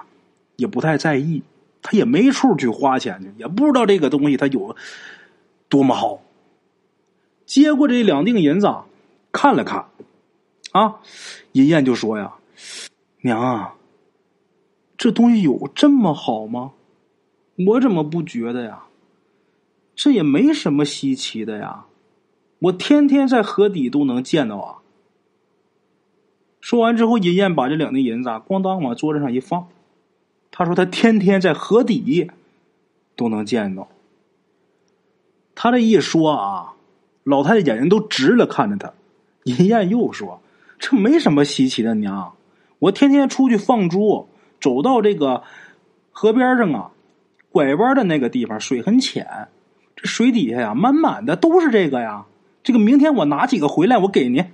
[0.58, 1.42] 也不太在意。
[1.90, 4.76] 他也没处去花钱去，也不知道这个东西它有
[5.70, 6.20] 多么好。
[7.46, 8.70] 接过这两锭银子，
[9.32, 9.86] 看了看，
[10.74, 11.00] 啊，
[11.54, 12.34] 银燕就说：“呀，
[13.22, 13.76] 娘啊，
[14.98, 16.74] 这东西有这么好吗？
[17.66, 18.84] 我怎么不觉得呀？
[19.96, 21.86] 这也没什么稀奇的呀，
[22.60, 24.76] 我天天在河底都能见到啊。”
[26.60, 29.70] 说完之后，银燕把这两锭银子咣当往桌子上一放。
[30.52, 32.32] 他说：“他天天在河底
[33.16, 33.90] 都能见到。”
[35.54, 36.74] 他这一说啊，
[37.24, 38.94] 老太太眼睛都直了，看着他。
[39.44, 40.42] 银燕又说
[40.80, 42.34] ：“这没什么稀奇的，娘，
[42.80, 44.28] 我天天出去放猪，
[44.60, 45.44] 走到这个
[46.12, 46.92] 河边上啊，
[47.52, 49.48] 拐弯的那个地方水很浅，
[49.96, 52.26] 这水底下呀，满满的都是这个呀。
[52.64, 54.46] 这个明天我拿几个回来，我给您。”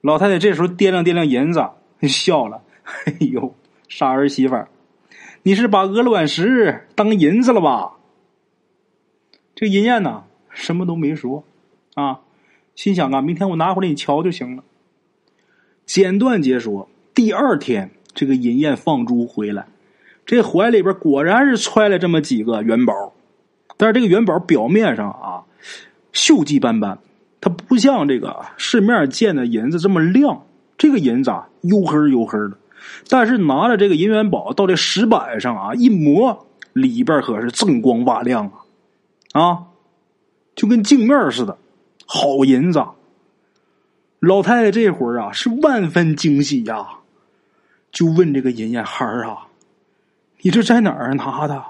[0.00, 1.62] 老太太这时候掂量掂量银子，
[2.08, 2.62] 笑了
[3.04, 3.54] ：“哎呦！”
[3.90, 4.68] 傻儿媳妇儿，
[5.42, 7.94] 你是把鹅卵石当银子了吧？
[9.56, 11.42] 这银燕呢，什么都没说，
[11.94, 12.20] 啊，
[12.76, 14.62] 心想啊，明天我拿回来你瞧就行了。
[15.84, 19.66] 简短截说，第二天这个银燕放猪回来，
[20.24, 23.12] 这怀里边果然是揣了这么几个元宝，
[23.76, 25.42] 但是这个元宝表面上啊，
[26.12, 26.96] 锈迹斑斑，
[27.40, 30.46] 它不像这个市面见的银子这么亮，
[30.78, 32.56] 这个银子，黝黑黝黑的。
[33.08, 38.46] 但是拿着这个银元宝到这石板上啊，一磨里边可是锃光瓦亮
[39.32, 39.62] 啊，啊，
[40.54, 41.58] 就跟镜面似的，
[42.06, 42.84] 好银子。
[44.20, 46.86] 老太太这会儿啊是万分惊喜呀，
[47.90, 49.48] 就问这个银燕孩儿啊
[50.42, 51.64] ：“你这在哪儿拿的？”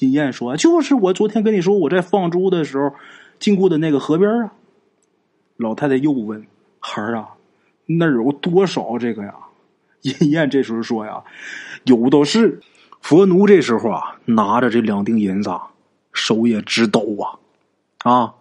[0.00, 2.94] 银燕说：“就是我昨天跟你说我在放猪的时候
[3.38, 4.52] 经过的那个河边啊。”
[5.56, 6.46] 老太太又问
[6.80, 7.30] ：“孩儿啊，
[7.86, 9.34] 那儿有多少这个呀？”
[10.20, 11.22] 银燕这时候说呀
[11.84, 12.60] ：“有的是。”
[13.02, 15.50] 佛奴这时候啊，拿着这两锭银子，
[16.12, 17.38] 手也直抖啊，
[18.10, 18.34] 啊！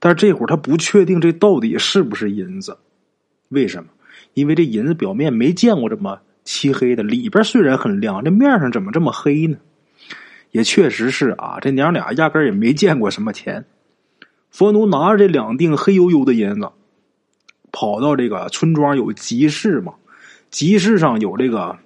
[0.00, 2.78] 但是这会儿他不确定这到底是不是银子，
[3.50, 3.90] 为什么？
[4.34, 9.58] 因为这银子表面没见过这么漆黑的，里边虽然很亮，这面上怎么这么黑呢？
[10.50, 13.64] 也确实是啊，这娘俩压根也没见过什么钱。
[14.50, 16.70] 佛奴拿着这两锭黑黝黝的银子，
[17.70, 19.94] 跑到这个村庄有集市嘛。
[20.50, 21.78] 集市上有这个，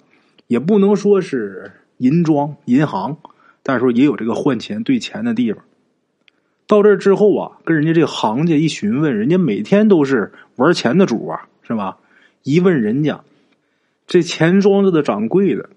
[0.47, 3.17] 也不能说是银庄、银行，
[3.61, 5.63] 但是说也有这个换钱兑钱的地方。
[6.67, 11.99] 到这之后啊，跟人家这行家一询问，人家每天都是玩钱的主啊，是吧？
[12.41, 13.23] 一问人家，
[14.07, 15.69] 这钱庄子的掌柜的，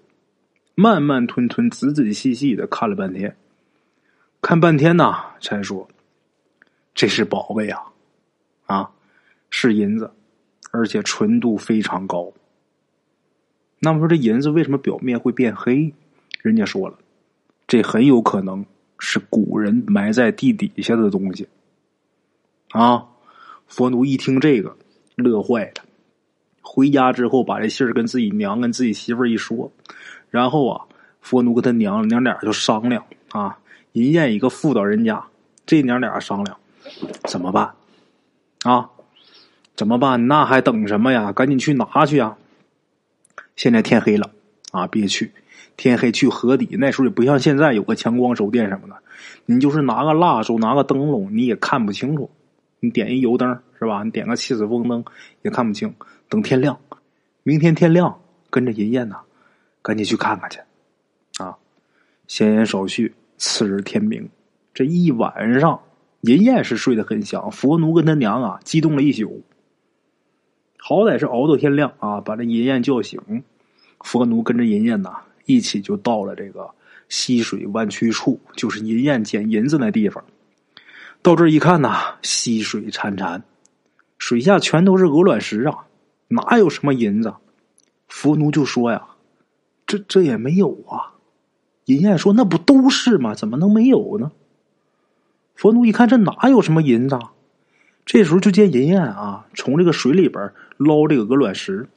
[0.73, 3.35] 慢慢吞吞、仔仔细细的看了半天，
[4.41, 5.87] 看半天呐，才说
[6.95, 7.83] ：“这是宝贝啊，
[8.65, 8.89] 啊，
[9.51, 10.11] 是银子，
[10.71, 12.33] 而且纯度非常高。”
[13.79, 15.93] 那么说这银子为什么表面会变黑？
[16.41, 16.97] 人家说了，
[17.67, 18.65] 这很有可能
[18.97, 21.47] 是古人埋在地底下的东西。
[22.69, 23.05] 啊！
[23.67, 24.75] 佛奴一听这个，
[25.15, 25.83] 乐坏了。
[26.61, 29.71] 回家之后，把这信儿跟自己娘、跟自己媳妇儿一说，
[30.29, 30.85] 然后啊，
[31.21, 33.57] 佛奴跟他娘娘俩就商量啊，
[33.93, 35.23] 银燕一个妇道人家，
[35.65, 36.57] 这娘俩商量
[37.25, 37.73] 怎么办？
[38.63, 38.89] 啊，
[39.75, 40.27] 怎么办？
[40.27, 41.31] 那还等什么呀？
[41.31, 42.37] 赶紧去拿去啊！
[43.59, 44.31] 现在天黑了
[44.71, 45.33] 啊，别去，
[45.75, 48.95] 天黑去河底，那时候也不像现在有个强光手电什么的，
[49.45, 52.31] 你就是拿个蜡烛、拿个灯笼，你也看不清楚。
[52.79, 54.01] 你点一油灯是吧？
[54.03, 55.03] 你点个气死风灯
[55.41, 55.93] 也看不清。
[56.29, 56.79] 等天亮，
[57.43, 59.17] 明天天亮，跟着银燕呐，
[59.81, 60.59] 赶紧去看看去，
[61.43, 61.57] 啊！
[62.29, 64.29] 闲言少叙，次日天明，
[64.73, 65.81] 这一晚上，
[66.21, 67.51] 银燕是睡得很香。
[67.51, 69.43] 佛奴跟他娘啊，激动了一宿，
[70.81, 73.43] 好歹是熬到天亮啊，把这银燕叫醒。
[73.99, 75.11] 佛奴跟着银燕呐，
[75.45, 76.71] 一起就到了这个
[77.09, 80.23] 溪水弯曲处，就是银燕捡银子那地方。
[81.21, 83.41] 到这一看呐，溪水潺潺，
[84.17, 85.85] 水下全都是鹅卵石啊。
[86.29, 87.33] 哪有什么银子？
[88.07, 89.05] 佛奴就说呀
[89.85, 91.19] ：“这这也没有啊。”
[91.85, 93.35] 银燕说：“那不都是吗？
[93.35, 94.31] 怎么能没有呢？”
[95.55, 97.15] 佛奴一看，这哪有什么银子？
[97.15, 97.33] 啊
[98.11, 101.87] 这时候就见银燕啊，从这个水里边捞这个鹅卵石。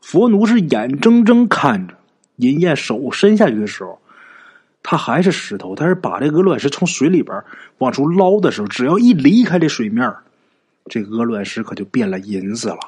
[0.00, 1.94] 佛奴是眼睁睁看着
[2.38, 4.00] 银燕手伸下去的时候，
[4.82, 7.40] 他还是石头，但是把这鹅卵石从水里边
[7.78, 10.12] 往出捞的时候，只要一离开这水面，
[10.86, 12.80] 这鹅卵石可就变了银子了。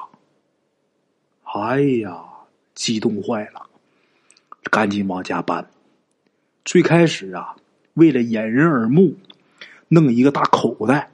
[1.53, 2.21] 哎呀，
[2.73, 3.65] 激动坏了，
[4.69, 5.65] 赶紧往家搬。
[6.65, 7.55] 最开始啊，
[7.93, 9.15] 为了掩人耳目，
[9.87, 11.09] 弄一个大口袋，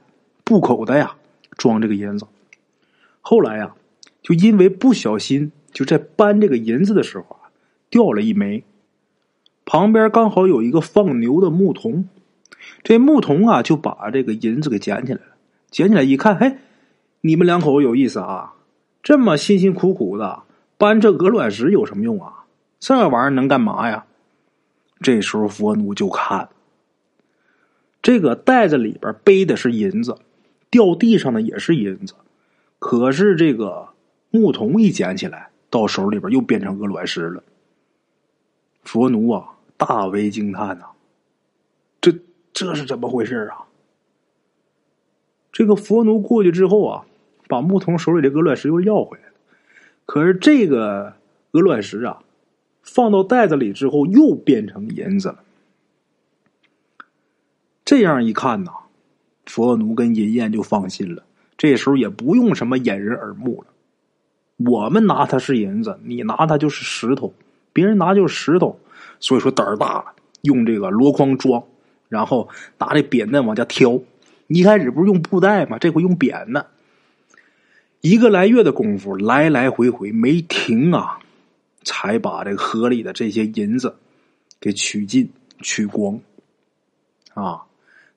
[0.52, 1.16] 布口袋呀，
[1.56, 2.26] 装这个银子。
[3.22, 3.74] 后来呀，
[4.20, 7.48] 就因为不小心，就在搬这个银子的时候啊，
[7.88, 8.62] 掉了一枚。
[9.64, 12.06] 旁边刚好有一个放牛的牧童，
[12.82, 15.36] 这牧童啊，就把这个银子给捡起来了。
[15.70, 16.58] 捡起来一看，嘿，
[17.22, 18.52] 你们两口有意思啊！
[19.02, 20.42] 这么辛辛苦苦的
[20.76, 22.44] 搬这鹅卵石有什么用啊？
[22.78, 24.04] 这玩意儿能干嘛呀？
[25.00, 26.50] 这时候佛奴就看，
[28.02, 30.18] 这个袋子里边背的是银子，
[30.72, 32.14] 掉地上的也是银子，
[32.80, 33.90] 可是这个
[34.30, 37.44] 牧童一捡起来，到手里边又变成鹅卵石了。
[38.82, 40.86] 佛奴啊，大为惊叹呐！
[42.00, 42.12] 这
[42.52, 43.68] 这是怎么回事啊？
[45.52, 47.06] 这个佛奴过去之后啊。
[47.48, 49.34] 把牧童手里的鹅卵石又要回来了，
[50.06, 51.16] 可是这个
[51.50, 52.22] 鹅卵石啊，
[52.82, 55.44] 放到袋子里之后又变成银子了。
[57.84, 58.72] 这样一看呐，
[59.46, 61.22] 佛奴跟银燕就放心了。
[61.58, 67.32] 这时候也不用什么掩人耳目了，我们拿它是银子，你拿它就是石头，
[67.72, 68.80] 别人拿就是石头，
[69.20, 70.06] 所以说胆儿大了，
[70.40, 71.62] 用这个箩筐装，
[72.08, 72.48] 然后
[72.78, 74.00] 拿这扁担往家挑。
[74.48, 75.78] 一开始不是用布袋吗？
[75.78, 76.66] 这回用扁担。
[78.00, 81.20] 一个来月的功夫，来来回回没停啊，
[81.84, 83.94] 才把这个河里的这些银子
[84.58, 86.18] 给取尽取光
[87.34, 87.62] 啊！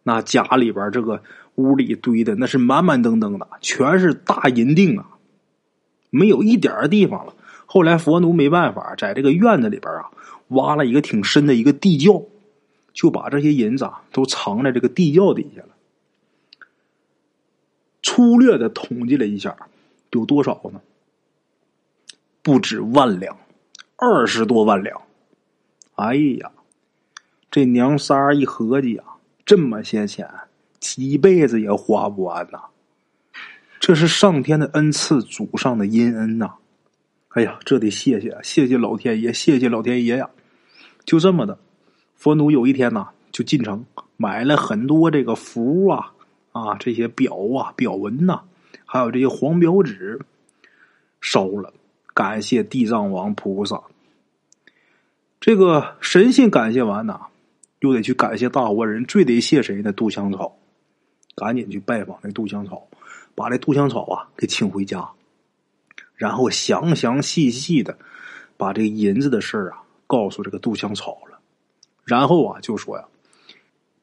[0.07, 1.23] 那家里边这个
[1.56, 5.07] 屋里堆的那是满满登登的，全是大银锭啊，
[6.10, 7.34] 没有一点地方了。
[7.65, 10.11] 后来佛奴没办法，在这个院子里边啊，
[10.49, 12.23] 挖了一个挺深的一个地窖，
[12.94, 15.69] 就把这些银子啊都藏在这个地窖底下了。
[18.02, 19.57] 粗略的统计了一下。
[20.11, 20.80] 有多少呢？
[22.41, 23.38] 不止万两，
[23.98, 25.02] 二十多万两。
[25.95, 26.53] 哎呀，
[27.52, 29.14] 这娘仨一合计啊，
[29.45, 30.27] 这么些钱，
[30.80, 32.59] 几辈子也花不完呐！
[33.80, 36.55] 这是上天的恩赐，祖上的阴恩呐！
[37.30, 40.30] 哎呀，这得谢谢，谢谢老天爷，谢谢老天爷呀！
[41.05, 41.59] 就这么的，
[42.15, 43.85] 佛奴有一天呐，就进城
[44.17, 46.13] 买了很多这个符啊
[46.51, 48.41] 啊，这些表啊表文呐。
[48.85, 50.19] 还有这些黄表纸
[51.22, 51.73] 烧了，
[52.13, 53.81] 感谢地藏王菩萨。
[55.39, 57.27] 这个神仙感谢完呐，
[57.85, 59.91] 又得去感谢大活人，最得谢谁呢？
[59.91, 60.57] 杜香草，
[61.35, 62.87] 赶紧去拜访那杜香草，
[63.35, 65.07] 把这杜香草啊给请回家，
[66.15, 67.97] 然后详详细细的
[68.57, 71.39] 把这个银子的事儿啊告诉这个杜香草了，
[72.03, 73.05] 然后啊就说呀：“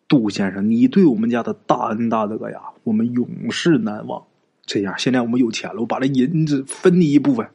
[0.07, 4.25] 杜先生，你对我们家的大恩大德呀，我们永世难忘。”
[4.65, 7.49] 这样，现在我们有钱了，我把这银子分你一部分。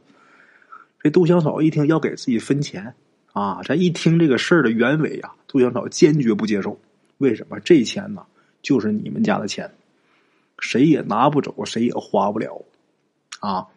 [1.01, 2.95] 这杜香草一听要给自己分钱
[3.31, 6.79] 啊，这一听这个事儿的原委啊，杜香草坚决不接受。
[7.17, 7.59] 为什么？
[7.61, 8.25] 这钱呢，
[8.61, 9.73] 就是你们家的钱，
[10.59, 12.63] 谁也拿不走，谁也花不了
[13.39, 13.67] 啊。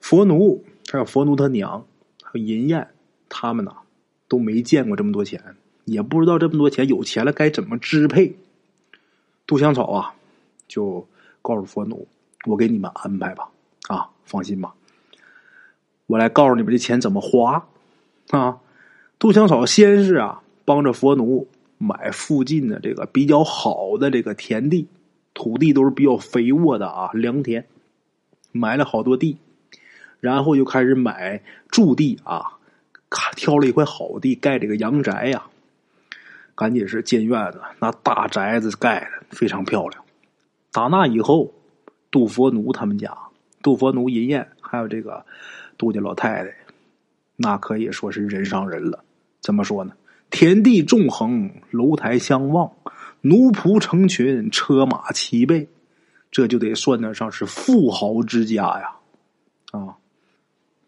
[0.00, 1.86] 佛奴还有佛奴他娘，
[2.22, 2.88] 还有银燕，
[3.28, 3.74] 他们呢
[4.28, 8.34] 都没见过这么多钱，也不知道这么多钱有钱了该怎么支配。
[9.46, 10.14] 杜香草啊，
[10.66, 11.06] 就
[11.42, 12.08] 告诉佛奴
[12.46, 13.50] ：“我给你们安排吧，
[13.88, 14.74] 啊，放心吧，
[16.06, 17.68] 我来告诉你们这钱怎么花。”
[18.30, 18.58] 啊，
[19.22, 21.46] 杜香草先是啊，帮着佛奴
[21.78, 24.88] 买附近的这个比较好的这个田地，
[25.32, 27.64] 土地都是比较肥沃的啊，良田，
[28.50, 29.36] 买了好多地，
[30.18, 32.58] 然后就开始买驻地啊，
[33.36, 35.46] 挑了一块好地盖这个阳宅呀。
[36.56, 40.02] 赶紧是建院子，那大宅子盖的非常漂亮。
[40.72, 41.52] 打那以后，
[42.10, 43.16] 杜佛奴他们家，
[43.62, 45.24] 杜佛奴、银燕还有这个
[45.78, 46.56] 杜家老太太，
[47.36, 49.04] 那可以说是人上人了。
[49.42, 49.92] 怎么说呢？
[50.30, 52.72] 天地纵横，楼台相望，
[53.20, 55.68] 奴仆成群，车马齐备，
[56.30, 58.96] 这就得算得上是富豪之家呀！
[59.72, 59.96] 啊，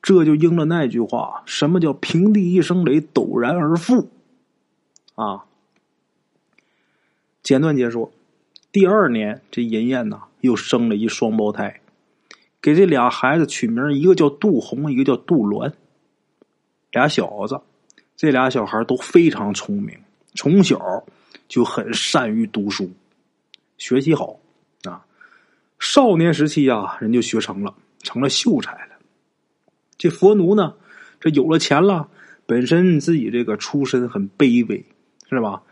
[0.01, 4.09] 这就应了那句话：什么叫平地一声雷，陡然而富？
[5.15, 5.45] 啊！
[7.43, 8.11] 简短解说，
[8.73, 11.83] 第二年这银燕呐又生了一双胞胎，
[12.63, 15.73] 给这俩孩子取名，一个叫杜红，一个叫杜鸾，
[16.91, 17.61] 俩小子，
[18.17, 19.99] 这俩小孩都非常聪明，
[20.35, 21.05] 从小
[21.49, 22.91] 就很善于读书，
[23.79, 24.39] 学习好
[24.85, 25.05] 啊。
[25.79, 28.97] 少年时期啊，人就学成了，成了秀才了。
[29.99, 30.75] 这佛奴呢，
[31.21, 32.09] 这有了钱了，
[32.47, 34.85] 本身自己这个出身很卑微，
[35.29, 35.63] 是吧？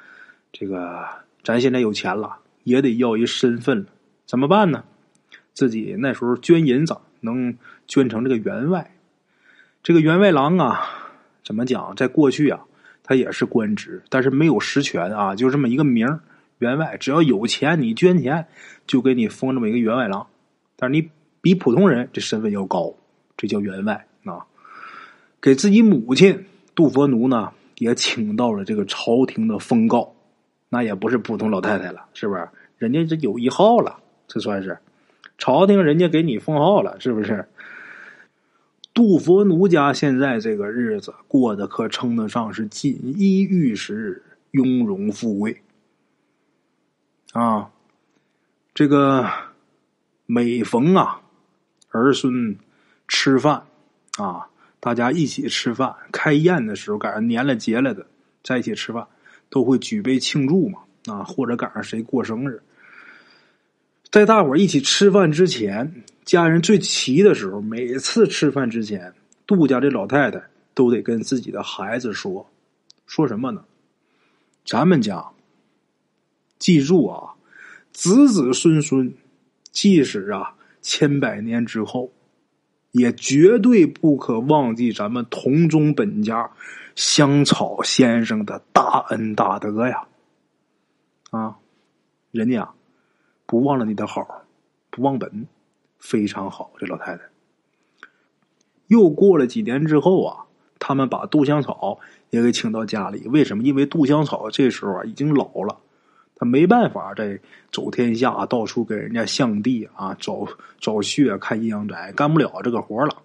[0.52, 1.22] 这个。
[1.44, 3.86] 咱现在有钱了，也得要一身份了，
[4.26, 4.84] 怎么办呢？
[5.52, 7.58] 自己那时候捐银子，能
[7.88, 8.94] 捐成这个员外。
[9.82, 11.01] 这个员外郎啊，
[11.44, 11.94] 怎么讲？
[11.96, 12.60] 在过去啊，
[13.02, 16.20] 他也是官职，但是没有实权啊，就这么一个名
[16.58, 18.46] 员外，只要有钱，你捐钱
[18.86, 20.26] 就给你封这么一个员外郎。
[20.76, 21.10] 但是你
[21.40, 22.94] 比普通人这身份要高，
[23.36, 24.46] 这叫员外啊。
[25.40, 26.44] 给自己母亲
[26.74, 30.14] 杜佛奴呢，也请到了这个朝廷的封告。
[30.68, 32.48] 那也不是普通老太太了，是不是？
[32.78, 34.78] 人家这有一号了，这算是
[35.36, 37.44] 朝廷人家给你封号了，是不是？
[38.94, 45.62] 杜佛奴家现在这个日子过得可称得上是锦衣玉食、雍容富贵
[47.32, 47.70] 啊！
[48.74, 49.30] 这个
[50.26, 51.22] 每逢啊
[51.90, 52.56] 儿孙
[53.08, 53.64] 吃饭
[54.18, 54.48] 啊，
[54.80, 58.06] 大家一起吃饭、开宴的时候，赶上年了节了的，
[58.42, 59.06] 在一起吃饭。
[59.50, 62.62] 都会举杯庆祝嘛，啊，或者赶上谁过生日，
[64.12, 69.14] 在大伙儿一起吃饭之前，家人最齐的时候，每次吃饭之前，
[69.46, 70.38] 杜家这老太太
[70.74, 72.46] 都得跟自己的孩子说，
[73.06, 73.64] 说什么呢？
[74.66, 75.24] 咱们家，
[76.58, 77.32] 记住啊，
[77.90, 79.14] 子子孙孙，
[79.70, 82.12] 即使啊千百年之后，
[82.90, 86.50] 也绝对不可忘记咱们同宗本家。
[86.94, 90.06] 香草先生的大恩大德呀，
[91.30, 91.56] 啊，
[92.30, 92.68] 人家
[93.52, 94.46] 不忘了你的好，
[94.88, 95.46] 不忘本，
[95.98, 96.72] 非常好。
[96.78, 97.22] 这老太太
[98.86, 100.46] 又过了几年之后啊，
[100.78, 101.98] 他们把杜香草
[102.30, 103.28] 也给请到家里。
[103.28, 103.62] 为什么？
[103.62, 105.76] 因为杜香草这时候啊已经老了，
[106.34, 107.38] 他没办法再
[107.70, 110.48] 走天下，到处给人家相地啊，找
[110.80, 113.18] 找穴、看阴阳宅，干不了这个活了，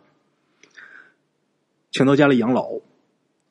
[1.89, 2.67] 请到家里养老。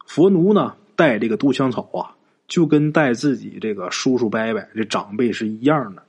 [0.04, 2.14] 佛奴呢，带这个杜香草啊，
[2.46, 6.02] 就跟带自己这个叔叔伯伯这长辈是一样的，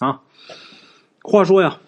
[0.00, 0.20] 啊。
[1.22, 1.78] 话说呀，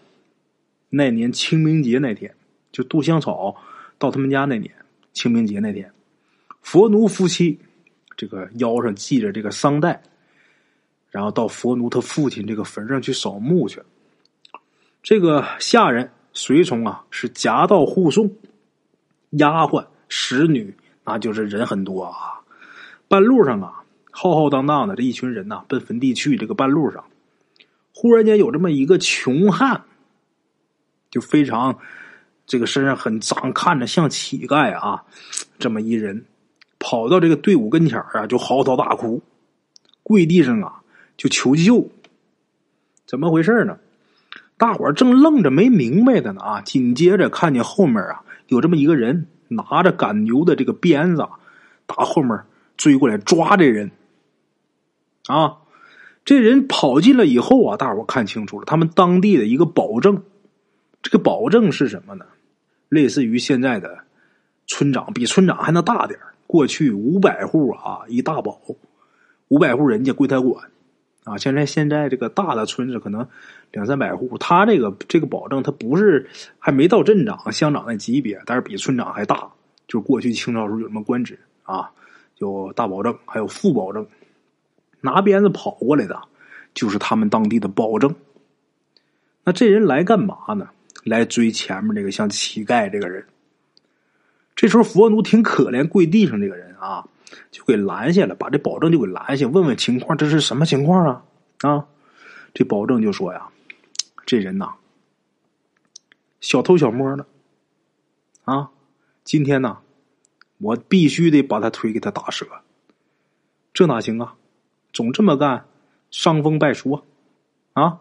[0.88, 2.32] 那年清明节那天，
[2.70, 3.56] 就杜香草
[3.98, 4.72] 到他们家那年
[5.12, 5.92] 清明节那天，
[6.60, 7.58] 佛奴夫妻
[8.16, 10.00] 这个腰上系着这个丧带，
[11.10, 13.82] 然后到佛奴他父亲这个坟上去扫墓去。
[15.02, 18.30] 这个下人随从啊，是夹道护送，
[19.30, 20.74] 丫鬟使女。
[21.04, 22.38] 那就是人很多啊，
[23.08, 23.82] 半路上啊，
[24.12, 26.36] 浩浩荡荡的这一群人呐，奔坟地去。
[26.36, 27.04] 这个半路上，
[27.94, 29.82] 忽然间有这么一个穷汉，
[31.10, 31.78] 就非常
[32.46, 35.04] 这个身上很脏，看着像乞丐啊。
[35.58, 36.24] 这么一人
[36.78, 39.22] 跑到这个队伍跟前啊，就嚎啕大哭，
[40.02, 40.82] 跪地上啊
[41.16, 41.90] 就求救。
[43.06, 43.78] 怎么回事呢？
[44.56, 49.28] 大伙儿正愣着没明白的呢啊，紧接着看见后面啊有这么一个人。
[49.54, 51.28] 拿着赶牛的这个鞭子，
[51.84, 52.40] 打后面
[52.78, 53.90] 追过来抓这人。
[55.26, 55.58] 啊，
[56.24, 60.22] 这人跑进了以后啊，大伙看清楚了，他们当地的一个保证。
[61.02, 62.24] 这个保证是什么呢？
[62.88, 63.98] 类似于现在的
[64.68, 68.60] 村长，比村长还能大点过去五百户啊，一大保，
[69.48, 70.70] 五百户人家归他管。
[71.24, 73.26] 啊，现在现在这个大的村子可能
[73.72, 76.28] 两三百户，他这个这个保证他不是
[76.58, 79.50] 还没到镇长、乡长那级别，但是比村长还大。
[79.88, 81.90] 就是过去清朝时候有什么官职啊？
[82.38, 84.06] 有大保证，还有副保证。
[85.02, 86.22] 拿鞭子跑过来的，
[86.72, 88.14] 就是他们当地的保证。
[89.44, 90.70] 那这人来干嘛呢？
[91.04, 93.26] 来追前面这个像乞丐这个人。
[94.54, 97.08] 这时候佛奴挺可怜，跪地上这个人啊，
[97.50, 101.24] 就给拦下了，把这保证就给拦下，问问情况，这是什么情况啊？
[101.62, 101.86] 啊，
[102.54, 103.48] 这保证就说呀，
[104.24, 104.68] 这人呐，
[106.40, 107.26] 小偷小摸的，
[108.44, 108.70] 啊，
[109.24, 109.78] 今天呢，
[110.58, 112.46] 我必须得把他腿给他打折，
[113.74, 114.36] 这哪行啊？
[114.92, 115.64] 总这么干，
[116.10, 117.02] 伤风败俗啊！
[117.72, 117.98] 啊，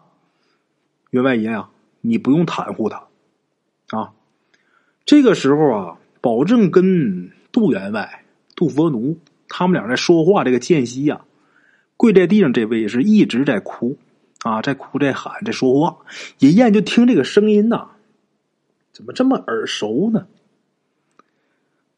[1.10, 1.70] 员外爷啊，
[2.00, 3.08] 你不用袒护他
[3.90, 4.12] 啊。
[5.04, 8.24] 这个时候啊，保证跟杜员外、
[8.54, 10.44] 杜佛奴他们俩在说话。
[10.44, 11.24] 这个间隙呀，
[11.96, 13.96] 跪在地上这位是一直在哭
[14.42, 16.04] 啊，在哭在喊在说话。
[16.40, 17.88] 银燕就听这个声音呐，
[18.92, 20.26] 怎么这么耳熟呢？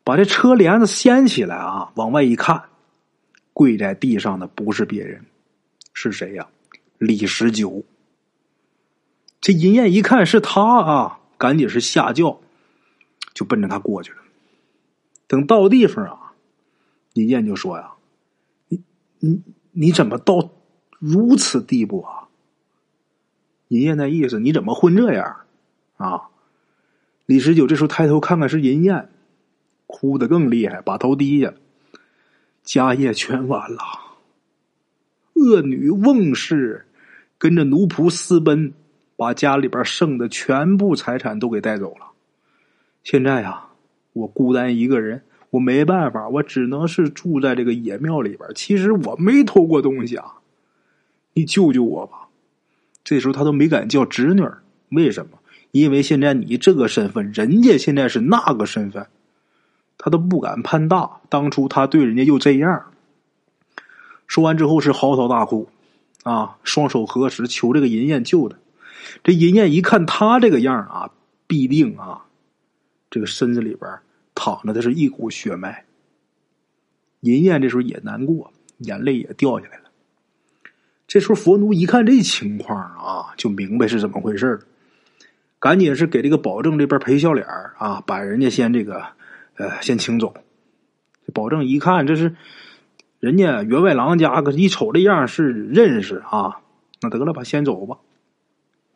[0.04, 2.62] 把这车帘子掀起来啊，往外一看。
[3.54, 5.24] 跪在地上的不是别人，
[5.94, 6.48] 是谁呀？
[6.98, 7.84] 李十九。
[9.40, 12.40] 这银燕一看是他啊，赶紧是下轿，
[13.32, 14.18] 就奔着他过去了。
[15.26, 16.34] 等到地方啊，
[17.14, 17.92] 银燕就说：“呀，
[18.68, 18.82] 你
[19.20, 20.50] 你你怎么到
[20.98, 22.28] 如此地步啊？”
[23.68, 25.36] 银燕那意思，你怎么混这样
[25.96, 26.28] 啊？
[27.26, 29.10] 李十九这时候抬头看看是银燕，
[29.86, 31.54] 哭得更厉害，把头低下。
[32.64, 33.78] 家业全完了，
[35.34, 36.86] 恶女瓮氏
[37.36, 38.72] 跟着奴仆私奔，
[39.16, 42.06] 把家里边剩的全部财产都给带走了。
[43.02, 43.66] 现在呀，
[44.14, 48.48] 我孤单一个人，我没办法，我只能是住在这个野庙里边。
[48.54, 50.34] 其实我没偷过东西啊，
[51.34, 52.28] 你救救我吧！
[53.04, 54.42] 这时候他都没敢叫侄女
[54.88, 55.38] 为什么？
[55.72, 59.06] 因为现在你这个身份，人家现在是那个身份。
[59.98, 62.84] 他都不敢攀大，当初他对人家又这样。
[64.26, 65.68] 说完之后是嚎啕大哭，
[66.22, 68.56] 啊，双手合十求这个银燕救他。
[69.22, 71.10] 这银燕一看他这个样啊，
[71.46, 72.24] 必定啊，
[73.10, 73.90] 这个身子里边
[74.34, 75.84] 躺着的是一股血脉。
[77.20, 79.84] 银燕这时候也难过，眼泪也掉下来了。
[81.06, 84.58] 这时候佛奴一看这情况啊，就明白是怎么回事
[85.58, 87.46] 赶紧是给这个保证这边赔笑脸
[87.78, 89.04] 啊，把人家先这个。
[89.56, 90.34] 呃，先请走。
[91.32, 92.36] 保证一看，这是
[93.18, 96.60] 人家员外郎家，可一瞅这样是认识啊。
[97.00, 97.98] 那得了吧，先走吧。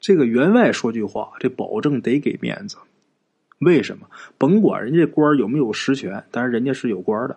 [0.01, 2.77] 这个员外说句话，这保证得给面子。
[3.59, 4.09] 为什么？
[4.37, 7.37] 甭管人家官有没有实权，但是人家是有官的。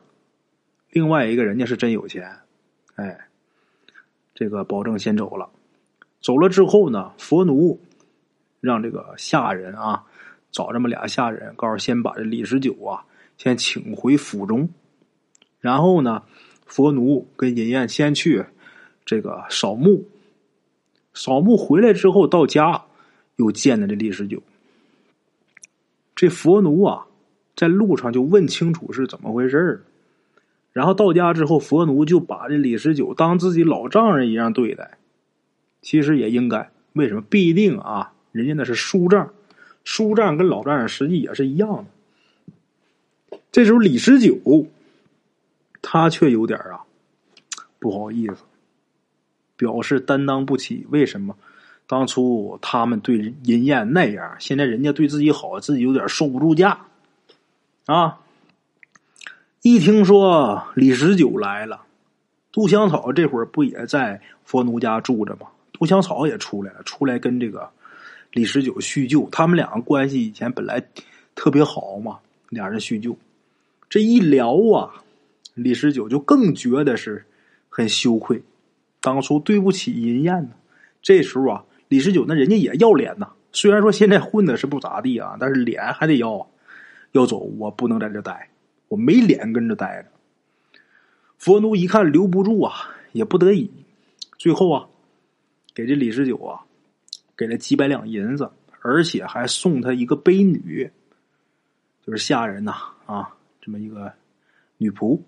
[0.91, 2.38] 另外一个人家是真有钱。
[2.95, 3.27] 哎，
[4.35, 5.49] 这个保证先走了。
[6.22, 7.80] 走了之后呢，佛奴
[8.60, 10.03] 让这个下人啊，
[10.52, 13.06] 找这么俩下人，告诉先把这李十九啊。
[13.41, 14.69] 先请回府中，
[15.61, 16.22] 然后呢，
[16.68, 18.45] 佛奴跟银燕先去
[19.03, 20.07] 这个扫墓。
[21.15, 22.84] 扫墓回来之后，到家
[23.38, 24.43] 又见了这李十九。
[26.15, 27.07] 这佛奴啊，
[27.55, 29.84] 在路上就问清楚是怎么回事
[30.72, 34.99] 然后到家之后，佛奴就把这李十九当自己老丈人一样对待。
[35.81, 37.22] 其实也应该，为什么？
[37.22, 39.34] 必定啊，人家那是叔丈，
[39.84, 41.85] 叔丈跟老丈人实际也是一样的。
[43.52, 44.65] 这时候李十九，
[45.82, 46.82] 他却有点啊
[47.80, 48.38] 不好意思，
[49.57, 50.86] 表示担当不起。
[50.90, 51.36] 为什么？
[51.88, 56.86] 当初他们对银燕那样，现在人家对自己好，自己有点受不住架
[57.86, 58.19] 啊！
[59.61, 61.82] 一听说李十九来了，
[62.53, 65.48] 杜香草这会儿不也在佛奴家住着吗？
[65.73, 67.69] 杜香草也出来了，出来跟这个
[68.32, 69.28] 李十九叙旧。
[69.30, 70.82] 他们两个关系以前本来
[71.36, 73.18] 特别好嘛，俩人叙旧。
[73.91, 75.03] 这一聊啊，
[75.53, 77.26] 李十九就更觉得是
[77.68, 78.41] 很羞愧，
[79.01, 80.51] 当初对不起银燕呢。
[81.01, 83.34] 这时候啊，李十九那人家也要脸呐。
[83.51, 86.47] 虽然说现在混的是不咋地啊，但是脸还得要啊。
[87.11, 88.49] 要走，我不能在这待，
[88.88, 90.07] 我没脸跟着待着。
[91.38, 93.69] 佛奴一看留不住啊，也不得已，
[94.38, 94.88] 最后啊，
[95.76, 96.61] 给这李十九啊，
[97.35, 98.49] 给了几百两银子，
[98.80, 100.89] 而且还送他一个卑女，
[102.07, 102.73] 就是下人呐
[103.05, 103.35] 啊。
[103.61, 104.11] 这么一个
[104.77, 105.21] 女仆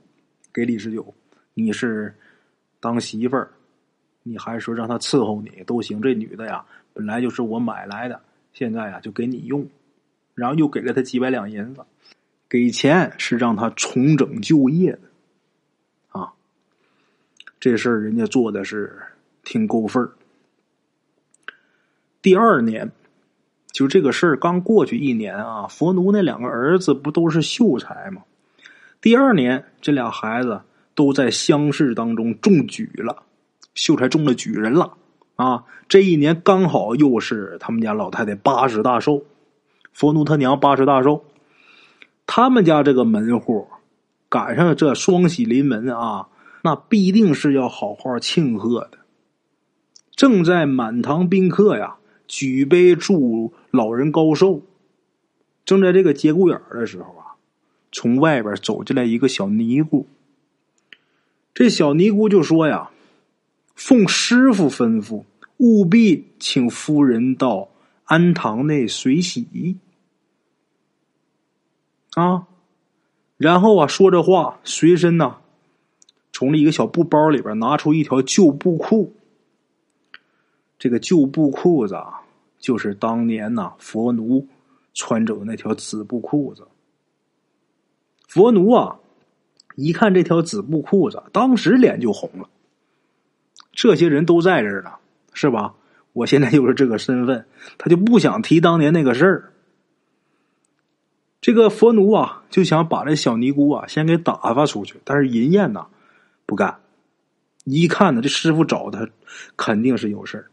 [0.51, 1.13] 给李十九，
[1.53, 2.13] 你是
[2.79, 3.51] 当媳妇儿，
[4.23, 6.01] 你还说让她伺候你都行。
[6.01, 8.19] 这女的呀，本来就是我买来的，
[8.51, 9.67] 现在呀就给你用，
[10.33, 11.85] 然后又给了他几百两银子，
[12.49, 15.01] 给钱是让他重整就业的
[16.09, 16.33] 啊。
[17.59, 18.99] 这事儿人家做的是
[19.43, 20.11] 挺够份儿。
[22.21, 22.91] 第二年。
[23.73, 28.21] 就这个事儿刚过去一年啊，佛奴那两个儿子不都是秀才吗？
[29.01, 30.61] 第二年，这俩孩子
[30.95, 33.23] 都在乡试当中中举了，
[33.73, 34.93] 秀才中了举人了
[35.35, 35.63] 啊！
[35.89, 39.23] 这一年刚好又是他们家老太太八十大寿，
[39.91, 41.25] 佛奴他娘八十大寿，
[42.27, 43.67] 他们家这个门户
[44.29, 46.27] 赶上这双喜临门啊，
[46.61, 48.99] 那必定是要好好庆贺的。
[50.15, 51.95] 正在满堂宾客呀
[52.27, 54.61] 举杯祝老人高寿，
[55.65, 57.35] 正在这个节骨眼儿的时候啊，
[57.91, 60.07] 从外边走进来一个小尼姑。
[61.53, 62.89] 这小尼姑就说呀
[63.75, 65.23] ：“奉师傅吩咐，
[65.57, 67.69] 务必请夫人到
[68.05, 69.77] 庵堂内随喜。”
[72.15, 72.47] 啊，
[73.37, 75.37] 然后啊，说着话，随身呐，
[76.31, 79.13] 从了一个小布包里边拿出一条旧布裤。
[80.83, 82.19] 这个旧布裤子啊，
[82.59, 84.45] 就是当年呐佛奴
[84.93, 86.67] 穿着的那条紫布裤子。
[88.27, 88.99] 佛奴啊。
[89.75, 92.49] 一看这条紫布裤子，当时脸就红了。
[93.71, 94.91] 这些人都在这儿呢，
[95.33, 95.73] 是吧？
[96.11, 97.45] 我现在又是这个身份，
[97.77, 99.53] 他就不想提当年那个事儿。
[101.39, 105.87] 这个佛奴啊，就想把这小尼姑啊先给打发出去，但是银燕呐
[106.45, 106.81] 不干。
[107.63, 109.09] 一看呢，这师傅找他
[109.55, 110.51] 肯定是有事儿。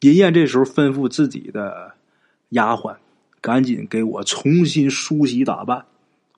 [0.00, 1.92] 银燕这时候吩咐自己的
[2.50, 2.96] 丫鬟，
[3.40, 5.84] 赶紧给我重新梳洗打扮。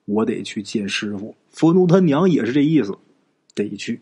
[0.05, 2.97] 我得去见师傅，佛奴他娘也是这意思，
[3.53, 4.01] 得去。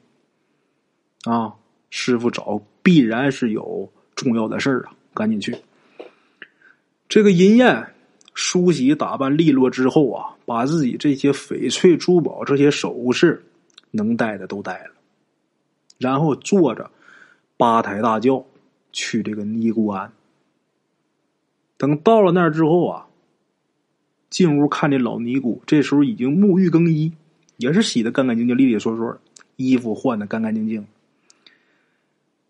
[1.26, 1.53] 啊，
[1.90, 5.56] 师傅找必然是有重要的事儿啊，赶紧去。
[7.10, 7.86] 这个银燕
[8.34, 13.44] 梳洗打扮利落之后啊，把自己这些翡翠珠宝、这些首饰
[13.91, 14.91] 能带的都带了，
[15.98, 16.90] 然后坐着
[17.57, 18.44] 八抬大轿
[18.91, 20.11] 去这个尼姑庵。
[21.78, 23.06] 等到了那儿之后啊。
[24.30, 27.14] 进屋看这老尼姑，这时候已经沐浴更衣，
[27.57, 29.20] 也是洗的干干净净、利利索索，
[29.56, 30.86] 衣服换的干干净净。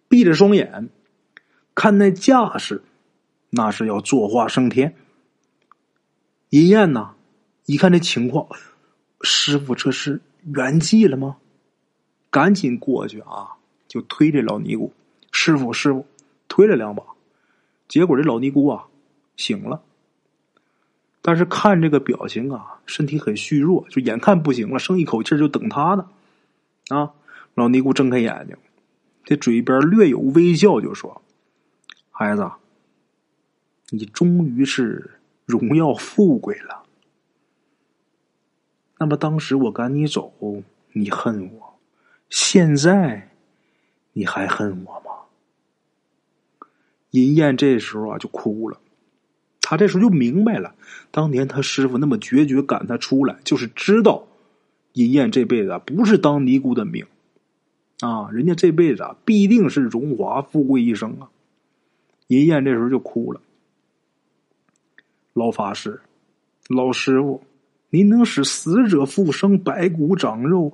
[0.10, 0.90] 闭着双眼，
[1.74, 2.84] 看那架势，
[3.52, 4.94] 那是要作画升天。
[6.50, 7.16] 银燕呐，
[7.66, 8.50] 一看这情况，
[9.22, 10.20] 师傅这是
[10.54, 11.38] 圆寂了吗？
[12.30, 13.56] 赶紧过去啊，
[13.88, 14.92] 就推这老尼姑。
[15.32, 16.06] 师傅，师傅，
[16.50, 17.04] 推了两把，
[17.88, 18.88] 结果这老尼姑啊
[19.38, 19.82] 醒了。
[21.22, 26.10] 但是看这个表情啊，身体很虚弱，就眼看不行了，剩一口气就等他呢。
[26.90, 27.14] 啊，
[27.56, 28.58] 老尼姑睁开眼睛，
[29.24, 31.22] 这嘴边略有微笑，就说
[32.10, 32.50] ：“孩子，
[33.90, 36.84] 你终于是荣耀富贵了。
[38.98, 40.34] 那么当时我赶你走，
[40.94, 41.80] 你恨我，
[42.30, 43.30] 现在
[44.14, 45.09] 你还恨我吗？”
[47.12, 48.80] 银燕这时候啊，就哭了。
[49.62, 50.74] 他这时候就明白了，
[51.12, 54.26] 当年他师傅那么决绝赶他出来，就是知道
[54.94, 57.06] 银燕这辈子不是当尼姑的命
[58.00, 61.30] 啊，人家这辈子啊必定是荣华富贵一生啊。
[62.28, 63.42] 银燕这时候就哭了，
[65.34, 66.02] 老法师、
[66.68, 67.44] 老师傅，
[67.90, 70.72] 您能使死者复生、白骨长肉，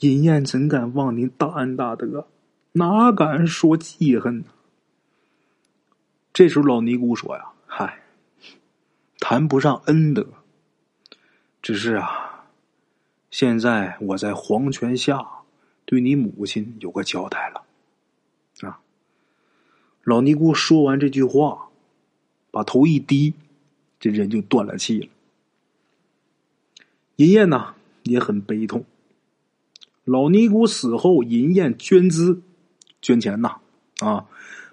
[0.00, 2.26] 银燕怎敢忘您大恩大德？
[2.72, 4.44] 哪敢说记恨呢？
[6.32, 8.00] 这时候老尼姑说呀：“嗨。”
[9.24, 10.26] 谈不上恩德，
[11.62, 12.46] 只是啊，
[13.30, 15.24] 现在我在黄泉下
[15.84, 17.62] 对你母亲有个交代了。
[18.68, 18.80] 啊，
[20.02, 21.68] 老尼姑说完这句话，
[22.50, 23.34] 把头一低，
[24.00, 25.08] 这人就断了气了。
[27.16, 28.84] 银燕呢也很悲痛。
[30.02, 32.42] 老尼姑死后，银燕捐资
[33.00, 33.60] 捐钱呐，
[34.00, 34.26] 啊，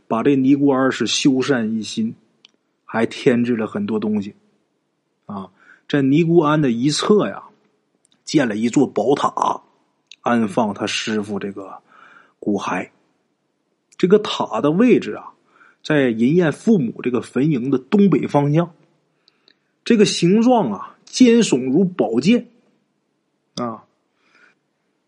[0.09, 2.13] 把这尼姑庵是修缮一新。
[2.91, 4.33] 还添置了很多东西，
[5.27, 5.51] 啊，
[5.87, 7.43] 在尼姑庵的一侧呀，
[8.23, 9.61] 建了一座宝塔，
[10.21, 11.83] 安放他师傅这个
[12.39, 12.89] 骨骸。
[13.95, 15.33] 这个塔的位置啊，
[15.83, 18.73] 在银燕父母这个坟茔的东北方向。
[19.85, 22.47] 这个形状啊，尖耸如宝剑，
[23.57, 23.83] 啊。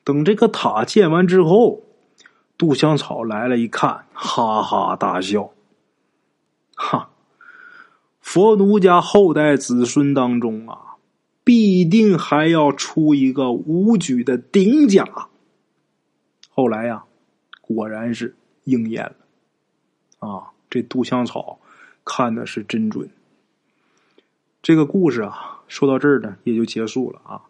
[0.03, 1.81] 等这个塔建完之后，
[2.61, 5.49] 杜香草来了，一看，哈哈大笑，
[6.75, 7.09] 哈。
[8.19, 10.97] 佛奴家后代子孙当中啊，
[11.43, 15.29] 必定还要出一个武举的顶甲。
[16.51, 17.05] 后来呀，
[17.61, 18.35] 果然是
[18.65, 19.15] 应验了。
[20.19, 21.57] 啊，这杜香草
[22.05, 23.09] 看的是真准。
[24.61, 27.41] 这个故事啊，说到这儿呢，也就结束了啊。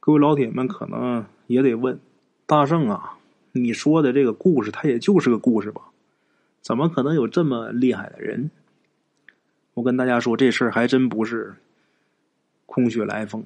[0.00, 1.98] 各位老铁们可能也得问：
[2.44, 3.16] 大圣啊，
[3.52, 5.82] 你说的这个故事，它也就是个故事吧？
[6.60, 8.50] 怎么可能有这么厉害的人？
[9.74, 11.54] 我跟大家说，这事儿还真不是
[12.66, 13.44] 空穴来风，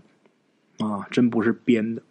[0.78, 2.02] 啊，真不是编的。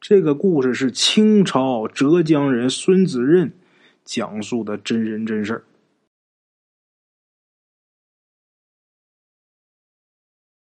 [0.00, 3.52] 这个故事是清朝浙江人孙子任
[4.04, 5.62] 讲述的真人真事儿。